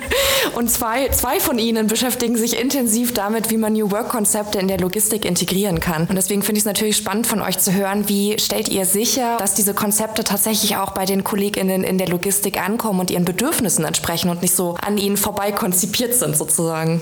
und 0.55 0.69
zwei, 0.69 1.09
zwei 1.09 1.39
von 1.39 1.57
ihnen 1.57 1.87
beschäftigen 1.87 2.37
sich 2.37 2.61
intensiv 2.61 3.13
damit, 3.13 3.49
wie 3.49 3.57
man 3.57 3.73
New 3.73 3.91
Work-Konzepte 3.91 4.59
in 4.59 4.67
der 4.67 4.77
Logistik 4.77 5.25
integrieren 5.25 5.79
kann. 5.79 6.05
Und 6.07 6.15
deswegen 6.15 6.43
finde 6.43 6.57
ich 6.57 6.61
es 6.61 6.67
natürlich 6.67 6.95
spannend 6.95 7.25
von 7.25 7.41
euch 7.41 7.57
zu 7.57 7.73
hören, 7.73 8.07
wie 8.07 8.37
stellt 8.39 8.69
ihr 8.69 8.85
sicher, 8.85 9.37
dass 9.37 9.55
diese 9.55 9.73
Konzepte 9.73 10.23
tatsächlich 10.23 10.77
auch 10.77 10.91
bei 10.91 11.05
den 11.05 11.23
KollegInnen 11.23 11.83
in 11.83 11.97
der 11.97 12.07
Logistik 12.07 12.61
ankommen 12.61 12.99
und 12.99 13.09
ihren 13.09 13.25
Bedürfnissen 13.25 13.83
entsprechen 13.83 14.29
und 14.29 14.41
nicht 14.41 14.55
so 14.55 14.75
an 14.85 14.97
ihnen 14.97 15.17
vorbei 15.17 15.51
konzipiert 15.51 16.13
sind 16.13 16.37
sozusagen. 16.37 17.01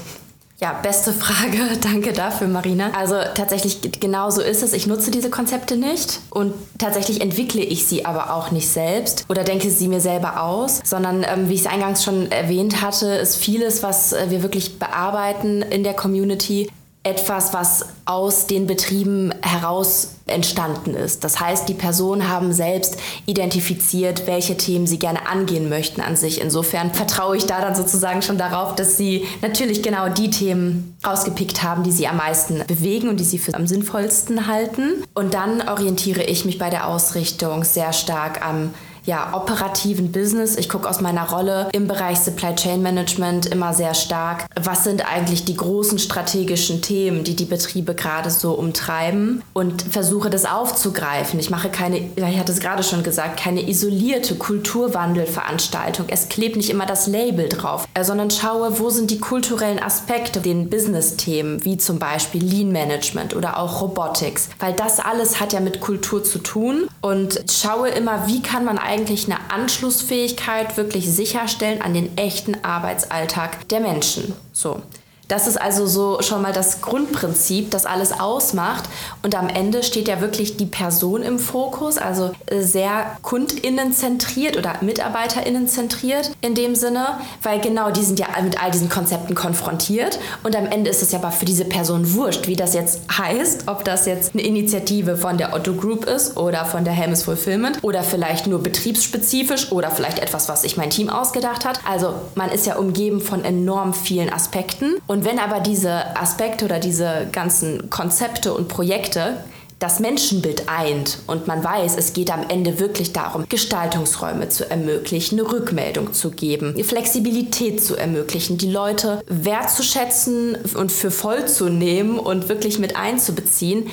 Ja, 0.59 0.73
beste 0.81 1.11
Frage. 1.13 1.57
Danke 1.81 2.13
dafür, 2.13 2.47
Marina. 2.47 2.91
Also 2.97 3.15
tatsächlich 3.33 3.79
genau 3.99 4.29
so 4.29 4.41
ist 4.41 4.63
es. 4.63 4.73
Ich 4.73 4.87
nutze 4.87 5.11
diese 5.11 5.29
Konzepte 5.29 5.75
nicht 5.75 6.19
und 6.29 6.53
tatsächlich 6.77 7.21
entwickle 7.21 7.61
ich 7.61 7.85
sie 7.85 8.05
aber 8.05 8.33
auch 8.33 8.51
nicht 8.51 8.69
selbst 8.69 9.25
oder 9.29 9.43
denke 9.43 9.69
sie 9.69 9.87
mir 9.87 9.99
selber 9.99 10.41
aus, 10.41 10.81
sondern 10.83 11.25
ähm, 11.27 11.49
wie 11.49 11.55
ich 11.55 11.61
es 11.61 11.67
eingangs 11.67 12.03
schon 12.03 12.31
erwähnt 12.31 12.81
hatte, 12.81 13.07
ist 13.07 13.37
vieles, 13.37 13.83
was 13.83 14.13
äh, 14.13 14.29
wir 14.29 14.43
wirklich 14.43 14.79
bearbeiten 14.79 15.61
in 15.61 15.83
der 15.83 15.93
Community, 15.93 16.69
etwas, 17.03 17.53
was 17.53 17.85
aus 18.05 18.47
den 18.47 18.65
Betrieben 18.65 19.33
heraus 19.41 20.15
entstanden 20.25 20.95
ist. 20.95 21.25
Das 21.25 21.39
heißt, 21.41 21.67
die 21.67 21.73
Personen 21.73 22.29
haben 22.29 22.53
selbst 22.53 22.97
identifiziert, 23.25 24.25
welche 24.25 24.55
Themen 24.55 24.87
sie 24.87 24.99
gerne 24.99 25.27
angehen 25.27 25.67
möchten 25.67 25.99
an 25.99 26.15
sich. 26.15 26.39
Insofern 26.39 26.93
vertraue 26.93 27.35
ich 27.35 27.45
da 27.45 27.59
dann 27.59 27.75
sozusagen 27.75 28.21
schon 28.21 28.37
darauf, 28.37 28.75
dass 28.75 28.95
sie 28.95 29.27
natürlich 29.41 29.83
genau 29.83 30.07
die 30.07 30.29
Themen 30.29 30.97
rausgepickt 31.05 31.61
haben, 31.61 31.83
die 31.83 31.91
sie 31.91 32.07
am 32.07 32.15
meisten 32.15 32.63
bewegen 32.67 33.09
und 33.09 33.19
die 33.19 33.25
sie 33.25 33.37
für 33.37 33.53
am 33.53 33.67
sinnvollsten 33.67 34.47
halten. 34.47 35.03
Und 35.13 35.33
dann 35.33 35.67
orientiere 35.67 36.23
ich 36.23 36.45
mich 36.45 36.57
bei 36.57 36.69
der 36.69 36.87
Ausrichtung 36.87 37.65
sehr 37.65 37.91
stark 37.91 38.45
am 38.45 38.73
ja, 39.05 39.33
operativen 39.35 40.11
Business. 40.11 40.55
Ich 40.55 40.69
gucke 40.69 40.89
aus 40.89 41.01
meiner 41.01 41.29
Rolle 41.29 41.69
im 41.73 41.87
Bereich 41.87 42.19
Supply 42.19 42.55
Chain 42.55 42.81
Management 42.81 43.47
immer 43.47 43.73
sehr 43.73 43.93
stark, 43.93 44.45
was 44.61 44.83
sind 44.83 45.05
eigentlich 45.05 45.45
die 45.45 45.57
großen 45.57 45.99
strategischen 45.99 46.81
Themen, 46.81 47.23
die 47.23 47.35
die 47.35 47.45
Betriebe 47.45 47.95
gerade 47.95 48.29
so 48.29 48.53
umtreiben 48.53 49.43
und 49.53 49.81
versuche 49.81 50.29
das 50.29 50.45
aufzugreifen. 50.45 51.39
Ich 51.39 51.49
mache 51.49 51.69
keine, 51.69 52.09
ich 52.15 52.39
hatte 52.39 52.51
es 52.51 52.59
gerade 52.59 52.83
schon 52.83 53.03
gesagt, 53.03 53.39
keine 53.39 53.67
isolierte 53.67 54.35
Kulturwandelveranstaltung. 54.35 56.05
Es 56.09 56.29
klebt 56.29 56.55
nicht 56.55 56.69
immer 56.69 56.85
das 56.85 57.07
Label 57.07 57.49
drauf, 57.49 57.87
äh, 57.93 58.03
sondern 58.03 58.31
schaue, 58.31 58.79
wo 58.79 58.89
sind 58.89 59.11
die 59.11 59.19
kulturellen 59.19 59.81
Aspekte, 59.81 60.39
den 60.39 60.69
Business-Themen, 60.69 61.63
wie 61.65 61.77
zum 61.77 61.99
Beispiel 61.99 62.43
Lean 62.43 62.71
Management 62.71 63.35
oder 63.35 63.57
auch 63.57 63.81
Robotics, 63.81 64.49
weil 64.59 64.73
das 64.73 64.99
alles 64.99 65.39
hat 65.39 65.51
ja 65.51 65.59
mit 65.59 65.81
Kultur 65.81 66.23
zu 66.23 66.39
tun 66.39 66.87
und 67.01 67.43
schaue 67.51 67.89
immer, 67.89 68.27
wie 68.27 68.41
kann 68.41 68.63
man 68.63 68.77
eigentlich 68.77 68.92
eigentlich 68.93 69.25
eine 69.25 69.49
Anschlussfähigkeit 69.49 70.77
wirklich 70.77 71.09
sicherstellen 71.09 71.81
an 71.81 71.95
den 71.95 72.15
echten 72.15 72.63
Arbeitsalltag 72.63 73.67
der 73.69 73.79
Menschen. 73.79 74.33
So. 74.51 74.81
Das 75.27 75.47
ist 75.47 75.59
also 75.59 75.87
so 75.87 76.21
schon 76.21 76.41
mal 76.41 76.53
das 76.53 76.81
Grundprinzip, 76.81 77.71
das 77.71 77.85
alles 77.85 78.19
ausmacht. 78.19 78.83
Und 79.23 79.35
am 79.35 79.47
Ende 79.49 79.83
steht 79.83 80.07
ja 80.07 80.21
wirklich 80.21 80.57
die 80.57 80.65
Person 80.65 81.23
im 81.23 81.39
Fokus, 81.39 81.97
also 81.97 82.31
sehr 82.51 83.17
kundinnenzentriert 83.21 84.57
oder 84.57 84.75
mitarbeiterinnenzentriert 84.81 86.31
in 86.41 86.55
dem 86.55 86.75
Sinne, 86.75 87.19
weil 87.41 87.59
genau 87.61 87.91
die 87.91 88.03
sind 88.03 88.19
ja 88.19 88.27
mit 88.43 88.61
all 88.61 88.71
diesen 88.71 88.89
Konzepten 88.89 89.33
konfrontiert. 89.33 90.19
Und 90.43 90.55
am 90.55 90.65
Ende 90.65 90.89
ist 90.89 91.01
es 91.01 91.11
ja 91.11 91.19
aber 91.19 91.31
für 91.31 91.45
diese 91.45 91.65
Person 91.65 92.13
wurscht, 92.13 92.47
wie 92.47 92.55
das 92.55 92.73
jetzt 92.73 93.01
heißt, 93.17 93.67
ob 93.67 93.85
das 93.85 94.05
jetzt 94.05 94.33
eine 94.33 94.43
Initiative 94.43 95.15
von 95.15 95.37
der 95.37 95.53
Otto 95.53 95.73
Group 95.73 96.05
ist 96.05 96.37
oder 96.37 96.65
von 96.65 96.83
der 96.83 96.93
Helmes 96.93 97.23
Fulfillment 97.23 97.79
oder 97.81 98.03
vielleicht 98.03 98.47
nur 98.47 98.61
betriebsspezifisch 98.61 99.71
oder 99.71 99.89
vielleicht 99.89 100.19
etwas, 100.19 100.49
was 100.49 100.63
sich 100.63 100.77
mein 100.77 100.89
Team 100.89 101.09
ausgedacht 101.09 101.65
hat. 101.65 101.79
Also 101.89 102.13
man 102.35 102.51
ist 102.51 102.65
ja 102.65 102.75
umgeben 102.75 103.21
von 103.21 103.45
enorm 103.45 103.93
vielen 103.93 104.31
Aspekten. 104.31 104.95
Wenn 105.25 105.39
aber 105.39 105.59
diese 105.59 106.17
Aspekte 106.17 106.65
oder 106.65 106.79
diese 106.79 107.27
ganzen 107.31 107.89
Konzepte 107.89 108.53
und 108.53 108.67
Projekte 108.67 109.37
das 109.83 109.99
Menschenbild 109.99 110.69
eint 110.69 111.19
und 111.27 111.45
man 111.45 111.61
weiß, 111.61 111.97
es 111.97 112.13
geht 112.13 112.31
am 112.31 112.47
Ende 112.47 112.79
wirklich 112.79 113.11
darum, 113.11 113.45
Gestaltungsräume 113.49 114.47
zu 114.47 114.69
ermöglichen, 114.69 115.37
eine 115.37 115.51
Rückmeldung 115.51 116.13
zu 116.13 116.31
geben, 116.31 116.81
Flexibilität 116.85 117.83
zu 117.83 117.97
ermöglichen, 117.97 118.57
die 118.57 118.71
Leute 118.71 119.21
wertzuschätzen 119.27 120.55
und 120.75 120.89
für 120.89 121.11
voll 121.11 121.49
zu 121.49 121.67
nehmen 121.67 122.17
und 122.17 122.47
wirklich 122.47 122.79
mit 122.79 122.95
einzubeziehen, 122.95 123.89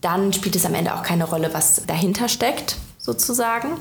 dann 0.00 0.32
spielt 0.32 0.56
es 0.56 0.64
am 0.64 0.74
Ende 0.74 0.94
auch 0.94 1.02
keine 1.02 1.24
Rolle, 1.24 1.50
was 1.52 1.82
dahinter 1.86 2.30
steckt, 2.30 2.76
sozusagen. 2.98 3.76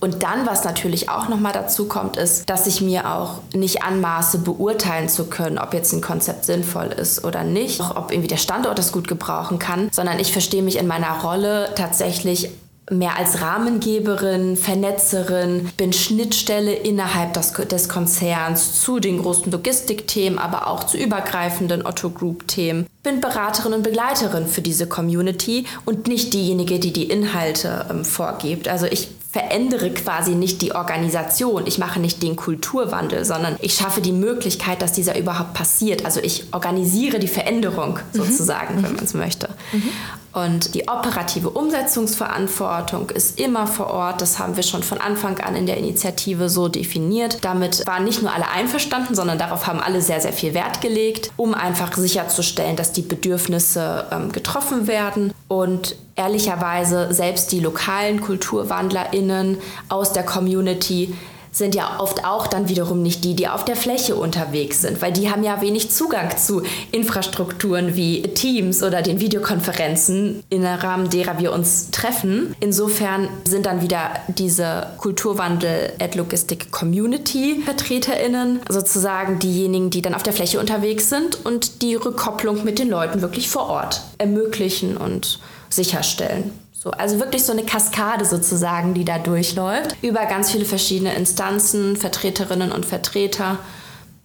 Und 0.00 0.22
dann, 0.22 0.46
was 0.46 0.64
natürlich 0.64 1.08
auch 1.08 1.28
nochmal 1.28 1.52
dazu 1.52 1.86
kommt, 1.86 2.16
ist, 2.16 2.50
dass 2.50 2.66
ich 2.66 2.80
mir 2.80 3.10
auch 3.10 3.40
nicht 3.54 3.82
anmaße, 3.82 4.38
beurteilen 4.38 5.08
zu 5.08 5.26
können, 5.26 5.58
ob 5.58 5.72
jetzt 5.72 5.92
ein 5.92 6.00
Konzept 6.00 6.44
sinnvoll 6.44 6.86
ist 6.86 7.24
oder 7.24 7.42
nicht, 7.42 7.80
auch 7.80 7.96
ob 7.96 8.10
irgendwie 8.10 8.28
der 8.28 8.36
Standort 8.36 8.78
es 8.78 8.92
gut 8.92 9.08
gebrauchen 9.08 9.58
kann, 9.58 9.88
sondern 9.92 10.18
ich 10.18 10.32
verstehe 10.32 10.62
mich 10.62 10.76
in 10.76 10.86
meiner 10.86 11.20
Rolle 11.22 11.70
tatsächlich 11.74 12.50
mehr 12.90 13.16
als 13.16 13.40
Rahmengeberin, 13.40 14.56
Vernetzerin, 14.56 15.70
bin 15.76 15.92
Schnittstelle 15.92 16.74
innerhalb 16.74 17.32
des, 17.32 17.52
des 17.52 17.88
Konzerns 17.88 18.82
zu 18.82 19.00
den 19.00 19.22
großen 19.22 19.50
Logistikthemen, 19.50 20.38
aber 20.38 20.66
auch 20.66 20.84
zu 20.84 20.98
übergreifenden 20.98 21.86
Otto 21.86 22.10
Group-Themen. 22.10 22.86
Bin 23.02 23.20
Beraterin 23.20 23.72
und 23.72 23.82
Begleiterin 23.82 24.46
für 24.46 24.60
diese 24.60 24.86
Community 24.86 25.66
und 25.84 26.08
nicht 26.08 26.34
diejenige, 26.34 26.78
die 26.78 26.92
die 26.92 27.04
Inhalte 27.04 27.86
ähm, 27.90 28.04
vorgibt. 28.04 28.68
Also 28.68 28.86
ich 28.86 29.08
verändere 29.34 29.90
quasi 29.90 30.36
nicht 30.36 30.62
die 30.62 30.76
Organisation, 30.76 31.66
ich 31.66 31.78
mache 31.78 31.98
nicht 31.98 32.22
den 32.22 32.36
Kulturwandel, 32.36 33.24
sondern 33.24 33.56
ich 33.60 33.74
schaffe 33.74 34.00
die 34.00 34.12
Möglichkeit, 34.12 34.80
dass 34.80 34.92
dieser 34.92 35.18
überhaupt 35.18 35.54
passiert. 35.54 36.04
Also 36.04 36.20
ich 36.20 36.44
organisiere 36.52 37.18
die 37.18 37.26
Veränderung 37.26 37.98
mhm. 37.98 38.16
sozusagen, 38.16 38.76
mhm. 38.76 38.84
wenn 38.84 38.94
man 38.94 39.04
es 39.04 39.12
möchte. 39.12 39.48
Mhm. 39.72 39.88
Und 40.34 40.74
die 40.74 40.88
operative 40.88 41.50
Umsetzungsverantwortung 41.50 43.10
ist 43.10 43.38
immer 43.38 43.68
vor 43.68 43.86
Ort. 43.86 44.20
Das 44.20 44.40
haben 44.40 44.56
wir 44.56 44.64
schon 44.64 44.82
von 44.82 44.98
Anfang 44.98 45.38
an 45.38 45.54
in 45.54 45.66
der 45.66 45.76
Initiative 45.76 46.48
so 46.48 46.66
definiert. 46.66 47.38
Damit 47.42 47.86
waren 47.86 48.02
nicht 48.02 48.20
nur 48.20 48.32
alle 48.32 48.48
einverstanden, 48.48 49.14
sondern 49.14 49.38
darauf 49.38 49.68
haben 49.68 49.80
alle 49.80 50.02
sehr, 50.02 50.20
sehr 50.20 50.32
viel 50.32 50.52
Wert 50.52 50.80
gelegt, 50.80 51.30
um 51.36 51.54
einfach 51.54 51.94
sicherzustellen, 51.96 52.74
dass 52.74 52.90
die 52.90 53.02
Bedürfnisse 53.02 54.06
ähm, 54.10 54.32
getroffen 54.32 54.88
werden. 54.88 55.32
Und 55.46 55.94
ehrlicherweise 56.16 57.14
selbst 57.14 57.52
die 57.52 57.60
lokalen 57.60 58.20
KulturwandlerInnen 58.20 59.58
aus 59.88 60.12
der 60.12 60.24
Community 60.24 61.14
sind 61.54 61.74
ja 61.74 62.00
oft 62.00 62.24
auch 62.24 62.48
dann 62.48 62.68
wiederum 62.68 63.02
nicht 63.02 63.24
die, 63.24 63.34
die 63.34 63.48
auf 63.48 63.64
der 63.64 63.76
Fläche 63.76 64.16
unterwegs 64.16 64.82
sind, 64.82 65.00
weil 65.00 65.12
die 65.12 65.30
haben 65.30 65.44
ja 65.44 65.60
wenig 65.62 65.90
Zugang 65.90 66.36
zu 66.36 66.62
Infrastrukturen 66.90 67.94
wie 67.94 68.22
Teams 68.22 68.82
oder 68.82 69.02
den 69.02 69.20
Videokonferenzen, 69.20 70.42
im 70.50 70.64
Rahmen 70.64 71.08
derer 71.08 71.38
wir 71.38 71.52
uns 71.52 71.90
treffen. 71.92 72.54
Insofern 72.60 73.28
sind 73.44 73.66
dann 73.66 73.82
wieder 73.82 74.10
diese 74.26 74.88
Kulturwandel 74.98 75.92
at 76.00 76.16
Logistik 76.16 76.72
Community 76.72 77.62
VertreterInnen 77.64 78.60
sozusagen 78.68 79.38
diejenigen, 79.38 79.90
die 79.90 80.02
dann 80.02 80.14
auf 80.14 80.24
der 80.24 80.32
Fläche 80.32 80.58
unterwegs 80.58 81.08
sind 81.08 81.46
und 81.46 81.82
die 81.82 81.94
Rückkopplung 81.94 82.64
mit 82.64 82.80
den 82.80 82.88
Leuten 82.88 83.20
wirklich 83.22 83.48
vor 83.48 83.68
Ort 83.68 84.02
ermöglichen 84.18 84.96
und 84.96 85.38
sicherstellen. 85.68 86.63
So, 86.84 86.90
also 86.90 87.18
wirklich 87.18 87.42
so 87.44 87.52
eine 87.52 87.64
Kaskade 87.64 88.26
sozusagen, 88.26 88.92
die 88.92 89.06
da 89.06 89.18
durchläuft, 89.18 89.96
über 90.02 90.26
ganz 90.26 90.52
viele 90.52 90.66
verschiedene 90.66 91.14
Instanzen, 91.14 91.96
Vertreterinnen 91.96 92.72
und 92.72 92.84
Vertreter. 92.84 93.58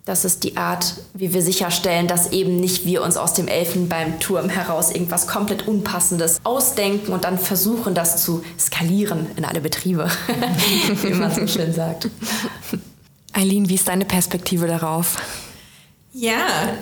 Das 0.04 0.26
ist 0.26 0.44
die 0.44 0.58
Art, 0.58 0.96
wie 1.14 1.34
wir 1.34 1.42
sicherstellen, 1.42 2.08
dass 2.08 2.34
eben 2.34 2.60
nicht 2.60 2.86
wir 2.86 3.02
uns 3.02 3.16
aus 3.16 3.34
dem 3.34 3.48
Elfenbeinturm 3.48 4.50
heraus 4.50 4.92
irgendwas 4.92 5.26
komplett 5.26 5.70
Unpassendes 5.70 6.42
ausdenken 6.44 7.14
und 7.14 7.24
dann 7.24 7.40
versuchen, 7.40 7.94
das 7.94 8.22
zu 8.22 8.44
skalieren 8.60 9.28
in 9.38 9.46
alle 9.46 9.62
Betriebe, 9.62 10.10
wie 11.04 11.14
man 11.14 11.34
so 11.34 11.48
schön 11.48 11.74
sagt. 11.74 12.10
Eileen, 13.32 13.70
wie 13.70 13.76
ist 13.76 13.88
deine 13.88 14.04
Perspektive 14.04 14.68
darauf? 14.68 15.16
Ja, 16.12 16.74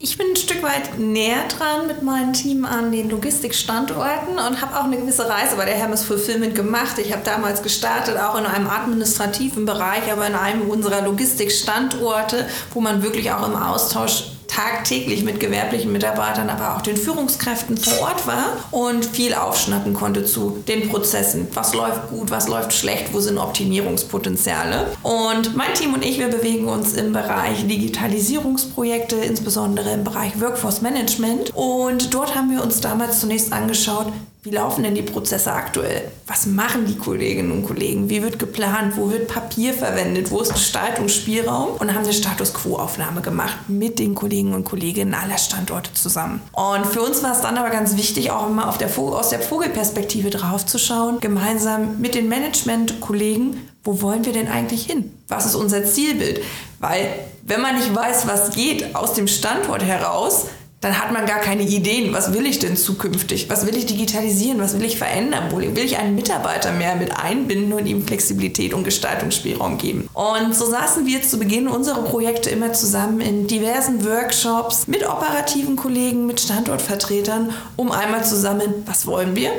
ich 0.00 0.16
bin 0.16 0.28
ein 0.30 0.36
Stück 0.36 0.62
weit 0.62 0.98
näher 0.98 1.48
dran 1.48 1.88
mit 1.88 2.02
meinem 2.02 2.32
Team 2.32 2.64
an 2.64 2.92
den 2.92 3.10
Logistikstandorten 3.10 4.38
und 4.38 4.60
habe 4.60 4.78
auch 4.78 4.84
eine 4.84 4.96
gewisse 4.96 5.28
Reise 5.28 5.56
bei 5.56 5.64
der 5.64 5.74
Hermes 5.74 6.04
Fulfillment 6.04 6.54
gemacht. 6.54 6.98
Ich 6.98 7.12
habe 7.12 7.24
damals 7.24 7.62
gestartet, 7.62 8.16
auch 8.16 8.38
in 8.38 8.46
einem 8.46 8.68
administrativen 8.68 9.66
Bereich, 9.66 10.10
aber 10.12 10.28
in 10.28 10.36
einem 10.36 10.70
unserer 10.70 11.02
Logistikstandorte, 11.02 12.48
wo 12.72 12.80
man 12.80 13.02
wirklich 13.02 13.32
auch 13.32 13.46
im 13.48 13.56
Austausch 13.56 14.37
tagtäglich 14.58 15.22
mit 15.22 15.38
gewerblichen 15.38 15.92
Mitarbeitern, 15.92 16.50
aber 16.50 16.74
auch 16.76 16.82
den 16.82 16.96
Führungskräften 16.96 17.76
vor 17.76 18.00
Ort 18.00 18.26
war 18.26 18.56
und 18.72 19.06
viel 19.06 19.32
aufschnappen 19.34 19.94
konnte 19.94 20.24
zu 20.24 20.58
den 20.66 20.88
Prozessen. 20.88 21.46
Was 21.54 21.74
läuft 21.74 22.08
gut, 22.10 22.32
was 22.32 22.48
läuft 22.48 22.72
schlecht, 22.72 23.12
wo 23.12 23.20
sind 23.20 23.38
Optimierungspotenziale. 23.38 24.88
Und 25.04 25.54
mein 25.56 25.74
Team 25.74 25.94
und 25.94 26.04
ich, 26.04 26.18
wir 26.18 26.26
bewegen 26.26 26.66
uns 26.66 26.94
im 26.94 27.12
Bereich 27.12 27.68
Digitalisierungsprojekte, 27.68 29.14
insbesondere 29.14 29.92
im 29.92 30.02
Bereich 30.02 30.40
Workforce 30.40 30.82
Management. 30.82 31.52
Und 31.54 32.12
dort 32.12 32.34
haben 32.34 32.50
wir 32.50 32.60
uns 32.60 32.80
damals 32.80 33.20
zunächst 33.20 33.52
angeschaut, 33.52 34.12
wie 34.48 34.54
laufen 34.54 34.82
denn 34.82 34.94
die 34.94 35.02
Prozesse 35.02 35.52
aktuell? 35.52 36.10
Was 36.26 36.46
machen 36.46 36.86
die 36.86 36.96
Kolleginnen 36.96 37.52
und 37.52 37.66
Kollegen? 37.66 38.08
Wie 38.08 38.22
wird 38.22 38.38
geplant? 38.38 38.96
Wo 38.96 39.10
wird 39.10 39.28
Papier 39.28 39.74
verwendet? 39.74 40.30
Wo 40.30 40.40
ist 40.40 40.54
Gestaltungsspielraum? 40.54 41.72
Und 41.78 41.92
haben 41.92 42.04
eine 42.04 42.14
Status 42.14 42.54
Quo-Aufnahme 42.54 43.20
gemacht 43.20 43.68
mit 43.68 43.98
den 43.98 44.14
Kollegen 44.14 44.54
und 44.54 44.64
Kolleginnen 44.64 45.12
aller 45.12 45.36
Standorte 45.36 45.92
zusammen. 45.92 46.40
Und 46.52 46.86
für 46.86 47.02
uns 47.02 47.22
war 47.22 47.32
es 47.32 47.42
dann 47.42 47.58
aber 47.58 47.68
ganz 47.68 47.98
wichtig, 47.98 48.30
auch 48.30 48.48
immer 48.48 48.70
auf 48.70 48.78
der 48.78 48.88
aus 48.98 49.28
der 49.28 49.40
Vogelperspektive 49.40 50.30
drauf 50.30 50.64
zu 50.64 50.78
schauen, 50.78 51.20
gemeinsam 51.20 52.00
mit 52.00 52.14
den 52.14 52.30
Management-Kollegen, 52.30 53.68
wo 53.84 54.00
wollen 54.00 54.24
wir 54.24 54.32
denn 54.32 54.48
eigentlich 54.48 54.86
hin? 54.86 55.12
Was 55.28 55.44
ist 55.44 55.56
unser 55.56 55.84
Zielbild? 55.84 56.40
Weil 56.80 57.10
wenn 57.42 57.60
man 57.60 57.76
nicht 57.76 57.94
weiß, 57.94 58.26
was 58.26 58.54
geht 58.54 58.96
aus 58.96 59.12
dem 59.12 59.28
Standort 59.28 59.82
heraus, 59.82 60.46
dann 60.80 60.96
hat 60.96 61.12
man 61.12 61.26
gar 61.26 61.40
keine 61.40 61.62
Ideen, 61.62 62.12
was 62.12 62.32
will 62.32 62.46
ich 62.46 62.60
denn 62.60 62.76
zukünftig, 62.76 63.50
was 63.50 63.66
will 63.66 63.76
ich 63.76 63.86
digitalisieren, 63.86 64.60
was 64.60 64.78
will 64.78 64.84
ich 64.84 64.96
verändern, 64.96 65.50
will 65.50 65.84
ich 65.84 65.98
einen 65.98 66.14
Mitarbeiter 66.14 66.70
mehr 66.70 66.94
mit 66.94 67.18
einbinden 67.18 67.72
und 67.72 67.86
ihm 67.86 68.06
Flexibilität 68.06 68.74
und 68.74 68.84
Gestaltungsspielraum 68.84 69.78
geben. 69.78 70.08
Und 70.14 70.54
so 70.54 70.66
saßen 70.66 71.04
wir 71.04 71.22
zu 71.22 71.38
Beginn 71.38 71.66
unserer 71.66 72.02
Projekte 72.02 72.50
immer 72.50 72.72
zusammen 72.72 73.20
in 73.20 73.48
diversen 73.48 74.04
Workshops 74.04 74.86
mit 74.86 75.04
operativen 75.04 75.74
Kollegen, 75.74 76.26
mit 76.26 76.40
Standortvertretern, 76.40 77.52
um 77.74 77.90
einmal 77.90 78.24
zu 78.24 78.36
sammeln, 78.36 78.84
was 78.86 79.04
wollen 79.06 79.34
wir, 79.34 79.50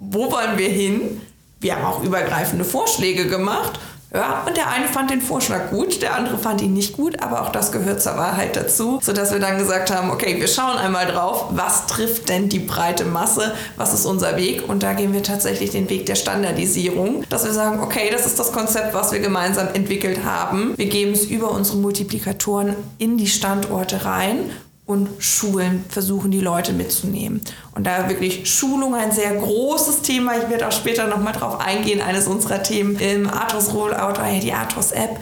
wo 0.00 0.32
wollen 0.32 0.58
wir 0.58 0.68
hin. 0.68 1.20
Wir 1.60 1.76
haben 1.76 1.84
auch 1.84 2.02
übergreifende 2.02 2.64
Vorschläge 2.64 3.28
gemacht 3.28 3.78
ja, 4.14 4.44
und 4.46 4.56
der 4.56 4.70
eine 4.70 4.86
fand 4.86 5.10
den 5.10 5.20
Vorschlag 5.20 5.70
gut, 5.70 6.00
der 6.00 6.14
andere 6.14 6.38
fand 6.38 6.62
ihn 6.62 6.72
nicht 6.72 6.92
gut, 6.92 7.20
aber 7.20 7.42
auch 7.42 7.50
das 7.50 7.72
gehört 7.72 8.00
zur 8.00 8.16
Wahrheit 8.16 8.54
dazu, 8.54 9.00
sodass 9.02 9.32
wir 9.32 9.40
dann 9.40 9.58
gesagt 9.58 9.90
haben, 9.90 10.10
okay, 10.10 10.40
wir 10.40 10.46
schauen 10.46 10.76
einmal 10.76 11.06
drauf, 11.06 11.46
was 11.50 11.86
trifft 11.86 12.28
denn 12.28 12.48
die 12.48 12.60
breite 12.60 13.04
Masse, 13.04 13.52
was 13.76 13.92
ist 13.92 14.06
unser 14.06 14.36
Weg 14.36 14.68
und 14.68 14.82
da 14.84 14.92
gehen 14.92 15.12
wir 15.12 15.22
tatsächlich 15.22 15.70
den 15.70 15.90
Weg 15.90 16.06
der 16.06 16.14
Standardisierung, 16.14 17.24
dass 17.28 17.44
wir 17.44 17.52
sagen, 17.52 17.80
okay, 17.80 18.08
das 18.12 18.24
ist 18.24 18.38
das 18.38 18.52
Konzept, 18.52 18.94
was 18.94 19.12
wir 19.12 19.18
gemeinsam 19.18 19.68
entwickelt 19.74 20.24
haben. 20.24 20.74
Wir 20.76 20.86
geben 20.86 21.12
es 21.12 21.24
über 21.24 21.50
unsere 21.50 21.78
Multiplikatoren 21.78 22.76
in 22.98 23.18
die 23.18 23.26
Standorte 23.26 24.04
rein 24.04 24.50
und 24.86 25.08
Schulen 25.18 25.84
versuchen, 25.88 26.30
die 26.30 26.40
Leute 26.40 26.72
mitzunehmen. 26.72 27.40
Und 27.74 27.86
da 27.86 28.08
wirklich 28.08 28.50
Schulung 28.50 28.94
ein 28.94 29.12
sehr 29.12 29.34
großes 29.34 30.02
Thema. 30.02 30.36
Ich 30.36 30.50
werde 30.50 30.68
auch 30.68 30.72
später 30.72 31.06
nochmal 31.06 31.32
drauf 31.32 31.58
eingehen. 31.58 32.00
Eines 32.00 32.26
unserer 32.26 32.62
Themen 32.62 32.96
im 32.96 33.28
Athos 33.28 33.72
Rollout 33.72 34.20
ja 34.20 34.40
die 34.40 34.52
Athos 34.52 34.92
App. 34.92 35.18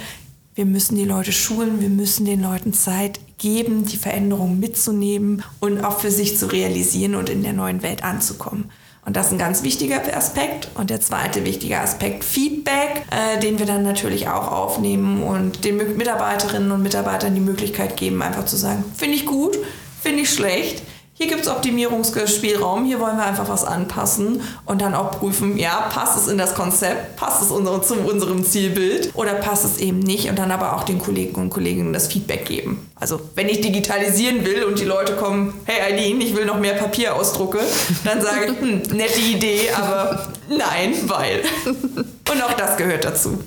Wir 0.54 0.66
müssen 0.66 0.96
die 0.96 1.04
Leute 1.04 1.32
schulen, 1.32 1.80
wir 1.80 1.88
müssen 1.88 2.26
den 2.26 2.42
Leuten 2.42 2.74
Zeit 2.74 3.20
geben, 3.38 3.86
die 3.86 3.96
Veränderungen 3.96 4.60
mitzunehmen 4.60 5.42
und 5.60 5.82
auch 5.82 5.98
für 5.98 6.10
sich 6.10 6.36
zu 6.36 6.52
realisieren 6.52 7.14
und 7.14 7.30
in 7.30 7.42
der 7.42 7.54
neuen 7.54 7.82
Welt 7.82 8.04
anzukommen. 8.04 8.70
Und 9.04 9.16
das 9.16 9.26
ist 9.26 9.32
ein 9.32 9.38
ganz 9.38 9.62
wichtiger 9.62 10.00
Aspekt. 10.16 10.68
Und 10.74 10.90
der 10.90 11.00
zweite 11.00 11.44
wichtige 11.44 11.80
Aspekt, 11.80 12.22
Feedback, 12.22 13.04
äh, 13.10 13.40
den 13.40 13.58
wir 13.58 13.66
dann 13.66 13.82
natürlich 13.82 14.28
auch 14.28 14.52
aufnehmen 14.52 15.22
und 15.22 15.64
den 15.64 15.76
Mitarbeiterinnen 15.96 16.70
und 16.70 16.82
Mitarbeitern 16.82 17.34
die 17.34 17.40
Möglichkeit 17.40 17.96
geben, 17.96 18.22
einfach 18.22 18.44
zu 18.44 18.56
sagen, 18.56 18.84
finde 18.96 19.16
ich 19.16 19.26
gut, 19.26 19.58
finde 20.00 20.22
ich 20.22 20.30
schlecht 20.30 20.82
hier 21.22 21.30
gibt 21.30 21.42
es 21.42 21.48
Optimierungsspielraum, 21.48 22.84
hier 22.84 22.98
wollen 22.98 23.16
wir 23.16 23.24
einfach 23.24 23.48
was 23.48 23.64
anpassen 23.64 24.40
und 24.64 24.82
dann 24.82 24.92
auch 24.92 25.12
prüfen, 25.12 25.56
ja, 25.56 25.88
passt 25.88 26.18
es 26.18 26.26
in 26.26 26.36
das 26.36 26.54
Konzept, 26.54 27.14
passt 27.14 27.42
es 27.42 27.52
unsere, 27.52 27.80
zu 27.80 27.94
unserem 27.94 28.44
Zielbild 28.44 29.12
oder 29.14 29.34
passt 29.34 29.64
es 29.64 29.78
eben 29.78 30.00
nicht 30.00 30.28
und 30.28 30.36
dann 30.36 30.50
aber 30.50 30.76
auch 30.76 30.82
den 30.82 30.98
Kollegen 30.98 31.40
und 31.40 31.50
Kolleginnen 31.50 31.92
das 31.92 32.08
Feedback 32.08 32.46
geben. 32.46 32.90
Also 32.96 33.20
wenn 33.36 33.48
ich 33.48 33.60
digitalisieren 33.60 34.44
will 34.44 34.64
und 34.64 34.80
die 34.80 34.84
Leute 34.84 35.14
kommen, 35.14 35.54
hey 35.64 35.92
Eileen, 35.92 36.20
ich 36.20 36.34
will 36.34 36.44
noch 36.44 36.58
mehr 36.58 36.74
Papierausdrucke, 36.74 37.60
dann 38.04 38.20
sage 38.20 38.46
ich, 38.46 38.60
hm, 38.60 38.82
nette 38.96 39.20
Idee, 39.20 39.70
aber 39.70 40.26
nein, 40.48 40.94
weil. 41.06 41.42
Und 41.64 42.42
auch 42.42 42.54
das 42.54 42.76
gehört 42.76 43.04
dazu. 43.04 43.38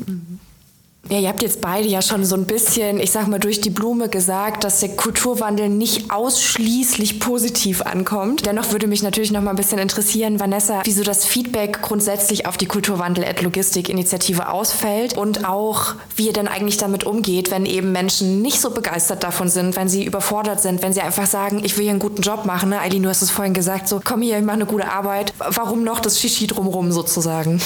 Ja, 1.08 1.20
ihr 1.20 1.30
habt 1.30 1.44
jetzt 1.44 1.62
beide 1.62 1.88
ja 1.88 2.02
schon 2.02 2.26
so 2.26 2.36
ein 2.36 2.46
bisschen, 2.46 3.00
ich 3.00 3.12
sag 3.12 3.28
mal, 3.28 3.40
durch 3.40 3.62
die 3.62 3.70
Blume 3.70 4.10
gesagt, 4.10 4.64
dass 4.64 4.80
der 4.80 4.90
Kulturwandel 4.96 5.70
nicht 5.70 6.10
ausschließlich 6.10 7.20
positiv 7.20 7.84
ankommt. 7.84 8.48
Dennoch 8.48 8.72
würde 8.72 8.88
mich 8.88 9.04
natürlich 9.04 9.32
noch 9.32 9.42
mal 9.42 9.52
ein 9.52 9.56
bisschen 9.56 9.78
interessieren, 9.78 10.40
Vanessa, 10.40 10.82
wieso 10.84 11.04
das 11.04 11.24
Feedback 11.24 11.84
grundsätzlich 11.84 12.48
auf 12.48 12.58
die 12.58 12.66
Kulturwandel-Logistik-Initiative 12.66 14.50
ausfällt 14.50 15.16
und 15.16 15.48
auch, 15.48 15.94
wie 16.16 16.26
ihr 16.26 16.34
denn 16.34 16.48
eigentlich 16.48 16.78
damit 16.78 17.04
umgeht, 17.04 17.52
wenn 17.52 17.68
eben 17.68 17.92
Menschen 17.92 18.42
nicht 18.42 18.60
so 18.60 18.72
begeistert 18.72 19.24
davon 19.24 19.48
sind, 19.48 19.76
wenn 19.76 19.88
sie 19.88 20.06
überfordert 20.06 20.60
sind, 20.60 20.82
wenn 20.82 20.94
sie 20.94 21.02
einfach 21.02 21.28
sagen, 21.28 21.64
ich 21.64 21.78
will 21.78 21.84
hier 21.84 21.92
einen 21.92 22.00
guten 22.00 22.24
Job 22.24 22.46
machen. 22.46 22.70
Ne? 22.70 22.80
Eileen, 22.80 23.04
du 23.04 23.10
hast 23.10 23.22
es 23.22 23.30
vorhin 23.30 23.54
gesagt, 23.54 23.88
so 23.88 24.02
komm 24.04 24.24
hier, 24.24 24.40
ich 24.40 24.44
mache 24.44 24.56
eine 24.56 24.66
gute 24.66 24.92
Arbeit. 24.92 25.36
Warum 25.38 25.84
noch 25.84 26.00
das 26.00 26.20
Shishi 26.20 26.48
drumrum 26.48 26.92
sozusagen? 26.92 27.62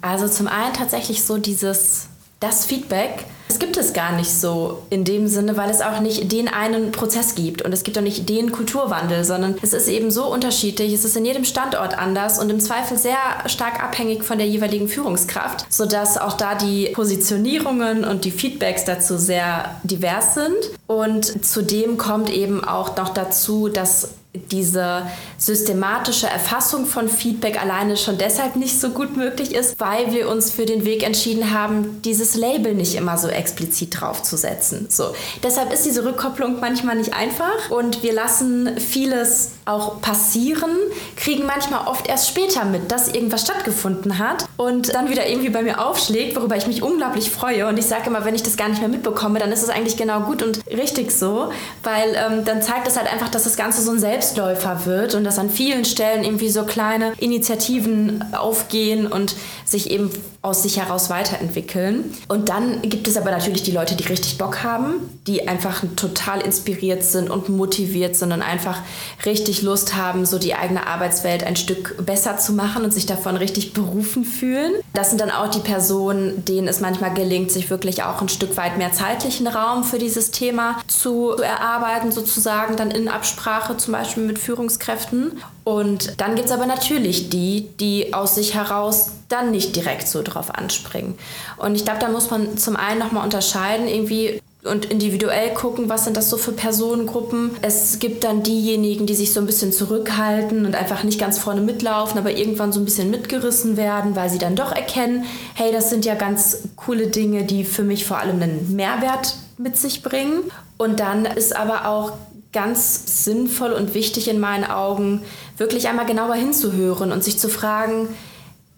Also 0.00 0.28
zum 0.28 0.46
einen 0.46 0.74
tatsächlich 0.74 1.24
so 1.24 1.38
dieses 1.38 2.06
das 2.42 2.64
Feedback, 2.64 3.24
das 3.52 3.58
gibt 3.58 3.76
es 3.76 3.92
gar 3.92 4.12
nicht 4.12 4.30
so 4.30 4.82
in 4.88 5.04
dem 5.04 5.28
Sinne, 5.28 5.58
weil 5.58 5.68
es 5.68 5.82
auch 5.82 6.00
nicht 6.00 6.32
den 6.32 6.48
einen 6.48 6.90
Prozess 6.90 7.34
gibt. 7.34 7.60
Und 7.60 7.72
es 7.72 7.82
gibt 7.82 7.98
auch 7.98 8.02
nicht 8.02 8.28
den 8.30 8.50
Kulturwandel, 8.50 9.24
sondern 9.24 9.56
es 9.60 9.74
ist 9.74 9.88
eben 9.88 10.10
so 10.10 10.24
unterschiedlich, 10.32 10.94
es 10.94 11.04
ist 11.04 11.18
in 11.18 11.26
jedem 11.26 11.44
Standort 11.44 11.98
anders 11.98 12.38
und 12.38 12.48
im 12.48 12.60
Zweifel 12.60 12.96
sehr 12.96 13.18
stark 13.46 13.84
abhängig 13.84 14.24
von 14.24 14.38
der 14.38 14.46
jeweiligen 14.46 14.88
Führungskraft, 14.88 15.66
sodass 15.68 16.16
auch 16.16 16.32
da 16.38 16.54
die 16.54 16.92
Positionierungen 16.94 18.04
und 18.04 18.24
die 18.24 18.30
Feedbacks 18.30 18.86
dazu 18.86 19.18
sehr 19.18 19.76
divers 19.82 20.32
sind. 20.32 20.70
Und 20.86 21.44
zudem 21.44 21.98
kommt 21.98 22.30
eben 22.30 22.64
auch 22.64 22.96
noch 22.96 23.10
dazu, 23.10 23.68
dass 23.68 24.08
diese 24.34 25.06
systematische 25.36 26.26
Erfassung 26.26 26.86
von 26.86 27.08
Feedback 27.08 27.60
alleine 27.60 27.98
schon 27.98 28.16
deshalb 28.16 28.56
nicht 28.56 28.80
so 28.80 28.90
gut 28.90 29.14
möglich 29.14 29.54
ist, 29.54 29.78
weil 29.78 30.12
wir 30.12 30.30
uns 30.30 30.50
für 30.50 30.64
den 30.64 30.86
Weg 30.86 31.02
entschieden 31.02 31.52
haben, 31.52 32.00
dieses 32.02 32.34
Label 32.34 32.74
nicht 32.74 32.94
immer 32.94 33.18
so 33.18 33.28
explizit 33.28 34.00
draufzusetzen. 34.00 34.86
So. 34.88 35.14
Deshalb 35.42 35.70
ist 35.70 35.84
diese 35.84 36.06
Rückkopplung 36.06 36.60
manchmal 36.60 36.96
nicht 36.96 37.12
einfach 37.12 37.70
und 37.70 38.02
wir 38.02 38.14
lassen 38.14 38.78
vieles 38.78 39.50
auch 39.64 40.00
passieren, 40.00 40.70
kriegen 41.16 41.46
manchmal 41.46 41.86
oft 41.86 42.08
erst 42.08 42.28
später 42.28 42.64
mit, 42.64 42.90
dass 42.90 43.08
irgendwas 43.08 43.42
stattgefunden 43.42 44.18
hat 44.18 44.46
und 44.56 44.94
dann 44.94 45.08
wieder 45.08 45.28
irgendwie 45.28 45.50
bei 45.50 45.62
mir 45.62 45.84
aufschlägt, 45.84 46.36
worüber 46.36 46.56
ich 46.56 46.66
mich 46.66 46.82
unglaublich 46.82 47.30
freue. 47.30 47.68
Und 47.68 47.78
ich 47.78 47.86
sage 47.86 48.06
immer, 48.06 48.24
wenn 48.24 48.34
ich 48.34 48.42
das 48.42 48.56
gar 48.56 48.68
nicht 48.68 48.80
mehr 48.80 48.88
mitbekomme, 48.88 49.38
dann 49.38 49.52
ist 49.52 49.62
es 49.62 49.68
eigentlich 49.68 49.96
genau 49.96 50.20
gut 50.20 50.42
und 50.42 50.60
richtig 50.66 51.12
so, 51.12 51.50
weil 51.82 52.16
ähm, 52.16 52.44
dann 52.44 52.62
zeigt 52.62 52.88
es 52.88 52.96
halt 52.96 53.12
einfach, 53.12 53.28
dass 53.28 53.44
das 53.44 53.56
Ganze 53.56 53.82
so 53.82 53.92
ein 53.92 54.00
Selbstläufer 54.00 54.84
wird 54.84 55.14
und 55.14 55.24
dass 55.24 55.38
an 55.38 55.50
vielen 55.50 55.84
Stellen 55.84 56.24
irgendwie 56.24 56.50
so 56.50 56.64
kleine 56.64 57.12
Initiativen 57.18 58.24
aufgehen 58.34 59.06
und 59.06 59.34
sich 59.64 59.90
eben 59.90 60.10
aus 60.42 60.64
sich 60.64 60.78
heraus 60.78 61.08
weiterentwickeln. 61.08 62.12
Und 62.26 62.48
dann 62.48 62.82
gibt 62.82 63.06
es 63.06 63.16
aber 63.16 63.30
natürlich 63.30 63.62
die 63.62 63.70
Leute, 63.70 63.94
die 63.94 64.04
richtig 64.04 64.38
Bock 64.38 64.64
haben, 64.64 64.94
die 65.28 65.46
einfach 65.46 65.84
total 65.94 66.40
inspiriert 66.40 67.04
sind 67.04 67.30
und 67.30 67.48
motiviert 67.48 68.16
sind 68.16 68.32
und 68.32 68.42
einfach 68.42 68.80
richtig 69.24 69.51
Lust 69.60 69.94
haben, 69.94 70.24
so 70.24 70.38
die 70.38 70.54
eigene 70.54 70.86
Arbeitswelt 70.86 71.44
ein 71.44 71.56
Stück 71.56 72.06
besser 72.06 72.38
zu 72.38 72.54
machen 72.54 72.84
und 72.84 72.94
sich 72.94 73.04
davon 73.04 73.36
richtig 73.36 73.74
berufen 73.74 74.24
fühlen. 74.24 74.72
Das 74.94 75.10
sind 75.10 75.20
dann 75.20 75.30
auch 75.30 75.48
die 75.48 75.60
Personen, 75.60 76.46
denen 76.46 76.68
es 76.68 76.80
manchmal 76.80 77.12
gelingt, 77.12 77.50
sich 77.50 77.68
wirklich 77.68 78.02
auch 78.04 78.22
ein 78.22 78.30
Stück 78.30 78.56
weit 78.56 78.78
mehr 78.78 78.92
zeitlichen 78.92 79.46
Raum 79.46 79.84
für 79.84 79.98
dieses 79.98 80.30
Thema 80.30 80.78
zu 80.86 81.32
erarbeiten, 81.32 82.12
sozusagen 82.12 82.76
dann 82.76 82.90
in 82.90 83.08
Absprache 83.08 83.76
zum 83.76 83.92
Beispiel 83.92 84.22
mit 84.22 84.38
Führungskräften. 84.38 85.32
Und 85.64 86.20
dann 86.20 86.34
gibt 86.34 86.46
es 86.46 86.52
aber 86.52 86.66
natürlich 86.66 87.28
die, 87.28 87.68
die 87.78 88.14
aus 88.14 88.34
sich 88.34 88.54
heraus 88.54 89.12
dann 89.28 89.50
nicht 89.50 89.74
direkt 89.76 90.08
so 90.08 90.22
drauf 90.22 90.54
anspringen. 90.54 91.14
Und 91.56 91.74
ich 91.74 91.84
glaube, 91.84 92.00
da 92.00 92.08
muss 92.08 92.30
man 92.30 92.58
zum 92.58 92.76
einen 92.76 92.98
nochmal 92.98 93.24
unterscheiden, 93.24 93.86
irgendwie 93.86 94.41
und 94.64 94.84
individuell 94.84 95.52
gucken, 95.54 95.88
was 95.88 96.04
sind 96.04 96.16
das 96.16 96.30
so 96.30 96.36
für 96.36 96.52
Personengruppen. 96.52 97.50
Es 97.62 97.98
gibt 97.98 98.22
dann 98.22 98.44
diejenigen, 98.44 99.06
die 99.06 99.14
sich 99.16 99.32
so 99.32 99.40
ein 99.40 99.46
bisschen 99.46 99.72
zurückhalten 99.72 100.64
und 100.66 100.76
einfach 100.76 101.02
nicht 101.02 101.18
ganz 101.18 101.38
vorne 101.38 101.60
mitlaufen, 101.60 102.16
aber 102.16 102.30
irgendwann 102.30 102.72
so 102.72 102.78
ein 102.78 102.84
bisschen 102.84 103.10
mitgerissen 103.10 103.76
werden, 103.76 104.14
weil 104.14 104.30
sie 104.30 104.38
dann 104.38 104.54
doch 104.54 104.70
erkennen, 104.70 105.24
hey, 105.54 105.72
das 105.72 105.90
sind 105.90 106.04
ja 106.04 106.14
ganz 106.14 106.62
coole 106.76 107.08
Dinge, 107.08 107.42
die 107.42 107.64
für 107.64 107.82
mich 107.82 108.04
vor 108.04 108.18
allem 108.18 108.40
einen 108.40 108.76
Mehrwert 108.76 109.34
mit 109.58 109.76
sich 109.76 110.02
bringen. 110.02 110.44
Und 110.76 111.00
dann 111.00 111.26
ist 111.26 111.56
aber 111.56 111.88
auch 111.88 112.12
ganz 112.52 113.24
sinnvoll 113.24 113.72
und 113.72 113.94
wichtig 113.94 114.28
in 114.28 114.38
meinen 114.38 114.64
Augen, 114.64 115.22
wirklich 115.56 115.88
einmal 115.88 116.06
genauer 116.06 116.34
hinzuhören 116.34 117.10
und 117.10 117.24
sich 117.24 117.38
zu 117.38 117.48
fragen, 117.48 118.08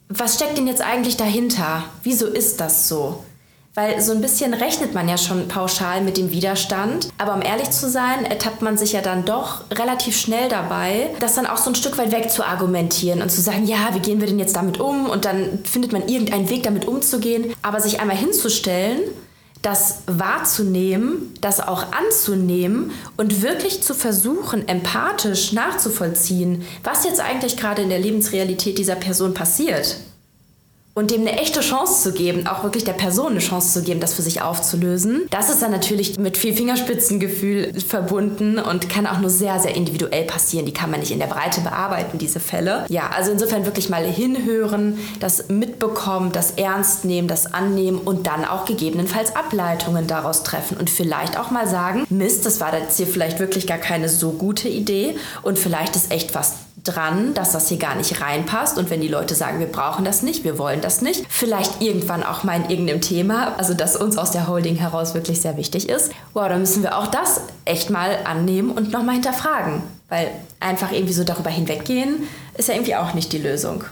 was 0.08 0.36
steckt 0.36 0.56
denn 0.56 0.66
jetzt 0.66 0.82
eigentlich 0.82 1.16
dahinter? 1.18 1.84
Wieso 2.02 2.26
ist 2.26 2.60
das 2.60 2.88
so? 2.88 3.24
Weil 3.74 4.00
so 4.00 4.12
ein 4.12 4.20
bisschen 4.20 4.54
rechnet 4.54 4.94
man 4.94 5.08
ja 5.08 5.18
schon 5.18 5.48
pauschal 5.48 6.00
mit 6.00 6.16
dem 6.16 6.30
Widerstand. 6.30 7.08
Aber 7.18 7.34
um 7.34 7.42
ehrlich 7.42 7.70
zu 7.70 7.90
sein, 7.90 8.24
ertappt 8.24 8.62
man 8.62 8.78
sich 8.78 8.92
ja 8.92 9.00
dann 9.00 9.24
doch 9.24 9.64
relativ 9.72 10.16
schnell 10.16 10.48
dabei, 10.48 11.10
das 11.18 11.34
dann 11.34 11.46
auch 11.46 11.56
so 11.56 11.70
ein 11.70 11.74
Stück 11.74 11.98
weit 11.98 12.12
weg 12.12 12.30
zu 12.30 12.44
argumentieren 12.44 13.20
und 13.20 13.30
zu 13.30 13.40
sagen, 13.40 13.66
ja, 13.66 13.88
wie 13.92 13.98
gehen 13.98 14.20
wir 14.20 14.28
denn 14.28 14.38
jetzt 14.38 14.54
damit 14.54 14.78
um? 14.78 15.06
Und 15.06 15.24
dann 15.24 15.58
findet 15.64 15.92
man 15.92 16.08
irgendeinen 16.08 16.48
Weg, 16.50 16.62
damit 16.62 16.86
umzugehen. 16.86 17.52
Aber 17.62 17.80
sich 17.80 18.00
einmal 18.00 18.16
hinzustellen 18.16 19.00
das 19.62 20.02
wahrzunehmen, 20.06 21.32
das 21.40 21.66
auch 21.66 21.86
anzunehmen 21.92 22.90
und 23.16 23.40
wirklich 23.40 23.82
zu 23.82 23.94
versuchen, 23.94 24.68
empathisch 24.68 25.54
nachzuvollziehen, 25.54 26.66
was 26.82 27.04
jetzt 27.04 27.20
eigentlich 27.20 27.56
gerade 27.56 27.80
in 27.80 27.88
der 27.88 27.98
Lebensrealität 27.98 28.76
dieser 28.76 28.94
Person 28.94 29.32
passiert 29.32 29.96
und 30.94 31.10
dem 31.10 31.22
eine 31.22 31.38
echte 31.40 31.60
Chance 31.60 32.02
zu 32.02 32.12
geben, 32.12 32.46
auch 32.46 32.62
wirklich 32.62 32.84
der 32.84 32.92
Person 32.92 33.32
eine 33.32 33.40
Chance 33.40 33.72
zu 33.72 33.84
geben, 33.84 34.00
das 34.00 34.14
für 34.14 34.22
sich 34.22 34.42
aufzulösen. 34.42 35.26
Das 35.30 35.50
ist 35.50 35.60
dann 35.60 35.72
natürlich 35.72 36.18
mit 36.18 36.36
viel 36.36 36.54
Fingerspitzengefühl 36.54 37.72
verbunden 37.80 38.58
und 38.58 38.88
kann 38.88 39.06
auch 39.06 39.18
nur 39.18 39.30
sehr, 39.30 39.58
sehr 39.58 39.74
individuell 39.74 40.24
passieren. 40.24 40.66
Die 40.66 40.72
kann 40.72 40.90
man 40.90 41.00
nicht 41.00 41.10
in 41.10 41.18
der 41.18 41.26
Breite 41.26 41.60
bearbeiten, 41.60 42.18
diese 42.18 42.40
Fälle. 42.40 42.86
Ja, 42.88 43.10
also 43.14 43.32
insofern 43.32 43.64
wirklich 43.64 43.88
mal 43.88 44.04
hinhören, 44.04 44.98
das 45.18 45.48
mitbekommen, 45.48 46.30
das 46.32 46.52
ernst 46.52 47.04
nehmen, 47.04 47.26
das 47.26 47.52
annehmen 47.52 47.98
und 47.98 48.26
dann 48.26 48.44
auch 48.44 48.64
gegebenenfalls 48.64 49.34
Ableitungen 49.34 50.06
daraus 50.06 50.44
treffen 50.44 50.76
und 50.76 50.90
vielleicht 50.90 51.38
auch 51.38 51.50
mal 51.50 51.66
sagen, 51.66 52.06
Mist, 52.08 52.46
das 52.46 52.60
war 52.60 52.76
jetzt 52.78 52.96
hier 52.96 53.06
vielleicht 53.06 53.40
wirklich 53.40 53.66
gar 53.66 53.78
keine 53.78 54.08
so 54.08 54.32
gute 54.32 54.68
Idee 54.68 55.16
und 55.42 55.58
vielleicht 55.58 55.96
ist 55.96 56.12
echt 56.12 56.34
was 56.34 56.63
dran, 56.84 57.34
dass 57.34 57.52
das 57.52 57.68
hier 57.68 57.78
gar 57.78 57.94
nicht 57.94 58.20
reinpasst. 58.20 58.78
Und 58.78 58.90
wenn 58.90 59.00
die 59.00 59.08
Leute 59.08 59.34
sagen, 59.34 59.58
wir 59.58 59.66
brauchen 59.66 60.04
das 60.04 60.22
nicht, 60.22 60.44
wir 60.44 60.58
wollen 60.58 60.80
das 60.80 61.00
nicht, 61.02 61.24
vielleicht 61.28 61.82
irgendwann 61.82 62.22
auch 62.22 62.44
mal 62.44 62.56
in 62.56 62.70
irgendeinem 62.70 63.00
Thema, 63.00 63.54
also 63.56 63.74
das 63.74 63.96
uns 63.96 64.16
aus 64.16 64.30
der 64.30 64.46
Holding 64.46 64.76
heraus 64.76 65.14
wirklich 65.14 65.40
sehr 65.40 65.56
wichtig 65.56 65.88
ist, 65.88 66.12
wow, 66.34 66.48
dann 66.48 66.60
müssen 66.60 66.82
wir 66.82 66.96
auch 66.96 67.08
das 67.08 67.40
echt 67.64 67.90
mal 67.90 68.18
annehmen 68.24 68.70
und 68.70 68.92
nochmal 68.92 69.14
hinterfragen. 69.14 69.82
Weil 70.08 70.30
einfach 70.60 70.92
irgendwie 70.92 71.14
so 71.14 71.24
darüber 71.24 71.50
hinweggehen, 71.50 72.28
ist 72.56 72.68
ja 72.68 72.74
irgendwie 72.74 72.94
auch 72.94 73.14
nicht 73.14 73.32
die 73.32 73.38
Lösung. 73.38 73.84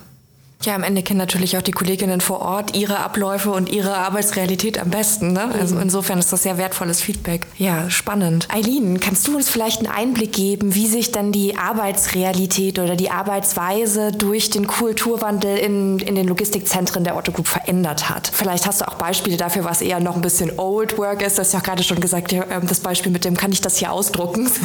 Ja, 0.64 0.77
am 0.77 0.85
Ende 0.85 1.03
kennen 1.03 1.18
natürlich 1.18 1.57
auch 1.57 1.62
die 1.62 1.72
Kolleginnen 1.72 2.20
vor 2.20 2.40
Ort 2.40 2.77
ihre 2.77 3.01
Abläufe 3.01 3.51
und 3.51 3.68
ihre 3.68 3.96
Arbeitsrealität 3.96 4.79
am 4.79 4.90
besten. 4.90 5.33
Ne? 5.33 5.53
Also 5.59 5.75
mhm. 5.75 5.83
insofern 5.83 6.18
ist 6.18 6.33
das 6.33 6.44
sehr 6.44 6.57
wertvolles 6.57 7.01
Feedback. 7.01 7.46
Ja, 7.59 7.90
spannend. 7.90 8.46
Eileen, 8.53 9.01
kannst 9.01 9.27
du 9.27 9.37
uns 9.37 9.48
vielleicht 9.48 9.79
einen 9.79 9.88
Einblick 9.92 10.33
geben, 10.33 10.75
wie 10.75 10.87
sich 10.87 11.11
dann 11.11 11.33
die 11.33 11.57
Arbeitsrealität 11.57 12.79
oder 12.79 12.94
die 12.94 13.11
Arbeitsweise 13.11 14.12
durch 14.12 14.51
den 14.51 14.68
Kulturwandel 14.68 15.59
in, 15.59 15.98
in 15.98 16.14
den 16.14 16.29
Logistikzentren 16.29 17.03
der 17.03 17.16
Otto 17.16 17.33
Group 17.33 17.48
verändert 17.48 18.09
hat? 18.09 18.31
Vielleicht 18.33 18.66
hast 18.66 18.83
du 18.83 18.88
auch 18.88 18.94
Beispiele 18.94 19.37
dafür, 19.37 19.64
was 19.64 19.83
eher 19.83 19.98
noch 19.98 20.14
ein 20.14 20.22
bisschen 20.22 20.59
Old 20.59 20.96
Work 20.96 21.22
ist. 21.22 21.38
Das 21.38 21.48
ist 21.48 21.55
ja 21.55 21.61
gerade 21.61 21.83
schon 21.83 22.01
gesagt, 22.01 22.33
ähm, 22.33 22.44
das 22.68 22.79
Beispiel 22.79 23.11
mit 23.11 23.25
dem, 23.25 23.37
kann 23.37 23.51
ich 23.51 23.61
das 23.61 23.79
hier 23.79 23.90
ausdrucken? 23.90 24.48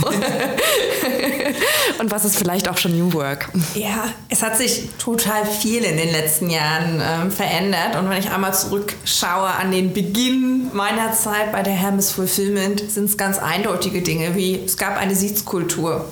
und 1.99 2.11
was 2.11 2.25
ist 2.25 2.37
vielleicht 2.37 2.69
auch 2.69 2.77
schon 2.77 2.97
New 2.97 3.13
Work? 3.13 3.49
Ja, 3.75 4.05
es 4.29 4.41
hat 4.41 4.57
sich 4.57 4.89
total 4.97 5.45
viel 5.45 5.83
in 5.83 5.97
den 5.97 6.11
letzten 6.11 6.49
Jahren 6.49 6.99
äh, 6.99 7.31
verändert. 7.31 7.95
Und 7.97 8.09
wenn 8.09 8.19
ich 8.19 8.31
einmal 8.31 8.53
zurückschaue 8.53 9.47
an 9.47 9.71
den 9.71 9.93
Beginn 9.93 10.69
meiner 10.73 11.13
Zeit 11.13 11.51
bei 11.51 11.63
der 11.63 11.73
Hermes 11.73 12.11
Fulfillment, 12.11 12.89
sind 12.89 13.05
es 13.05 13.17
ganz 13.17 13.37
eindeutige 13.37 14.01
Dinge 14.01 14.35
wie 14.35 14.63
es 14.65 14.77
gab 14.77 14.97
eine 14.97 15.15
Sitzkultur. 15.15 16.05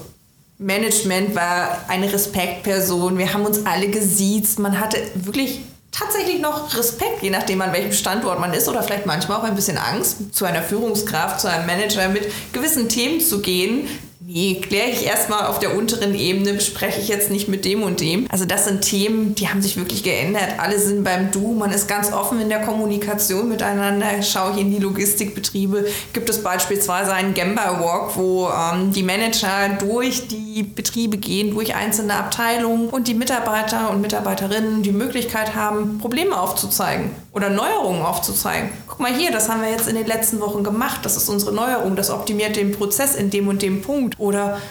Management 0.57 1.35
war 1.35 1.85
eine 1.87 2.11
Respektperson. 2.11 3.17
Wir 3.17 3.33
haben 3.33 3.45
uns 3.45 3.65
alle 3.65 3.89
gesiezt. 3.89 4.59
Man 4.59 4.79
hatte 4.79 4.97
wirklich 5.15 5.61
tatsächlich 5.91 6.41
noch 6.41 6.75
Respekt, 6.77 7.21
je 7.21 7.29
nachdem 7.29 7.61
an 7.61 7.73
welchem 7.73 7.93
Standort 7.93 8.39
man 8.39 8.53
ist 8.53 8.67
oder 8.67 8.83
vielleicht 8.83 9.05
manchmal 9.05 9.39
auch 9.39 9.43
ein 9.43 9.55
bisschen 9.55 9.77
Angst, 9.77 10.33
zu 10.33 10.45
einer 10.45 10.61
Führungskraft, 10.61 11.39
zu 11.39 11.49
einem 11.49 11.65
Manager 11.65 12.09
mit 12.09 12.27
gewissen 12.51 12.89
Themen 12.89 13.21
zu 13.21 13.39
gehen, 13.41 13.87
Nee, 14.27 14.55
kläre 14.55 14.89
ich 14.89 15.05
erstmal 15.05 15.45
auf 15.45 15.59
der 15.59 15.77
unteren 15.77 16.15
Ebene, 16.15 16.53
bespreche 16.53 16.99
ich 16.99 17.09
jetzt 17.09 17.29
nicht 17.29 17.47
mit 17.47 17.63
dem 17.63 17.83
und 17.83 17.99
dem. 17.99 18.25
Also 18.31 18.45
das 18.45 18.65
sind 18.65 18.81
Themen, 18.81 19.35
die 19.35 19.49
haben 19.49 19.61
sich 19.61 19.77
wirklich 19.77 20.01
geändert. 20.01 20.57
Alle 20.57 20.79
sind 20.79 21.03
beim 21.03 21.29
Du, 21.29 21.53
man 21.53 21.71
ist 21.71 21.87
ganz 21.87 22.11
offen 22.11 22.41
in 22.41 22.49
der 22.49 22.61
Kommunikation 22.61 23.47
miteinander. 23.47 24.23
Schaue 24.23 24.53
ich 24.53 24.61
in 24.61 24.71
die 24.71 24.79
Logistikbetriebe, 24.79 25.85
gibt 26.13 26.27
es 26.27 26.41
beispielsweise 26.41 27.13
einen 27.13 27.35
Gamba 27.35 27.79
Walk, 27.79 28.17
wo 28.17 28.49
ähm, 28.49 28.91
die 28.91 29.03
Manager 29.03 29.69
durch 29.77 30.27
die 30.27 30.63
Betriebe 30.63 31.17
gehen, 31.17 31.53
durch 31.53 31.75
einzelne 31.75 32.15
Abteilungen 32.15 32.89
und 32.89 33.07
die 33.07 33.13
Mitarbeiter 33.13 33.91
und 33.91 34.01
Mitarbeiterinnen 34.01 34.81
die 34.81 34.91
Möglichkeit 34.91 35.53
haben, 35.53 35.99
Probleme 35.99 36.39
aufzuzeigen 36.39 37.11
oder 37.31 37.51
Neuerungen 37.51 38.01
aufzuzeigen. 38.01 38.69
Guck 38.87 39.01
mal 39.01 39.13
hier, 39.13 39.29
das 39.29 39.49
haben 39.49 39.61
wir 39.61 39.69
jetzt 39.69 39.89
in 39.89 39.95
den 39.95 40.07
letzten 40.07 40.39
Wochen 40.39 40.63
gemacht. 40.63 41.01
Das 41.03 41.17
ist 41.17 41.27
unsere 41.27 41.53
Neuerung. 41.53 41.97
Das 41.97 42.09
optimiert 42.09 42.55
den 42.55 42.71
Prozess 42.71 43.13
in 43.13 43.29
dem 43.29 43.49
und 43.49 43.61
dem 43.61 43.81
Punkt. 43.81 44.14
Oder 44.17 44.61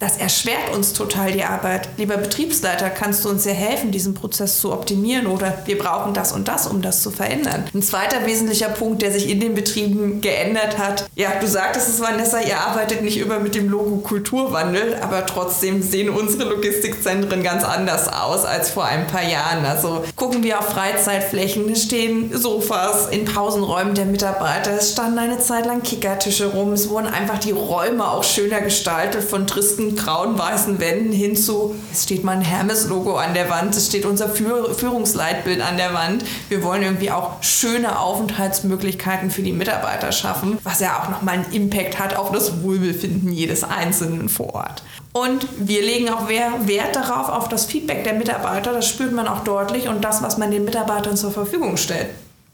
das 0.00 0.16
erschwert 0.16 0.74
uns 0.74 0.92
total 0.92 1.32
die 1.32 1.44
Arbeit. 1.44 1.88
Lieber 1.96 2.16
Betriebsleiter, 2.16 2.90
kannst 2.90 3.24
du 3.24 3.28
uns 3.28 3.42
sehr 3.42 3.54
helfen, 3.54 3.90
diesen 3.90 4.14
Prozess 4.14 4.60
zu 4.60 4.72
optimieren 4.72 5.26
oder 5.26 5.58
wir 5.66 5.78
brauchen 5.78 6.14
das 6.14 6.32
und 6.32 6.48
das, 6.48 6.66
um 6.66 6.82
das 6.82 7.02
zu 7.02 7.10
verändern. 7.10 7.64
Ein 7.74 7.82
zweiter 7.82 8.26
wesentlicher 8.26 8.68
Punkt, 8.68 9.02
der 9.02 9.12
sich 9.12 9.28
in 9.28 9.40
den 9.40 9.54
Betrieben 9.54 10.20
geändert 10.20 10.78
hat. 10.78 11.08
Ja, 11.14 11.30
du 11.40 11.46
sagtest 11.46 11.88
es, 11.88 12.00
Vanessa, 12.00 12.40
ihr 12.40 12.58
arbeitet 12.58 13.02
nicht 13.02 13.18
immer 13.18 13.38
mit 13.38 13.54
dem 13.54 13.68
Logo 13.68 13.96
Kulturwandel, 13.98 14.96
aber 15.00 15.26
trotzdem 15.26 15.82
sehen 15.82 16.10
unsere 16.10 16.44
Logistikzentren 16.44 17.42
ganz 17.42 17.64
anders 17.64 18.08
aus 18.08 18.44
als 18.44 18.70
vor 18.70 18.84
ein 18.84 19.06
paar 19.06 19.24
Jahren. 19.24 19.64
Also 19.64 20.04
gucken 20.16 20.42
wir 20.42 20.60
auf 20.60 20.68
Freizeitflächen, 20.68 21.70
es 21.70 21.84
stehen 21.84 22.36
Sofas 22.36 23.08
in 23.08 23.24
Pausenräumen 23.24 23.94
der 23.94 24.06
Mitarbeiter, 24.06 24.72
es 24.72 24.92
standen 24.92 25.18
eine 25.18 25.38
Zeit 25.38 25.66
lang 25.66 25.82
Kickertische 25.82 26.46
rum, 26.46 26.72
es 26.72 26.88
wurden 26.88 27.06
einfach 27.06 27.38
die 27.38 27.52
Räume 27.52 28.08
auch 28.08 28.24
schöner 28.24 28.60
gestaltet 28.60 29.27
von 29.28 29.46
tristen 29.46 29.96
grauen, 29.96 30.38
weißen 30.38 30.80
Wänden 30.80 31.12
hin 31.12 31.36
zu, 31.36 31.74
es 31.92 32.04
steht 32.04 32.24
mal 32.24 32.36
ein 32.36 32.42
Hermes-Logo 32.42 33.16
an 33.16 33.34
der 33.34 33.50
Wand, 33.50 33.76
es 33.76 33.86
steht 33.86 34.04
unser 34.04 34.28
Führ 34.28 34.74
Führungsleitbild 34.74 35.60
an 35.60 35.76
der 35.76 35.94
Wand. 35.94 36.24
Wir 36.48 36.62
wollen 36.62 36.82
irgendwie 36.82 37.10
auch 37.10 37.42
schöne 37.42 37.98
Aufenthaltsmöglichkeiten 37.98 39.30
für 39.30 39.42
die 39.42 39.52
Mitarbeiter 39.52 40.12
schaffen, 40.12 40.58
was 40.64 40.80
ja 40.80 41.00
auch 41.00 41.08
nochmal 41.10 41.34
einen 41.34 41.52
Impact 41.52 41.98
hat 41.98 42.16
auf 42.16 42.32
das 42.32 42.62
Wohlbefinden 42.62 43.32
jedes 43.32 43.64
Einzelnen 43.64 44.28
vor 44.28 44.54
Ort. 44.54 44.82
Und 45.12 45.46
wir 45.58 45.82
legen 45.82 46.10
auch 46.10 46.28
Wert 46.28 46.96
darauf, 46.96 47.28
auf 47.28 47.48
das 47.48 47.66
Feedback 47.66 48.04
der 48.04 48.14
Mitarbeiter. 48.14 48.72
Das 48.72 48.88
spürt 48.88 49.12
man 49.12 49.26
auch 49.26 49.42
deutlich 49.44 49.88
und 49.88 50.04
das, 50.04 50.22
was 50.22 50.38
man 50.38 50.50
den 50.50 50.64
Mitarbeitern 50.64 51.16
zur 51.16 51.32
Verfügung 51.32 51.76
stellt. 51.76 52.08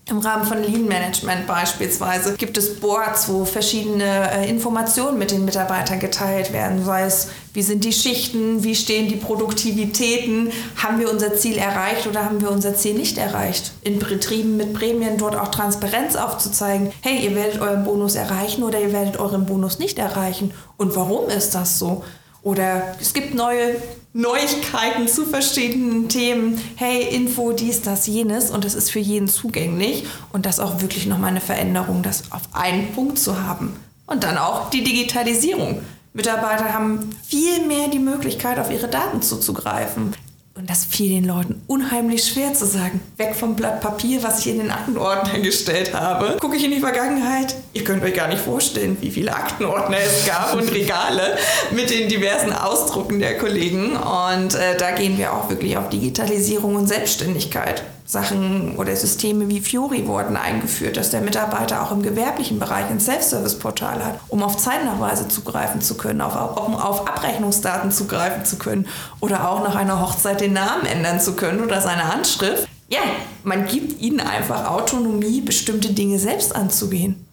Im 0.07 0.19
Rahmen 0.19 0.45
von 0.45 0.63
Lean 0.63 0.87
Management 0.87 1.47
beispielsweise 1.47 2.35
gibt 2.35 2.59
es 2.59 2.79
Boards, 2.79 3.27
wo 3.31 3.47
verschiedene 3.47 4.31
äh, 4.33 4.51
Informationen 4.51 5.19
mit 5.19 5.31
den 5.31 5.47
Mitarbeitern 5.47 5.99
geteilt 5.99 6.53
werden, 6.53 6.85
sei 6.85 7.05
es, 7.05 7.29
wie 7.55 7.63
sind 7.63 7.85
die 7.85 7.93
Schichten, 7.93 8.63
wie 8.63 8.75
stehen 8.75 9.09
die 9.09 9.17
Produktivitäten, 9.17 10.53
haben 10.77 10.99
wir 10.99 11.11
unser 11.11 11.35
Ziel 11.37 11.57
erreicht 11.57 12.07
oder 12.07 12.23
haben 12.23 12.43
wir 12.43 12.51
unser 12.51 12.75
Ziel 12.75 12.93
nicht 12.95 13.17
erreicht. 13.17 13.73
In 13.81 13.99
Betrieben 13.99 14.59
mit 14.59 14.75
Prämien 14.75 15.17
dort 15.17 15.37
auch 15.37 15.49
Transparenz 15.49 16.17
aufzuzeigen, 16.17 16.93
hey, 17.01 17.25
ihr 17.25 17.35
werdet 17.35 17.63
euren 17.63 17.85
Bonus 17.85 18.15
erreichen 18.15 18.63
oder 18.63 18.79
ihr 18.79 18.93
werdet 18.93 19.17
euren 19.19 19.47
Bonus 19.47 19.79
nicht 19.79 19.99
erreichen. 19.99 20.53
Und 20.77 20.95
warum 20.97 21.31
ist 21.31 21.55
das 21.55 21.79
so? 21.79 22.05
Oder 22.43 22.95
es 23.01 23.15
gibt 23.15 23.35
neue 23.35 23.77
Neuigkeiten 24.17 25.09
zu 25.09 25.27
verschiedenen 25.27 26.09
Themen. 26.09 26.61
Hey, 26.77 27.03
Info, 27.17 27.51
dies, 27.51 27.83
das, 27.83 28.07
jenes. 28.07 28.53
Und 28.53 28.65
das 28.65 28.75
ist 28.75 28.93
für 28.93 29.01
jeden 29.01 29.27
zugänglich. 29.27 30.07
Und 30.33 30.47
das 30.47 30.61
auch 30.61 30.81
wirklich 30.81 31.07
nochmal 31.07 31.31
eine 31.31 31.41
Veränderung, 31.41 32.05
das 32.05 32.31
auf 32.31 32.43
einen 32.53 32.93
Punkt 32.93 33.19
zu 33.19 33.43
haben. 33.43 33.75
Und 34.07 34.23
dann 34.23 34.39
auch 34.39 34.71
die 34.71 34.85
Digitalisierung. 34.85 35.83
Mitarbeiter 36.13 36.73
haben 36.73 37.11
viel 37.25 37.67
mehr 37.67 37.89
die 37.89 37.99
Möglichkeit, 37.99 38.61
auf 38.61 38.71
ihre 38.71 38.87
Daten 38.87 39.21
zuzugreifen. 39.21 40.15
Und 40.57 40.71
das 40.71 40.85
fiel 40.85 41.09
den 41.09 41.25
Leuten 41.25 41.63
unheimlich 41.67 42.25
schwer 42.25 42.55
zu 42.55 42.65
sagen. 42.65 43.01
Weg 43.17 43.35
vom 43.35 43.57
Blatt 43.57 43.81
Papier, 43.81 44.23
was 44.23 44.39
ich 44.39 44.53
in 44.53 44.59
den 44.59 44.71
Aktenordner 44.71 45.41
gestellt 45.41 45.93
habe. 45.93 46.37
Gucke 46.41 46.57
ich 46.57 46.65
in 46.65 46.71
die 46.71 46.79
Vergangenheit. 46.79 47.57
Ihr 47.73 47.83
könnt 47.83 48.05
euch 48.05 48.15
gar 48.15 48.29
nicht 48.29 48.41
vorstellen, 48.41 48.97
wie 49.01 49.11
viele 49.11 49.35
Aktenordner 49.35 49.97
es 49.99 50.25
gab 50.27 50.55
und 50.55 50.71
Regale 50.71 51.37
mit 51.73 51.91
den 51.91 52.09
diversen 52.09 52.53
Ausdrucken 52.53 53.19
der 53.19 53.37
Kollegen. 53.37 53.97
Und 53.97 54.55
äh, 54.55 54.77
da 54.79 54.93
gehen 54.93 55.19
wir 55.19 55.33
auch 55.33 55.51
wirklich 55.51 55.77
auf 55.77 55.89
Digitalisierung 55.89 56.77
und 56.77 56.87
Selbstständigkeit. 56.87 57.83
Sachen 58.07 58.77
oder 58.77 58.95
Systeme 58.95 59.49
wie 59.49 59.61
Fiori 59.61 60.07
wurden 60.07 60.37
eingeführt, 60.37 60.99
dass 60.99 61.11
der 61.11 61.23
Mitarbeiter 61.23 61.83
auch 61.83 61.91
im 61.91 62.03
gewerblichen 62.03 62.59
Bereich 62.59 62.85
ein 62.91 63.01
Self-Service-Portal 63.01 64.05
hat, 64.05 64.21
um 64.29 64.43
auf 64.43 64.59
Zeitnachweise 64.59 65.27
zugreifen 65.29 65.81
zu 65.81 65.97
können, 65.97 66.21
auf, 66.21 66.67
um 66.67 66.77
auf 66.77 67.09
Abrechnungsdaten 67.09 67.91
zugreifen 67.91 68.45
zu 68.45 68.57
können 68.57 68.87
oder 69.21 69.49
auch 69.49 69.65
nach 69.65 69.75
einer 69.75 70.03
Hochzeit 70.03 70.43
den 70.43 70.53
Namen 70.53 70.85
ändern 70.85 71.19
zu 71.19 71.33
können 71.33 71.63
oder 71.63 71.81
seine 71.81 72.13
Handschrift. 72.13 72.69
Ja, 72.89 73.01
man 73.43 73.67
gibt 73.67 74.01
ihnen 74.01 74.21
einfach 74.21 74.71
Autonomie, 74.71 75.41
bestimmte 75.41 75.95
Dinge 75.95 76.19
selbst 76.19 76.55
anzugehen. 76.55 77.27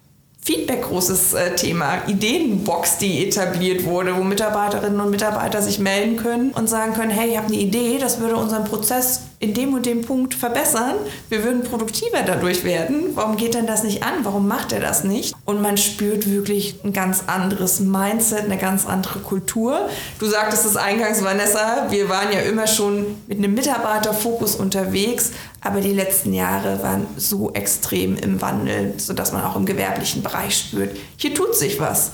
Feedback 0.43 0.84
großes 0.84 1.34
äh, 1.34 1.55
Thema. 1.55 2.07
Ideenbox, 2.07 2.97
die 2.97 3.27
etabliert 3.27 3.86
wurde, 3.86 4.15
wo 4.17 4.23
Mitarbeiterinnen 4.23 4.99
und 4.99 5.12
Mitarbeiter 5.12 5.62
sich 5.62 5.77
melden 5.77 6.17
können 6.17 6.51
und 6.51 6.67
sagen 6.67 6.93
können, 6.93 7.12
hey, 7.12 7.31
ich 7.31 7.38
habe 7.38 7.47
eine 7.47 7.57
Idee, 7.57 7.99
das 7.99 8.19
würde 8.19 8.38
unseren 8.38 8.63
Prozess 8.63 9.21
in 9.41 9.56
dem 9.56 9.73
und 9.73 9.88
dem 9.88 10.04
Punkt 10.04 10.36
verbessern. 10.36 10.95
Wir 11.27 11.43
würden 11.43 11.63
produktiver 11.63 12.21
dadurch 12.23 12.63
werden. 12.63 13.15
Warum 13.15 13.38
geht 13.38 13.56
denn 13.56 13.65
das 13.65 13.84
nicht 13.84 14.04
an? 14.04 14.23
Warum 14.23 14.47
macht 14.47 14.71
er 14.71 14.80
das 14.80 15.04
nicht? 15.04 15.34
Und 15.45 15.63
man 15.63 15.77
spürt 15.77 16.30
wirklich 16.30 16.75
ein 16.84 16.93
ganz 16.93 17.23
anderes 17.25 17.80
Mindset, 17.80 18.45
eine 18.45 18.60
ganz 18.60 18.86
andere 18.86 19.17
Kultur. 19.19 19.89
Du 20.19 20.27
sagtest 20.27 20.65
es 20.65 20.77
eingangs, 20.77 21.23
Vanessa, 21.23 21.88
wir 21.89 22.08
waren 22.08 22.32
ja 22.32 22.41
immer 22.41 22.67
schon 22.67 23.17
mit 23.27 23.39
einem 23.39 23.56
Mitarbeiterfokus 23.56 24.56
unterwegs, 24.56 25.32
aber 25.60 25.82
die 25.82 25.93
letzten 25.93 26.34
Jahre 26.34 26.84
waren 26.84 27.08
so 27.17 27.51
extrem 27.54 28.17
im 28.17 28.41
Wandel, 28.41 28.93
sodass 28.97 29.32
man 29.32 29.43
auch 29.43 29.56
im 29.56 29.65
gewerblichen 29.65 30.21
Bereich 30.21 30.56
spürt, 30.56 30.95
hier 31.17 31.34
tut 31.34 31.56
sich 31.56 31.80
was. 31.80 32.12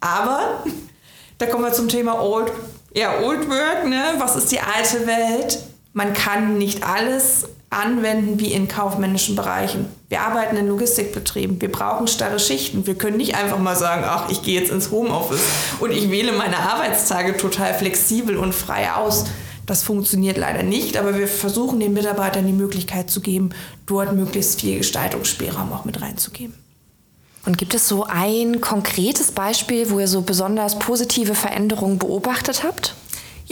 Aber 0.00 0.64
da 1.36 1.44
kommen 1.44 1.64
wir 1.64 1.72
zum 1.74 1.88
Thema 1.88 2.18
Old, 2.22 2.50
ja, 2.94 3.20
Old 3.20 3.50
Work, 3.50 3.86
ne? 3.86 4.14
Was 4.16 4.36
ist 4.36 4.50
die 4.50 4.60
alte 4.60 5.06
Welt? 5.06 5.58
Man 5.92 6.12
kann 6.14 6.58
nicht 6.58 6.84
alles 6.84 7.46
anwenden 7.70 8.38
wie 8.38 8.52
in 8.52 8.68
kaufmännischen 8.68 9.34
Bereichen. 9.34 9.86
Wir 10.08 10.20
arbeiten 10.20 10.56
in 10.56 10.68
Logistikbetrieben. 10.68 11.60
Wir 11.60 11.72
brauchen 11.72 12.06
starre 12.06 12.38
Schichten. 12.38 12.86
Wir 12.86 12.96
können 12.96 13.16
nicht 13.16 13.34
einfach 13.34 13.58
mal 13.58 13.76
sagen, 13.76 14.04
ach, 14.06 14.30
ich 14.30 14.42
gehe 14.42 14.60
jetzt 14.60 14.70
ins 14.70 14.90
Homeoffice 14.90 15.40
und 15.80 15.90
ich 15.90 16.10
wähle 16.10 16.32
meine 16.32 16.58
Arbeitstage 16.58 17.36
total 17.36 17.72
flexibel 17.74 18.36
und 18.36 18.54
frei 18.54 18.92
aus. 18.92 19.24
Das 19.64 19.82
funktioniert 19.84 20.36
leider 20.36 20.62
nicht, 20.62 20.96
aber 20.96 21.16
wir 21.16 21.28
versuchen 21.28 21.80
den 21.80 21.92
Mitarbeitern 21.94 22.46
die 22.46 22.52
Möglichkeit 22.52 23.10
zu 23.10 23.20
geben, 23.20 23.50
dort 23.86 24.12
möglichst 24.12 24.60
viel 24.60 24.78
Gestaltungsspielraum 24.78 25.72
auch 25.72 25.84
mit 25.84 26.02
reinzugeben. 26.02 26.54
Und 27.46 27.58
gibt 27.58 27.74
es 27.74 27.88
so 27.88 28.04
ein 28.04 28.60
konkretes 28.60 29.32
Beispiel, 29.32 29.90
wo 29.90 29.98
ihr 29.98 30.08
so 30.08 30.22
besonders 30.22 30.78
positive 30.78 31.34
Veränderungen 31.34 31.98
beobachtet 31.98 32.62
habt? 32.64 32.94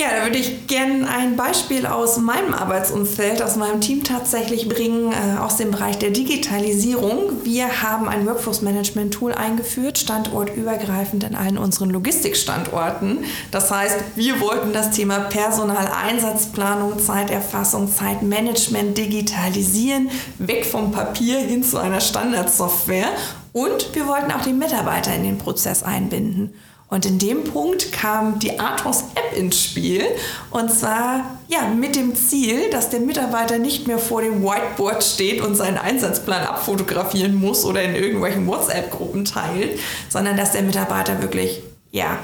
Ja, 0.00 0.08
da 0.16 0.24
würde 0.24 0.38
ich 0.38 0.66
gerne 0.66 1.06
ein 1.10 1.36
Beispiel 1.36 1.84
aus 1.84 2.16
meinem 2.16 2.54
Arbeitsumfeld, 2.54 3.42
aus 3.42 3.56
meinem 3.56 3.82
Team 3.82 4.02
tatsächlich 4.02 4.66
bringen, 4.66 5.12
äh, 5.12 5.38
aus 5.38 5.58
dem 5.58 5.72
Bereich 5.72 5.98
der 5.98 6.08
Digitalisierung. 6.08 7.44
Wir 7.44 7.82
haben 7.82 8.08
ein 8.08 8.24
Workforce-Management-Tool 8.24 9.34
eingeführt, 9.34 9.98
standortübergreifend 9.98 11.24
in 11.24 11.34
allen 11.34 11.58
unseren 11.58 11.90
Logistikstandorten. 11.90 13.26
Das 13.50 13.70
heißt, 13.70 13.98
wir 14.14 14.40
wollten 14.40 14.72
das 14.72 14.90
Thema 14.92 15.18
Personaleinsatzplanung, 15.18 16.98
Zeiterfassung, 16.98 17.94
Zeitmanagement 17.94 18.96
digitalisieren, 18.96 20.08
weg 20.38 20.64
vom 20.64 20.92
Papier 20.92 21.40
hin 21.40 21.62
zu 21.62 21.76
einer 21.76 22.00
Standardsoftware. 22.00 23.08
Und 23.52 23.94
wir 23.94 24.06
wollten 24.06 24.32
auch 24.32 24.44
die 24.44 24.54
Mitarbeiter 24.54 25.14
in 25.14 25.24
den 25.24 25.36
Prozess 25.36 25.82
einbinden. 25.82 26.54
Und 26.90 27.06
in 27.06 27.18
dem 27.20 27.44
Punkt 27.44 27.92
kam 27.92 28.40
die 28.40 28.58
Athos 28.58 29.04
App 29.14 29.36
ins 29.36 29.62
Spiel. 29.62 30.04
Und 30.50 30.72
zwar 30.72 31.38
ja, 31.48 31.68
mit 31.68 31.94
dem 31.94 32.16
Ziel, 32.16 32.68
dass 32.70 32.90
der 32.90 33.00
Mitarbeiter 33.00 33.58
nicht 33.58 33.86
mehr 33.86 33.98
vor 33.98 34.22
dem 34.22 34.42
Whiteboard 34.42 35.02
steht 35.02 35.40
und 35.40 35.54
seinen 35.54 35.78
Einsatzplan 35.78 36.42
abfotografieren 36.42 37.34
muss 37.36 37.64
oder 37.64 37.82
in 37.82 37.94
irgendwelchen 37.94 38.46
WhatsApp-Gruppen 38.46 39.24
teilt, 39.24 39.78
sondern 40.08 40.36
dass 40.36 40.52
der 40.52 40.62
Mitarbeiter 40.62 41.22
wirklich 41.22 41.62
ja, 41.92 42.18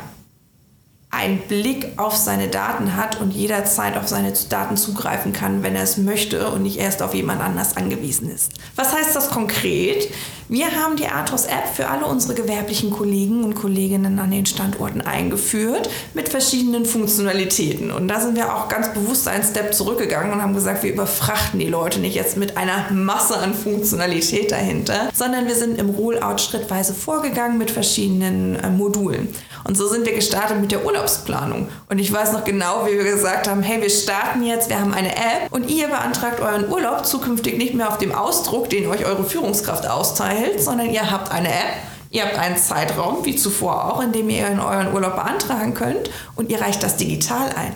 einen 1.11 1.38
Blick 1.38 1.92
auf 1.97 2.16
seine 2.16 2.49
Daten 2.49 2.97
hat 2.97 3.21
und 3.21 3.31
jederzeit 3.31 3.97
auf 3.97 4.09
seine 4.09 4.33
Daten 4.51 4.77
zugreifen 4.77 5.33
kann, 5.33 5.62
wenn 5.62 5.77
er 5.77 5.83
es 5.83 5.97
möchte 5.97 6.51
und 6.51 6.62
nicht 6.62 6.79
erst 6.79 7.03
auf 7.03 7.14
jemand 7.14 7.40
anders 7.40 7.77
angewiesen 7.77 8.31
ist. 8.31 8.53
Was 8.75 8.92
heißt 8.92 9.14
das 9.14 9.31
konkret? 9.31 10.09
Wir 10.49 10.66
haben 10.66 10.95
die 10.95 11.09
Athos-App 11.09 11.75
für 11.75 11.88
alle 11.88 12.07
unsere 12.07 12.35
gewerblichen 12.35 12.92
Kollegen 12.92 13.42
und 13.42 13.57
Kolleginnen 13.57 14.16
an 14.21 14.31
den 14.31 14.47
Standorten 14.47 15.01
eingeführt 15.01 15.90
mit 16.14 16.29
verschiedenen 16.29 16.85
Funktionalitäten. 16.85 17.90
Und 17.90 18.07
da 18.07 18.21
sind 18.21 18.37
wir 18.37 18.55
auch 18.55 18.69
ganz 18.69 18.92
bewusst 18.92 19.27
einen 19.27 19.42
Step 19.42 19.75
zurückgegangen 19.75 20.33
und 20.33 20.42
haben 20.42 20.55
gesagt, 20.55 20.85
wir 20.85 20.92
überfrachten 20.92 21.59
die 21.59 21.66
Leute 21.66 21.99
nicht 21.99 22.14
jetzt 22.14 22.37
mit 22.37 22.57
einer 22.57 22.92
Masse 22.92 23.37
an 23.38 23.55
Funktionalität 23.55 24.53
dahinter, 24.53 25.09
sondern 25.12 25.47
wir 25.47 25.57
sind 25.57 25.81
im 25.81 25.90
Rollout 25.90 26.38
schrittweise 26.38 26.95
vorgegangen 26.95 27.59
mit 27.59 27.73
verschiedenen 27.73 28.55
äh, 28.55 28.71
Modulen. 28.71 29.29
Und 29.67 29.77
so 29.77 29.89
sind 29.89 30.07
wir 30.07 30.15
gestartet 30.15 30.61
mit 30.61 30.71
der 30.71 30.85
Urlaubsplanung. 30.85 31.69
Und 31.89 31.99
ich 31.99 32.13
weiß 32.13 32.33
noch 32.33 32.45
genau, 32.45 32.87
wie 32.87 32.97
wir 32.97 33.05
gesagt 33.05 33.49
haben, 33.49 33.63
hey, 33.63 33.83
wir 33.83 33.91
starten 33.91 34.45
jetzt, 34.45 34.69
wir 34.69 34.81
haben 34.81 34.95
eine 34.95 35.15
App 35.17 35.51
und 35.51 35.69
ihr 35.69 35.89
beantragt 35.89 36.41
euren 36.41 36.71
Urlaub 36.71 37.05
zukünftig 37.05 37.59
nicht 37.59 37.75
mehr 37.75 37.89
auf 37.89 37.99
dem 37.99 38.13
Ausdruck, 38.13 38.71
den 38.71 38.87
euch 38.87 39.05
eure 39.05 39.25
Führungskraft 39.25 39.89
austeilt, 39.89 40.63
sondern 40.63 40.91
ihr 40.91 41.11
habt 41.11 41.33
eine 41.33 41.49
App, 41.49 41.75
Ihr 42.11 42.25
habt 42.25 42.39
einen 42.39 42.57
Zeitraum, 42.57 43.25
wie 43.25 43.37
zuvor 43.37 43.93
auch, 43.93 44.01
in 44.01 44.12
dem 44.12 44.31
ihr 44.31 44.47
euren 44.47 44.95
Urlaub 44.95 45.17
beantragen 45.17 45.75
könnt 45.75 46.09
und 46.37 46.51
ihr 46.51 46.61
reicht 46.61 46.83
das 46.83 46.97
digital 46.97 47.51
ein. 47.51 47.73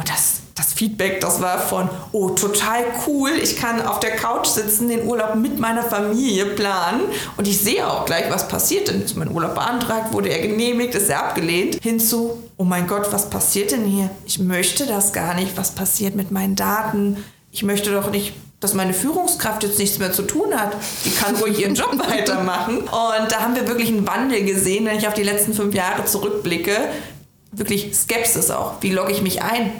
Und 0.00 0.08
das 0.08 0.40
das 0.60 0.74
Feedback, 0.74 1.20
das 1.20 1.40
war 1.40 1.58
von, 1.58 1.88
oh, 2.12 2.30
total 2.30 2.84
cool, 3.06 3.30
ich 3.42 3.56
kann 3.56 3.80
auf 3.80 3.98
der 3.98 4.10
Couch 4.10 4.46
sitzen, 4.46 4.88
den 4.88 5.06
Urlaub 5.06 5.34
mit 5.36 5.58
meiner 5.58 5.82
Familie 5.82 6.44
planen 6.44 7.00
und 7.38 7.48
ich 7.48 7.58
sehe 7.60 7.88
auch 7.88 8.04
gleich, 8.04 8.30
was 8.30 8.46
passiert. 8.46 8.88
Dann 8.88 9.02
ist 9.02 9.16
mein 9.16 9.30
Urlaub 9.30 9.54
beantragt, 9.54 10.12
wurde 10.12 10.28
er 10.28 10.46
genehmigt, 10.46 10.94
ist 10.94 11.08
er 11.08 11.24
abgelehnt, 11.24 11.78
hinzu, 11.82 12.42
oh 12.58 12.64
mein 12.64 12.86
Gott, 12.86 13.10
was 13.10 13.30
passiert 13.30 13.72
denn 13.72 13.86
hier? 13.86 14.10
Ich 14.26 14.38
möchte 14.38 14.86
das 14.86 15.14
gar 15.14 15.34
nicht, 15.34 15.56
was 15.56 15.70
passiert 15.70 16.14
mit 16.14 16.30
meinen 16.30 16.56
Daten? 16.56 17.24
Ich 17.50 17.62
möchte 17.62 17.92
doch 17.92 18.10
nicht 18.10 18.34
dass 18.60 18.74
meine 18.74 18.92
Führungskraft 18.92 19.62
jetzt 19.62 19.78
nichts 19.78 19.98
mehr 19.98 20.12
zu 20.12 20.20
tun 20.20 20.52
hat. 20.54 20.76
Die 21.06 21.10
kann 21.10 21.34
ruhig 21.36 21.58
ihren 21.60 21.74
Job 21.74 21.98
weitermachen. 22.10 22.80
Und 22.80 22.90
da 23.32 23.40
haben 23.40 23.56
wir 23.56 23.66
wirklich 23.66 23.88
einen 23.88 24.06
Wandel 24.06 24.44
gesehen, 24.44 24.84
wenn 24.84 24.98
ich 24.98 25.08
auf 25.08 25.14
die 25.14 25.22
letzten 25.22 25.54
fünf 25.54 25.74
Jahre 25.74 26.04
zurückblicke. 26.04 26.76
Wirklich 27.52 27.96
Skepsis 27.96 28.50
auch. 28.50 28.74
Wie 28.82 28.92
logge 28.92 29.12
ich 29.12 29.22
mich 29.22 29.40
ein? 29.40 29.72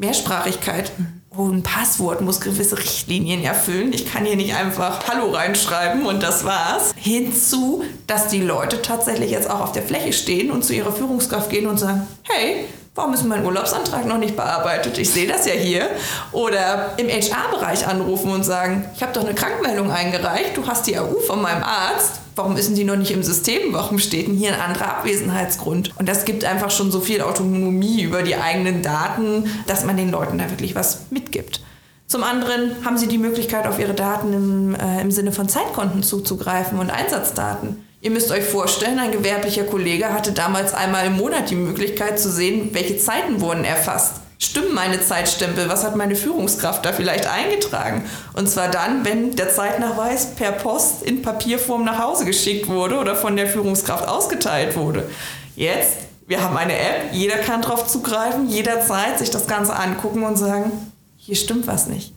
Mehrsprachigkeit. 0.00 0.92
Oh, 1.36 1.48
ein 1.48 1.62
Passwort 1.62 2.22
muss 2.22 2.40
gewisse 2.40 2.78
Richtlinien 2.78 3.44
erfüllen. 3.44 3.92
Ich 3.92 4.10
kann 4.10 4.24
hier 4.24 4.34
nicht 4.34 4.54
einfach 4.54 5.06
Hallo 5.06 5.30
reinschreiben 5.30 6.06
und 6.06 6.22
das 6.22 6.44
war's. 6.44 6.92
Hinzu, 6.96 7.84
dass 8.06 8.28
die 8.28 8.40
Leute 8.40 8.80
tatsächlich 8.80 9.30
jetzt 9.30 9.48
auch 9.48 9.60
auf 9.60 9.72
der 9.72 9.82
Fläche 9.82 10.14
stehen 10.14 10.50
und 10.50 10.64
zu 10.64 10.74
ihrer 10.74 10.90
Führungskraft 10.90 11.50
gehen 11.50 11.66
und 11.66 11.78
sagen, 11.78 12.06
hey, 12.22 12.64
warum 12.94 13.12
ist 13.12 13.24
mein 13.24 13.44
Urlaubsantrag 13.44 14.06
noch 14.06 14.16
nicht 14.16 14.36
bearbeitet? 14.36 14.96
Ich 14.96 15.10
sehe 15.10 15.28
das 15.28 15.46
ja 15.46 15.52
hier. 15.52 15.90
Oder 16.32 16.94
im 16.96 17.08
HR-Bereich 17.08 17.86
anrufen 17.86 18.30
und 18.32 18.42
sagen, 18.42 18.86
ich 18.96 19.02
habe 19.02 19.12
doch 19.12 19.24
eine 19.24 19.34
Krankmeldung 19.34 19.90
eingereicht, 19.92 20.56
du 20.56 20.66
hast 20.66 20.86
die 20.86 20.98
AU 20.98 21.20
von 21.26 21.42
meinem 21.42 21.62
Arzt, 21.62 22.19
warum 22.36 22.56
ist 22.56 22.76
die 22.76 22.84
noch 22.84 22.96
nicht 22.96 23.10
im 23.10 23.22
System? 23.22 23.72
Warum 23.72 23.98
steht 23.98 24.28
denn 24.28 24.36
hier 24.36 24.54
ein 24.54 24.60
anderer 24.60 24.88
Abwesenheitsgrund? 24.88 25.92
Und 25.98 26.08
das 26.08 26.24
gibt 26.24 26.44
einfach 26.44 26.70
schon 26.70 26.90
so 26.90 27.00
viel 27.00 27.22
Autonomie 27.22 28.02
über 28.02 28.22
die 28.22 28.36
eigenen 28.36 28.82
Daten, 28.82 29.50
dass 29.66 29.84
man 29.84 29.96
den 29.96 30.10
Leuten 30.10 30.38
da 30.38 30.50
wirklich 30.50 30.74
was 30.74 31.10
mitgibt. 31.10 31.60
Zum 32.06 32.24
anderen 32.24 32.84
haben 32.84 32.98
sie 32.98 33.06
die 33.06 33.18
Möglichkeit, 33.18 33.66
auf 33.66 33.78
ihre 33.78 33.94
Daten 33.94 34.32
im, 34.32 34.74
äh, 34.74 35.00
im 35.00 35.12
Sinne 35.12 35.30
von 35.30 35.48
Zeitkonten 35.48 36.02
zuzugreifen 36.02 36.78
und 36.78 36.90
Einsatzdaten. 36.90 37.84
Ihr 38.00 38.10
müsst 38.10 38.32
euch 38.32 38.44
vorstellen, 38.44 38.98
ein 38.98 39.12
gewerblicher 39.12 39.64
Kollege 39.64 40.12
hatte 40.12 40.32
damals 40.32 40.74
einmal 40.74 41.06
im 41.06 41.18
Monat 41.18 41.50
die 41.50 41.54
Möglichkeit 41.54 42.18
zu 42.18 42.30
sehen, 42.30 42.70
welche 42.72 42.96
Zeiten 42.96 43.40
wurden 43.40 43.62
erfasst. 43.62 44.14
Stimmen 44.42 44.72
meine 44.72 45.02
Zeitstempel? 45.02 45.68
Was 45.68 45.84
hat 45.84 45.96
meine 45.96 46.16
Führungskraft 46.16 46.84
da 46.86 46.94
vielleicht 46.94 47.26
eingetragen? 47.26 48.08
Und 48.32 48.48
zwar 48.48 48.68
dann, 48.68 49.04
wenn 49.04 49.36
der 49.36 49.50
Zeitnachweis 49.50 50.34
per 50.34 50.52
Post 50.52 51.02
in 51.02 51.20
Papierform 51.20 51.84
nach 51.84 51.98
Hause 51.98 52.24
geschickt 52.24 52.66
wurde 52.66 52.98
oder 52.98 53.14
von 53.14 53.36
der 53.36 53.46
Führungskraft 53.46 54.08
ausgeteilt 54.08 54.78
wurde. 54.78 55.08
Jetzt, 55.56 55.98
wir 56.26 56.42
haben 56.42 56.56
eine 56.56 56.72
App, 56.72 57.12
jeder 57.12 57.36
kann 57.36 57.60
darauf 57.60 57.86
zugreifen, 57.86 58.48
jederzeit 58.48 59.18
sich 59.18 59.30
das 59.30 59.46
Ganze 59.46 59.76
angucken 59.76 60.22
und 60.22 60.36
sagen, 60.36 60.72
hier 61.18 61.36
stimmt 61.36 61.66
was 61.66 61.86
nicht. 61.86 62.14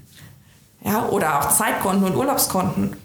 Ja, 0.86 1.09
oder 1.09 1.39
auch 1.39 1.49
Zeitkonten 1.49 2.05
und 2.05 2.15
Urlaubskonten. 2.15 2.95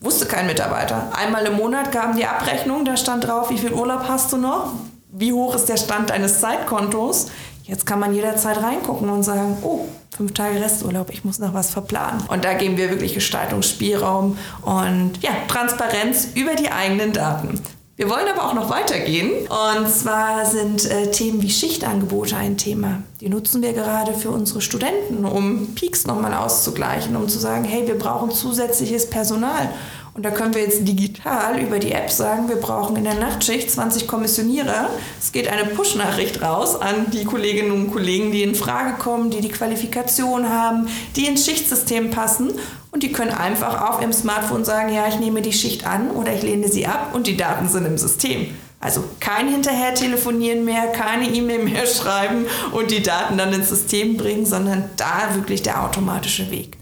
Wusste 0.00 0.26
kein 0.26 0.46
Mitarbeiter. 0.46 1.10
Einmal 1.16 1.46
im 1.46 1.56
Monat 1.56 1.92
gaben 1.92 2.14
die 2.14 2.26
Abrechnung, 2.26 2.84
da 2.84 2.98
stand 2.98 3.26
drauf, 3.26 3.48
wie 3.48 3.56
viel 3.56 3.72
Urlaub 3.72 4.04
hast 4.06 4.30
du 4.34 4.36
noch? 4.36 4.72
Wie 5.16 5.32
hoch 5.32 5.54
ist 5.54 5.68
der 5.68 5.76
Stand 5.76 6.10
deines 6.10 6.40
Zeitkontos? 6.40 7.28
Jetzt 7.66 7.86
kann 7.86 7.98
man 7.98 8.14
jederzeit 8.14 8.62
reingucken 8.62 9.08
und 9.08 9.22
sagen, 9.22 9.56
oh, 9.62 9.86
fünf 10.14 10.34
Tage 10.34 10.60
Resturlaub, 10.60 11.08
ich 11.10 11.24
muss 11.24 11.38
noch 11.38 11.54
was 11.54 11.70
verplanen. 11.70 12.22
Und 12.28 12.44
da 12.44 12.52
geben 12.52 12.76
wir 12.76 12.90
wirklich 12.90 13.14
Gestaltungsspielraum 13.14 14.36
und 14.62 15.12
ja, 15.22 15.30
Transparenz 15.48 16.28
über 16.34 16.56
die 16.56 16.70
eigenen 16.70 17.14
Daten. 17.14 17.58
Wir 17.96 18.10
wollen 18.10 18.26
aber 18.28 18.48
auch 18.48 18.54
noch 18.54 18.70
weitergehen. 18.70 19.46
Und 19.46 19.88
zwar 19.88 20.44
sind 20.44 20.84
äh, 20.90 21.10
Themen 21.10 21.40
wie 21.42 21.50
Schichtangebote 21.50 22.36
ein 22.36 22.58
Thema. 22.58 23.02
Die 23.20 23.28
nutzen 23.28 23.62
wir 23.62 23.72
gerade 23.72 24.12
für 24.12 24.30
unsere 24.30 24.60
Studenten, 24.60 25.24
um 25.24 25.74
Peaks 25.74 26.04
nochmal 26.04 26.34
auszugleichen, 26.34 27.16
um 27.16 27.28
zu 27.28 27.38
sagen, 27.38 27.64
hey, 27.64 27.86
wir 27.86 27.96
brauchen 27.96 28.30
zusätzliches 28.32 29.08
Personal. 29.08 29.70
Und 30.14 30.22
da 30.24 30.30
können 30.30 30.54
wir 30.54 30.62
jetzt 30.62 30.86
digital 30.86 31.60
über 31.60 31.80
die 31.80 31.90
App 31.90 32.08
sagen, 32.08 32.48
wir 32.48 32.56
brauchen 32.56 32.94
in 32.94 33.02
der 33.02 33.14
Nachtschicht 33.14 33.68
20 33.68 34.06
Kommissionierer. 34.06 34.88
Es 35.20 35.32
geht 35.32 35.48
eine 35.48 35.64
Push-Nachricht 35.64 36.40
raus 36.40 36.80
an 36.80 37.10
die 37.12 37.24
Kolleginnen 37.24 37.72
und 37.72 37.92
Kollegen, 37.92 38.30
die 38.30 38.44
in 38.44 38.54
Frage 38.54 38.96
kommen, 38.96 39.30
die 39.30 39.40
die 39.40 39.48
Qualifikation 39.48 40.48
haben, 40.48 40.88
die 41.16 41.26
ins 41.26 41.44
Schichtsystem 41.44 42.10
passen. 42.10 42.52
Und 42.92 43.02
die 43.02 43.10
können 43.10 43.32
einfach 43.32 43.90
auf 43.90 44.00
ihrem 44.00 44.12
Smartphone 44.12 44.64
sagen, 44.64 44.94
ja, 44.94 45.08
ich 45.08 45.18
nehme 45.18 45.42
die 45.42 45.52
Schicht 45.52 45.84
an 45.84 46.12
oder 46.12 46.32
ich 46.32 46.42
lehne 46.42 46.68
sie 46.68 46.86
ab 46.86 47.10
und 47.12 47.26
die 47.26 47.36
Daten 47.36 47.68
sind 47.68 47.84
im 47.84 47.98
System. 47.98 48.46
Also 48.78 49.02
kein 49.18 49.48
hinterher 49.48 49.94
telefonieren 49.94 50.64
mehr, 50.64 50.92
keine 50.92 51.28
E-Mail 51.28 51.64
mehr 51.64 51.86
schreiben 51.88 52.46
und 52.70 52.92
die 52.92 53.02
Daten 53.02 53.36
dann 53.36 53.52
ins 53.52 53.70
System 53.70 54.16
bringen, 54.16 54.46
sondern 54.46 54.90
da 54.96 55.34
wirklich 55.34 55.62
der 55.62 55.82
automatische 55.82 56.48
Weg. 56.52 56.76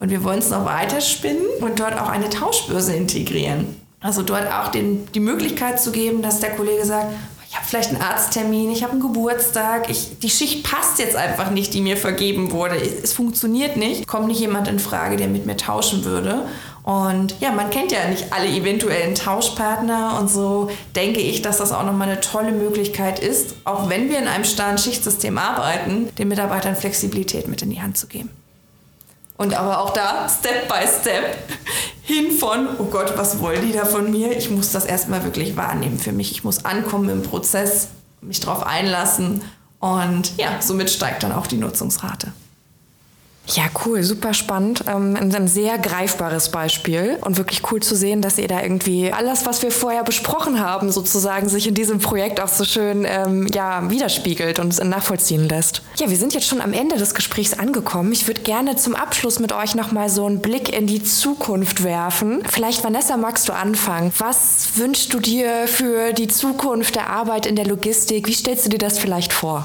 Und 0.00 0.10
wir 0.10 0.22
wollen 0.22 0.38
es 0.38 0.50
noch 0.50 0.64
weiter 0.64 1.00
spinnen 1.00 1.46
und 1.60 1.80
dort 1.80 1.98
auch 1.98 2.08
eine 2.08 2.30
Tauschbörse 2.30 2.94
integrieren. 2.94 3.76
Also 4.00 4.22
dort 4.22 4.46
auch 4.52 4.68
den, 4.68 5.10
die 5.12 5.20
Möglichkeit 5.20 5.80
zu 5.80 5.90
geben, 5.90 6.22
dass 6.22 6.38
der 6.38 6.54
Kollege 6.54 6.84
sagt, 6.84 7.12
ich 7.50 7.56
habe 7.56 7.66
vielleicht 7.66 7.90
einen 7.90 8.02
Arzttermin, 8.02 8.70
ich 8.70 8.82
habe 8.82 8.92
einen 8.92 9.00
Geburtstag, 9.00 9.88
ich, 9.88 10.18
die 10.18 10.28
Schicht 10.28 10.64
passt 10.64 10.98
jetzt 10.98 11.16
einfach 11.16 11.50
nicht, 11.50 11.72
die 11.72 11.80
mir 11.80 11.96
vergeben 11.96 12.52
wurde. 12.52 12.76
Es 12.76 13.14
funktioniert 13.14 13.76
nicht, 13.76 14.06
kommt 14.06 14.28
nicht 14.28 14.38
jemand 14.38 14.68
in 14.68 14.78
Frage, 14.78 15.16
der 15.16 15.28
mit 15.28 15.46
mir 15.46 15.56
tauschen 15.56 16.04
würde. 16.04 16.46
Und 16.82 17.34
ja, 17.40 17.50
man 17.50 17.70
kennt 17.70 17.90
ja 17.90 18.06
nicht 18.08 18.32
alle 18.32 18.48
eventuellen 18.48 19.14
Tauschpartner 19.14 20.18
und 20.20 20.30
so 20.30 20.70
denke 20.94 21.20
ich, 21.20 21.42
dass 21.42 21.58
das 21.58 21.72
auch 21.72 21.84
nochmal 21.84 22.08
eine 22.08 22.20
tolle 22.20 22.52
Möglichkeit 22.52 23.18
ist, 23.18 23.56
auch 23.64 23.88
wenn 23.88 24.10
wir 24.10 24.18
in 24.18 24.28
einem 24.28 24.44
starren 24.44 24.78
Schichtsystem 24.78 25.38
arbeiten, 25.38 26.08
den 26.16 26.28
Mitarbeitern 26.28 26.76
Flexibilität 26.76 27.48
mit 27.48 27.62
in 27.62 27.70
die 27.70 27.80
Hand 27.80 27.98
zu 27.98 28.06
geben. 28.06 28.30
Und 29.38 29.54
aber 29.54 29.80
auch 29.80 29.90
da, 29.90 30.28
Step 30.28 30.68
by 30.68 30.84
Step, 30.86 31.38
hin 32.02 32.32
von, 32.32 32.68
oh 32.78 32.84
Gott, 32.84 33.16
was 33.16 33.38
wollen 33.38 33.64
die 33.64 33.72
da 33.72 33.84
von 33.84 34.10
mir? 34.10 34.36
Ich 34.36 34.50
muss 34.50 34.72
das 34.72 34.84
erstmal 34.84 35.22
wirklich 35.22 35.56
wahrnehmen 35.56 35.98
für 35.98 36.12
mich. 36.12 36.32
Ich 36.32 36.42
muss 36.42 36.64
ankommen 36.64 37.08
im 37.08 37.22
Prozess, 37.22 37.88
mich 38.20 38.40
darauf 38.40 38.66
einlassen. 38.66 39.42
Und 39.78 40.36
ja, 40.38 40.60
somit 40.60 40.90
steigt 40.90 41.22
dann 41.22 41.32
auch 41.32 41.46
die 41.46 41.56
Nutzungsrate. 41.56 42.32
Ja, 43.54 43.64
cool, 43.84 44.02
super 44.02 44.34
spannend. 44.34 44.84
Ähm, 44.86 45.16
ein 45.16 45.48
sehr 45.48 45.78
greifbares 45.78 46.50
Beispiel 46.50 47.18
und 47.22 47.38
wirklich 47.38 47.62
cool 47.72 47.80
zu 47.80 47.96
sehen, 47.96 48.20
dass 48.20 48.36
ihr 48.36 48.48
da 48.48 48.62
irgendwie 48.62 49.10
alles, 49.10 49.46
was 49.46 49.62
wir 49.62 49.70
vorher 49.70 50.04
besprochen 50.04 50.60
haben, 50.60 50.92
sozusagen 50.92 51.48
sich 51.48 51.66
in 51.66 51.74
diesem 51.74 51.98
Projekt 51.98 52.40
auch 52.40 52.48
so 52.48 52.64
schön 52.64 53.06
ähm, 53.08 53.46
ja, 53.52 53.88
widerspiegelt 53.88 54.58
und 54.58 54.84
nachvollziehen 54.84 55.48
lässt. 55.48 55.82
Ja, 55.96 56.10
wir 56.10 56.16
sind 56.16 56.34
jetzt 56.34 56.46
schon 56.46 56.60
am 56.60 56.74
Ende 56.74 56.96
des 56.96 57.14
Gesprächs 57.14 57.58
angekommen. 57.58 58.12
Ich 58.12 58.26
würde 58.26 58.42
gerne 58.42 58.76
zum 58.76 58.94
Abschluss 58.94 59.38
mit 59.38 59.52
euch 59.52 59.74
nochmal 59.74 60.10
so 60.10 60.26
einen 60.26 60.40
Blick 60.40 60.68
in 60.68 60.86
die 60.86 61.02
Zukunft 61.02 61.82
werfen. 61.82 62.42
Vielleicht, 62.46 62.84
Vanessa, 62.84 63.16
magst 63.16 63.48
du 63.48 63.54
anfangen? 63.54 64.12
Was 64.18 64.76
wünschst 64.76 65.14
du 65.14 65.20
dir 65.20 65.66
für 65.66 66.12
die 66.12 66.28
Zukunft 66.28 66.96
der 66.96 67.08
Arbeit 67.08 67.46
in 67.46 67.56
der 67.56 67.66
Logistik? 67.66 68.26
Wie 68.26 68.34
stellst 68.34 68.66
du 68.66 68.70
dir 68.70 68.78
das 68.78 68.98
vielleicht 68.98 69.32
vor? 69.32 69.64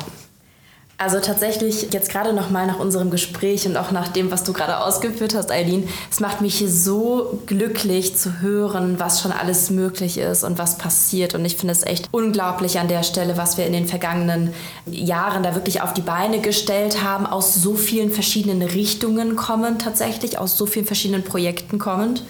Also 1.03 1.19
tatsächlich 1.19 1.89
jetzt 1.91 2.09
gerade 2.09 2.31
noch 2.31 2.49
mal 2.49 2.65
nach 2.65 2.79
unserem 2.79 3.11
Gespräch 3.11 3.67
und 3.67 3.75
auch 3.75 3.91
nach 3.91 4.07
dem, 4.07 4.31
was 4.31 4.45
du 4.45 4.53
gerade 4.53 4.77
ausgeführt 4.77 5.35
hast, 5.35 5.51
Eileen, 5.51 5.89
es 6.09 6.21
macht 6.21 6.39
mich 6.39 6.63
so 6.65 7.41
glücklich 7.45 8.15
zu 8.15 8.39
hören, 8.39 9.01
was 9.01 9.21
schon 9.21 9.33
alles 9.33 9.69
möglich 9.69 10.17
ist 10.17 10.45
und 10.45 10.57
was 10.57 10.77
passiert. 10.77 11.35
Und 11.35 11.43
ich 11.43 11.57
finde 11.57 11.73
es 11.73 11.83
echt 11.83 12.07
unglaublich 12.11 12.79
an 12.79 12.87
der 12.87 13.03
Stelle, 13.03 13.35
was 13.35 13.57
wir 13.57 13.65
in 13.65 13.73
den 13.73 13.85
vergangenen 13.85 14.53
Jahren 14.85 15.43
da 15.43 15.55
wirklich 15.55 15.81
auf 15.81 15.93
die 15.93 15.99
Beine 15.99 16.39
gestellt 16.39 17.03
haben, 17.03 17.25
aus 17.25 17.53
so 17.53 17.75
vielen 17.75 18.09
verschiedenen 18.09 18.61
Richtungen 18.61 19.35
kommend 19.35 19.81
tatsächlich, 19.81 20.37
aus 20.37 20.57
so 20.57 20.65
vielen 20.65 20.85
verschiedenen 20.85 21.25
Projekten 21.25 21.79
kommend. 21.79 22.23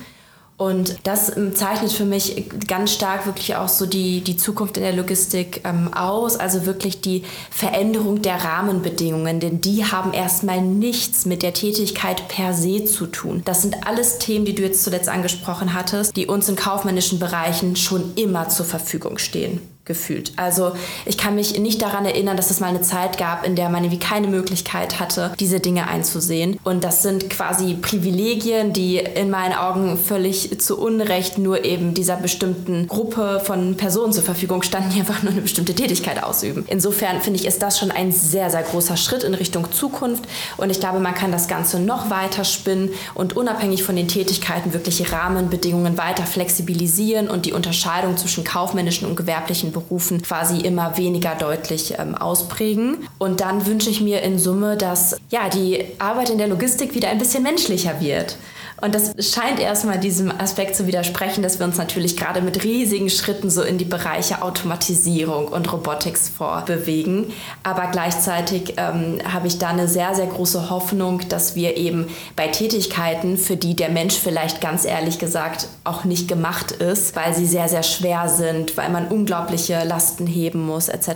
Und 0.56 0.97
das 1.04 1.36
ähm, 1.36 1.56
zeichnet 1.56 1.91
für 1.91 2.06
mich 2.06 2.45
ganz 2.68 2.91
stark 2.91 3.26
wirklich 3.26 3.56
auch 3.56 3.68
so 3.68 3.86
die, 3.86 4.22
die 4.22 4.38
Zukunft 4.38 4.78
in 4.78 4.84
der 4.84 4.93
Logistik 4.93 5.62
ähm, 5.64 5.93
aus, 5.93 6.38
also 6.38 6.66
wirklich 6.66 7.01
die 7.01 7.24
Veränderung 7.49 8.22
der 8.22 8.43
Rahmenbedingungen, 8.43 9.39
denn 9.39 9.62
die 9.62 9.86
haben 9.86 10.14
erstmal 10.14 10.62
nichts 10.62 11.26
mit 11.26 11.41
der 11.41 11.54
Tätigkeit 11.54 12.28
per 12.28 12.54
se 12.54 12.86
zu 12.86 13.08
tun. 13.08 13.41
Das 13.45 13.64
sind 13.64 13.88
alles 13.88 14.20
Themen, 14.20 14.45
die 14.45 14.54
du 14.54 14.62
jetzt 14.62 14.84
zuletzt 14.84 15.10
angesprochen 15.10 15.74
hattest, 15.74 16.16
die 16.16 16.28
uns 16.28 16.47
in 16.47 16.56
kaufmännischen 16.56 17.20
Bereichen 17.20 17.76
schon 17.76 18.14
immer 18.16 18.49
zur 18.49 18.66
Verfügung 18.66 19.18
stehen 19.18 19.60
gefühlt. 19.86 20.32
Also 20.38 20.74
ich 21.06 21.18
kann 21.18 21.36
mich 21.36 21.60
nicht 21.60 21.82
daran 21.82 22.06
erinnern, 22.06 22.38
dass 22.38 22.50
es 22.50 22.62
mal 22.62 22.68
eine 22.68 22.82
Zeit 22.82 23.18
gab, 23.18 23.46
in 23.46 23.56
der 23.58 23.68
man 23.70 23.84
irgendwie 23.84 24.00
keine 24.00 24.28
Möglichkeit 24.28 25.00
hatte, 25.02 25.34
diese 25.40 25.60
Dinge 25.60 25.88
einzusehen. 25.88 26.58
Und 26.64 26.86
das 26.86 27.04
sind 27.04 27.30
quasi 27.30 27.74
Privilegien, 27.76 28.72
die 28.72 28.98
in 28.98 29.30
meinen 29.30 29.54
Augen 29.54 29.98
völlig 29.98 30.62
zu 30.62 30.80
Unrecht 30.80 31.38
nur 31.38 31.66
eben 31.66 31.94
dieser 31.94 32.16
bestimmten 32.16 32.88
Gruppe 32.88 33.42
von 33.44 33.76
Personen 33.76 34.14
zur 34.14 34.24
Verfügung 34.24 34.64
standen, 34.64 34.92
die 34.92 35.00
einfach 35.02 35.22
nur 35.22 35.34
eine 35.34 35.42
bestimmte 35.42 35.76
Tätigkeit 35.76 36.24
ausüben. 36.24 36.64
Insofern 36.70 37.22
finde 37.22 37.42
ich, 37.42 37.46
ist 37.46 37.62
das 37.62 37.78
schon 37.78 37.92
ein 37.92 38.14
sehr, 38.14 38.50
sehr 38.50 38.64
großer 38.64 38.96
Schritt 38.96 39.24
in 39.24 39.34
Richtung 39.34 39.70
Zukunft. 39.74 40.24
Und 40.56 40.70
ich 40.70 40.80
glaube, 40.80 41.00
man 41.00 41.14
kann 41.14 41.34
das 41.34 41.50
Ganze 41.50 41.80
noch 41.80 42.10
weiter 42.10 42.46
spinnen 42.46 42.90
und 43.16 43.36
unabhängig 43.36 43.84
von 43.84 43.98
den 43.98 44.08
Tätigkeiten 44.08 44.72
wirklich 44.72 45.12
Rahmenbedingungen 45.12 45.98
weiter 45.98 46.24
flexibilisieren 46.24 47.28
und 47.28 47.46
die 47.46 47.52
Unterscheidung 47.52 48.16
zwischen 48.16 48.46
kaufmännischen 48.46 49.10
und 49.10 49.18
gewerblichen 49.18 49.73
Berufen 49.74 50.22
quasi 50.22 50.62
immer 50.62 50.98
weniger 50.98 51.36
deutlich 51.36 51.96
ähm, 52.00 52.16
ausprägen. 52.16 53.10
Und 53.18 53.42
dann 53.42 53.66
wünsche 53.66 53.90
ich 53.90 54.00
mir 54.00 54.22
in 54.22 54.40
Summe, 54.40 54.78
dass 54.78 55.18
ja, 55.30 55.50
die 55.50 55.86
Arbeit 56.00 56.30
in 56.30 56.38
der 56.38 56.48
Logistik 56.48 56.96
wieder 56.96 57.10
ein 57.10 57.18
bisschen 57.18 57.44
menschlicher 57.44 58.00
wird. 58.00 58.38
Und 58.82 58.96
das 58.96 59.14
scheint 59.20 59.60
erstmal 59.60 60.00
diesem 60.00 60.32
Aspekt 60.32 60.76
zu 60.76 60.88
widersprechen, 60.88 61.44
dass 61.44 61.60
wir 61.60 61.66
uns 61.66 61.78
natürlich 61.78 62.18
gerade 62.18 62.42
mit 62.42 62.64
riesigen 62.64 63.10
Schritten 63.10 63.50
so 63.50 63.62
in 63.62 63.78
die 63.78 63.86
Bereiche 63.86 64.42
Automatisierung 64.42 65.48
und 65.48 65.72
Robotics 65.72 66.30
vorbewegen. 66.30 67.32
Aber 67.64 67.88
gleichzeitig 67.92 68.74
ähm, 68.78 69.20
habe 69.32 69.48
ich 69.48 69.60
da 69.60 69.70
eine 69.70 69.88
sehr, 69.88 70.16
sehr 70.16 70.28
große 70.28 70.70
Hoffnung, 70.70 71.22
dass 71.30 71.56
wir 71.56 71.78
eben 71.78 72.08
bei 72.36 72.48
Tätigkeiten, 72.48 73.38
für 73.38 73.56
die 73.56 73.76
der 73.76 73.90
Mensch 73.90 74.16
vielleicht 74.16 74.62
ganz 74.62 74.86
ehrlich 74.86 75.20
gesagt 75.20 75.68
auch 75.84 76.04
nicht 76.04 76.28
gemacht 76.28 76.72
ist, 76.72 77.16
weil 77.16 77.34
sie 77.34 77.46
sehr, 77.46 77.70
sehr 77.70 77.84
schwer 77.84 78.28
sind, 78.28 78.76
weil 78.78 78.90
man 78.90 79.08
unglaubliche 79.08 79.84
Lasten 79.84 80.28
heben 80.28 80.66
muss 80.66 80.90
etc., 80.90 81.14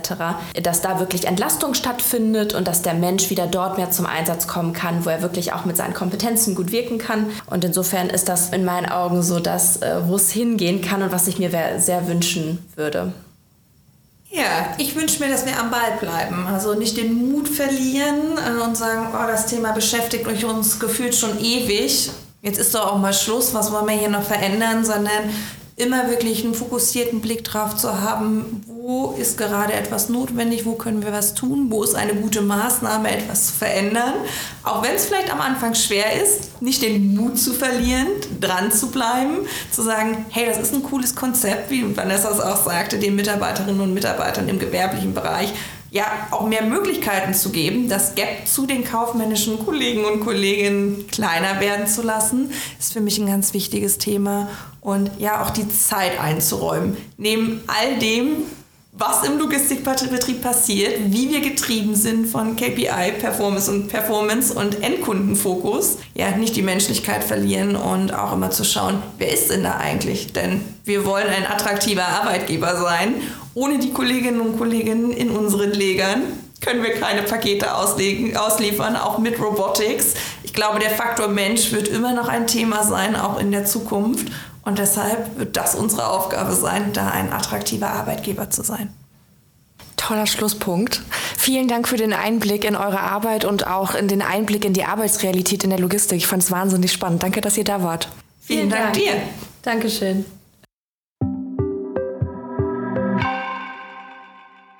dass 0.62 0.80
da 0.80 1.00
wirklich 1.00 1.26
Entlastung 1.26 1.74
stattfindet 1.74 2.54
und 2.54 2.68
dass 2.68 2.82
der 2.82 2.94
Mensch 2.94 3.30
wieder 3.30 3.46
dort 3.46 3.78
mehr 3.78 3.90
zum 3.90 4.06
Einsatz 4.06 4.46
kommen 4.46 4.72
kann, 4.72 5.04
wo 5.04 5.10
er 5.10 5.22
wirklich 5.22 5.52
auch 5.52 5.64
mit 5.64 5.76
seinen 5.76 5.94
Kompetenzen 5.94 6.54
gut 6.54 6.72
wirken 6.72 6.98
kann. 6.98 7.26
Und 7.46 7.57
und 7.58 7.64
insofern 7.64 8.08
ist 8.08 8.28
das 8.28 8.50
in 8.50 8.64
meinen 8.64 8.86
Augen 8.86 9.20
so 9.20 9.40
das, 9.40 9.82
äh, 9.82 9.96
wo 10.06 10.14
es 10.14 10.30
hingehen 10.30 10.80
kann 10.80 11.02
und 11.02 11.10
was 11.10 11.26
ich 11.26 11.40
mir 11.40 11.50
sehr 11.80 12.06
wünschen 12.06 12.64
würde. 12.76 13.12
Ja, 14.30 14.76
ich 14.78 14.94
wünsche 14.94 15.20
mir, 15.20 15.28
dass 15.28 15.44
wir 15.44 15.58
am 15.58 15.68
Ball 15.68 15.98
bleiben. 15.98 16.46
Also 16.46 16.74
nicht 16.74 16.96
den 16.96 17.32
Mut 17.32 17.48
verlieren 17.48 18.38
äh, 18.38 18.62
und 18.62 18.76
sagen, 18.76 19.08
oh, 19.12 19.26
das 19.26 19.46
Thema 19.46 19.72
beschäftigt 19.72 20.44
uns 20.44 20.78
gefühlt 20.78 21.16
schon 21.16 21.40
ewig. 21.40 22.10
Jetzt 22.42 22.60
ist 22.60 22.76
doch 22.76 22.92
auch 22.92 22.98
mal 22.98 23.12
Schluss, 23.12 23.52
was 23.54 23.72
wollen 23.72 23.88
wir 23.88 23.96
hier 23.96 24.08
noch 24.08 24.22
verändern, 24.22 24.84
sondern 24.84 25.28
immer 25.74 26.08
wirklich 26.08 26.44
einen 26.44 26.54
fokussierten 26.54 27.20
Blick 27.20 27.42
drauf 27.42 27.74
zu 27.74 28.00
haben, 28.00 28.62
wo 28.68 28.77
ist 29.18 29.36
gerade 29.36 29.74
etwas 29.74 30.08
notwendig, 30.08 30.64
wo 30.64 30.72
können 30.72 31.02
wir 31.02 31.12
was 31.12 31.34
tun, 31.34 31.66
wo 31.68 31.84
ist 31.84 31.94
eine 31.94 32.14
gute 32.14 32.40
Maßnahme, 32.40 33.10
etwas 33.10 33.48
zu 33.48 33.52
verändern. 33.52 34.14
Auch 34.64 34.82
wenn 34.82 34.94
es 34.94 35.04
vielleicht 35.04 35.30
am 35.30 35.42
Anfang 35.42 35.74
schwer 35.74 36.22
ist, 36.22 36.62
nicht 36.62 36.80
den 36.80 37.14
Mut 37.14 37.38
zu 37.38 37.52
verlieren, 37.52 38.06
dran 38.40 38.72
zu 38.72 38.90
bleiben, 38.90 39.46
zu 39.70 39.82
sagen, 39.82 40.24
hey, 40.30 40.46
das 40.46 40.58
ist 40.58 40.72
ein 40.72 40.82
cooles 40.82 41.14
Konzept, 41.14 41.70
wie 41.70 41.94
Vanessa 41.94 42.30
es 42.30 42.40
auch 42.40 42.64
sagte, 42.64 42.98
den 42.98 43.14
Mitarbeiterinnen 43.14 43.80
und 43.80 43.92
Mitarbeitern 43.92 44.48
im 44.48 44.58
gewerblichen 44.58 45.12
Bereich 45.12 45.52
ja 45.90 46.04
auch 46.30 46.46
mehr 46.46 46.62
Möglichkeiten 46.62 47.34
zu 47.34 47.50
geben, 47.50 47.88
das 47.88 48.14
Gap 48.14 48.46
zu 48.46 48.66
den 48.66 48.84
kaufmännischen 48.84 49.58
Kollegen 49.64 50.04
und 50.04 50.20
Kolleginnen 50.20 51.06
kleiner 51.08 51.60
werden 51.60 51.86
zu 51.86 52.02
lassen, 52.02 52.52
ist 52.78 52.92
für 52.92 53.00
mich 53.00 53.18
ein 53.18 53.26
ganz 53.26 53.52
wichtiges 53.54 53.98
Thema. 53.98 54.48
Und 54.80 55.10
ja, 55.18 55.42
auch 55.42 55.50
die 55.50 55.68
Zeit 55.68 56.20
einzuräumen. 56.20 56.96
Neben 57.16 57.62
all 57.66 57.98
dem, 57.98 58.44
was 58.98 59.22
im 59.22 59.38
Logistikbetrieb 59.38 60.42
passiert, 60.42 60.98
wie 61.06 61.30
wir 61.30 61.40
getrieben 61.40 61.94
sind 61.94 62.26
von 62.26 62.56
KPI, 62.56 63.12
Performance 63.20 63.70
und 63.70 63.88
Performance 63.88 64.52
und 64.52 64.82
Endkundenfokus, 64.82 65.98
ja, 66.14 66.32
nicht 66.32 66.56
die 66.56 66.62
Menschlichkeit 66.62 67.22
verlieren 67.22 67.76
und 67.76 68.12
auch 68.12 68.32
immer 68.32 68.50
zu 68.50 68.64
schauen, 68.64 69.00
wer 69.18 69.32
ist 69.32 69.50
denn 69.50 69.62
da 69.62 69.76
eigentlich? 69.76 70.32
Denn 70.32 70.62
wir 70.84 71.04
wollen 71.04 71.28
ein 71.28 71.46
attraktiver 71.46 72.06
Arbeitgeber 72.06 72.76
sein. 72.76 73.14
Ohne 73.54 73.78
die 73.78 73.92
Kolleginnen 73.92 74.40
und 74.40 74.58
Kollegen 74.58 75.12
in 75.12 75.30
unseren 75.30 75.70
Legern 75.70 76.22
können 76.60 76.82
wir 76.82 76.94
keine 76.94 77.22
Pakete 77.22 77.74
auslegen, 77.76 78.36
ausliefern, 78.36 78.96
auch 78.96 79.18
mit 79.18 79.40
Robotics. 79.40 80.14
Ich 80.42 80.52
glaube, 80.52 80.80
der 80.80 80.90
Faktor 80.90 81.28
Mensch 81.28 81.70
wird 81.70 81.86
immer 81.86 82.12
noch 82.12 82.28
ein 82.28 82.48
Thema 82.48 82.82
sein, 82.82 83.14
auch 83.14 83.38
in 83.38 83.52
der 83.52 83.64
Zukunft. 83.64 84.26
Und 84.68 84.78
deshalb 84.78 85.38
wird 85.38 85.56
das 85.56 85.74
unsere 85.74 86.06
Aufgabe 86.08 86.52
sein, 86.52 86.92
da 86.92 87.08
ein 87.08 87.32
attraktiver 87.32 87.88
Arbeitgeber 87.88 88.50
zu 88.50 88.62
sein. 88.62 88.92
Toller 89.96 90.26
Schlusspunkt. 90.26 91.00
Vielen 91.38 91.68
Dank 91.68 91.88
für 91.88 91.96
den 91.96 92.12
Einblick 92.12 92.66
in 92.66 92.76
eure 92.76 93.00
Arbeit 93.00 93.46
und 93.46 93.66
auch 93.66 93.94
in 93.94 94.08
den 94.08 94.20
Einblick 94.20 94.66
in 94.66 94.74
die 94.74 94.84
Arbeitsrealität 94.84 95.64
in 95.64 95.70
der 95.70 95.78
Logistik. 95.78 96.18
Ich 96.18 96.26
fand 96.26 96.42
es 96.42 96.50
wahnsinnig 96.50 96.92
spannend. 96.92 97.22
Danke, 97.22 97.40
dass 97.40 97.56
ihr 97.56 97.64
da 97.64 97.82
wart. 97.82 98.08
Vielen, 98.42 98.58
Vielen 98.58 98.70
Dank, 98.70 98.82
Dank 98.82 98.94
dir. 98.94 99.22
Dankeschön. 99.62 100.26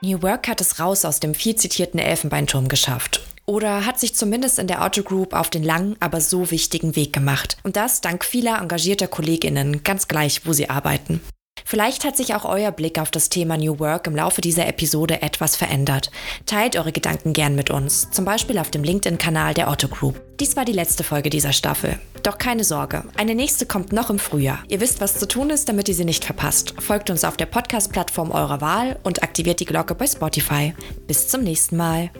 New 0.03 0.20
Work 0.20 0.49
hat 0.49 0.61
es 0.61 0.80
raus 0.80 1.07
aus 1.07 1.18
dem 1.18 1.34
viel 1.34 1.57
zitierten 1.57 1.99
Elfenbeinturm 1.99 2.68
geschafft 2.68 3.22
oder 3.49 3.86
hat 3.86 3.99
sich 3.99 4.14
zumindest 4.14 4.59
in 4.59 4.66
der 4.66 4.82
Otto 4.82 5.03
Group 5.03 5.32
auf 5.32 5.49
den 5.49 5.62
langen, 5.62 5.96
aber 6.01 6.20
so 6.20 6.51
wichtigen 6.51 6.94
Weg 6.96 7.14
gemacht. 7.14 7.57
Und 7.62 7.76
das 7.76 8.03
dank 8.03 8.24
vieler 8.24 8.61
engagierter 8.61 9.09
Kolleginnen, 9.09 9.82
ganz 9.82 10.07
gleich, 10.07 10.42
wo 10.44 10.53
sie 10.53 10.68
arbeiten. 10.68 11.22
Vielleicht 11.64 12.05
hat 12.05 12.16
sich 12.16 12.34
auch 12.34 12.44
euer 12.44 12.70
Blick 12.70 12.99
auf 12.99 13.11
das 13.11 13.30
Thema 13.30 13.57
New 13.57 13.78
Work 13.78 14.07
im 14.07 14.16
Laufe 14.16 14.42
dieser 14.42 14.66
Episode 14.66 15.22
etwas 15.22 15.57
verändert. 15.57 16.11
Teilt 16.46 16.76
eure 16.76 16.92
Gedanken 16.92 17.32
gern 17.32 17.55
mit 17.55 17.70
uns, 17.70 18.11
zum 18.11 18.24
Beispiel 18.24 18.59
auf 18.59 18.70
dem 18.70 18.84
LinkedIn-Kanal 18.84 19.55
der 19.55 19.70
Otto 19.70 19.88
Group. 19.88 20.20
Dies 20.40 20.55
war 20.57 20.66
die 20.66 20.72
letzte 20.72 21.03
Folge 21.03 21.30
dieser 21.30 21.53
Staffel. 21.53 21.99
Doch 22.22 22.36
keine 22.36 22.64
Sorge, 22.64 23.05
eine 23.16 23.34
nächste 23.34 23.64
kommt 23.64 23.92
noch 23.92 24.11
im 24.11 24.18
Frühjahr. 24.18 24.62
Ihr 24.68 24.80
wisst, 24.80 25.01
was 25.01 25.18
zu 25.18 25.26
tun 25.26 25.51
ist, 25.51 25.68
damit 25.68 25.88
ihr 25.88 25.94
sie 25.94 26.05
nicht 26.05 26.24
verpasst. 26.24 26.74
Folgt 26.78 27.09
uns 27.09 27.24
auf 27.24 27.38
der 27.38 27.46
Podcast-Plattform 27.46 28.30
eurer 28.30 28.61
Wahl 28.61 28.99
und 29.05 29.22
aktiviert 29.22 29.61
die 29.61 29.66
Glocke 29.66 29.94
bei 29.94 30.07
Spotify. 30.07 30.74
Bis 31.07 31.28
zum 31.28 31.42
nächsten 31.42 31.76
Mal. 31.78 32.11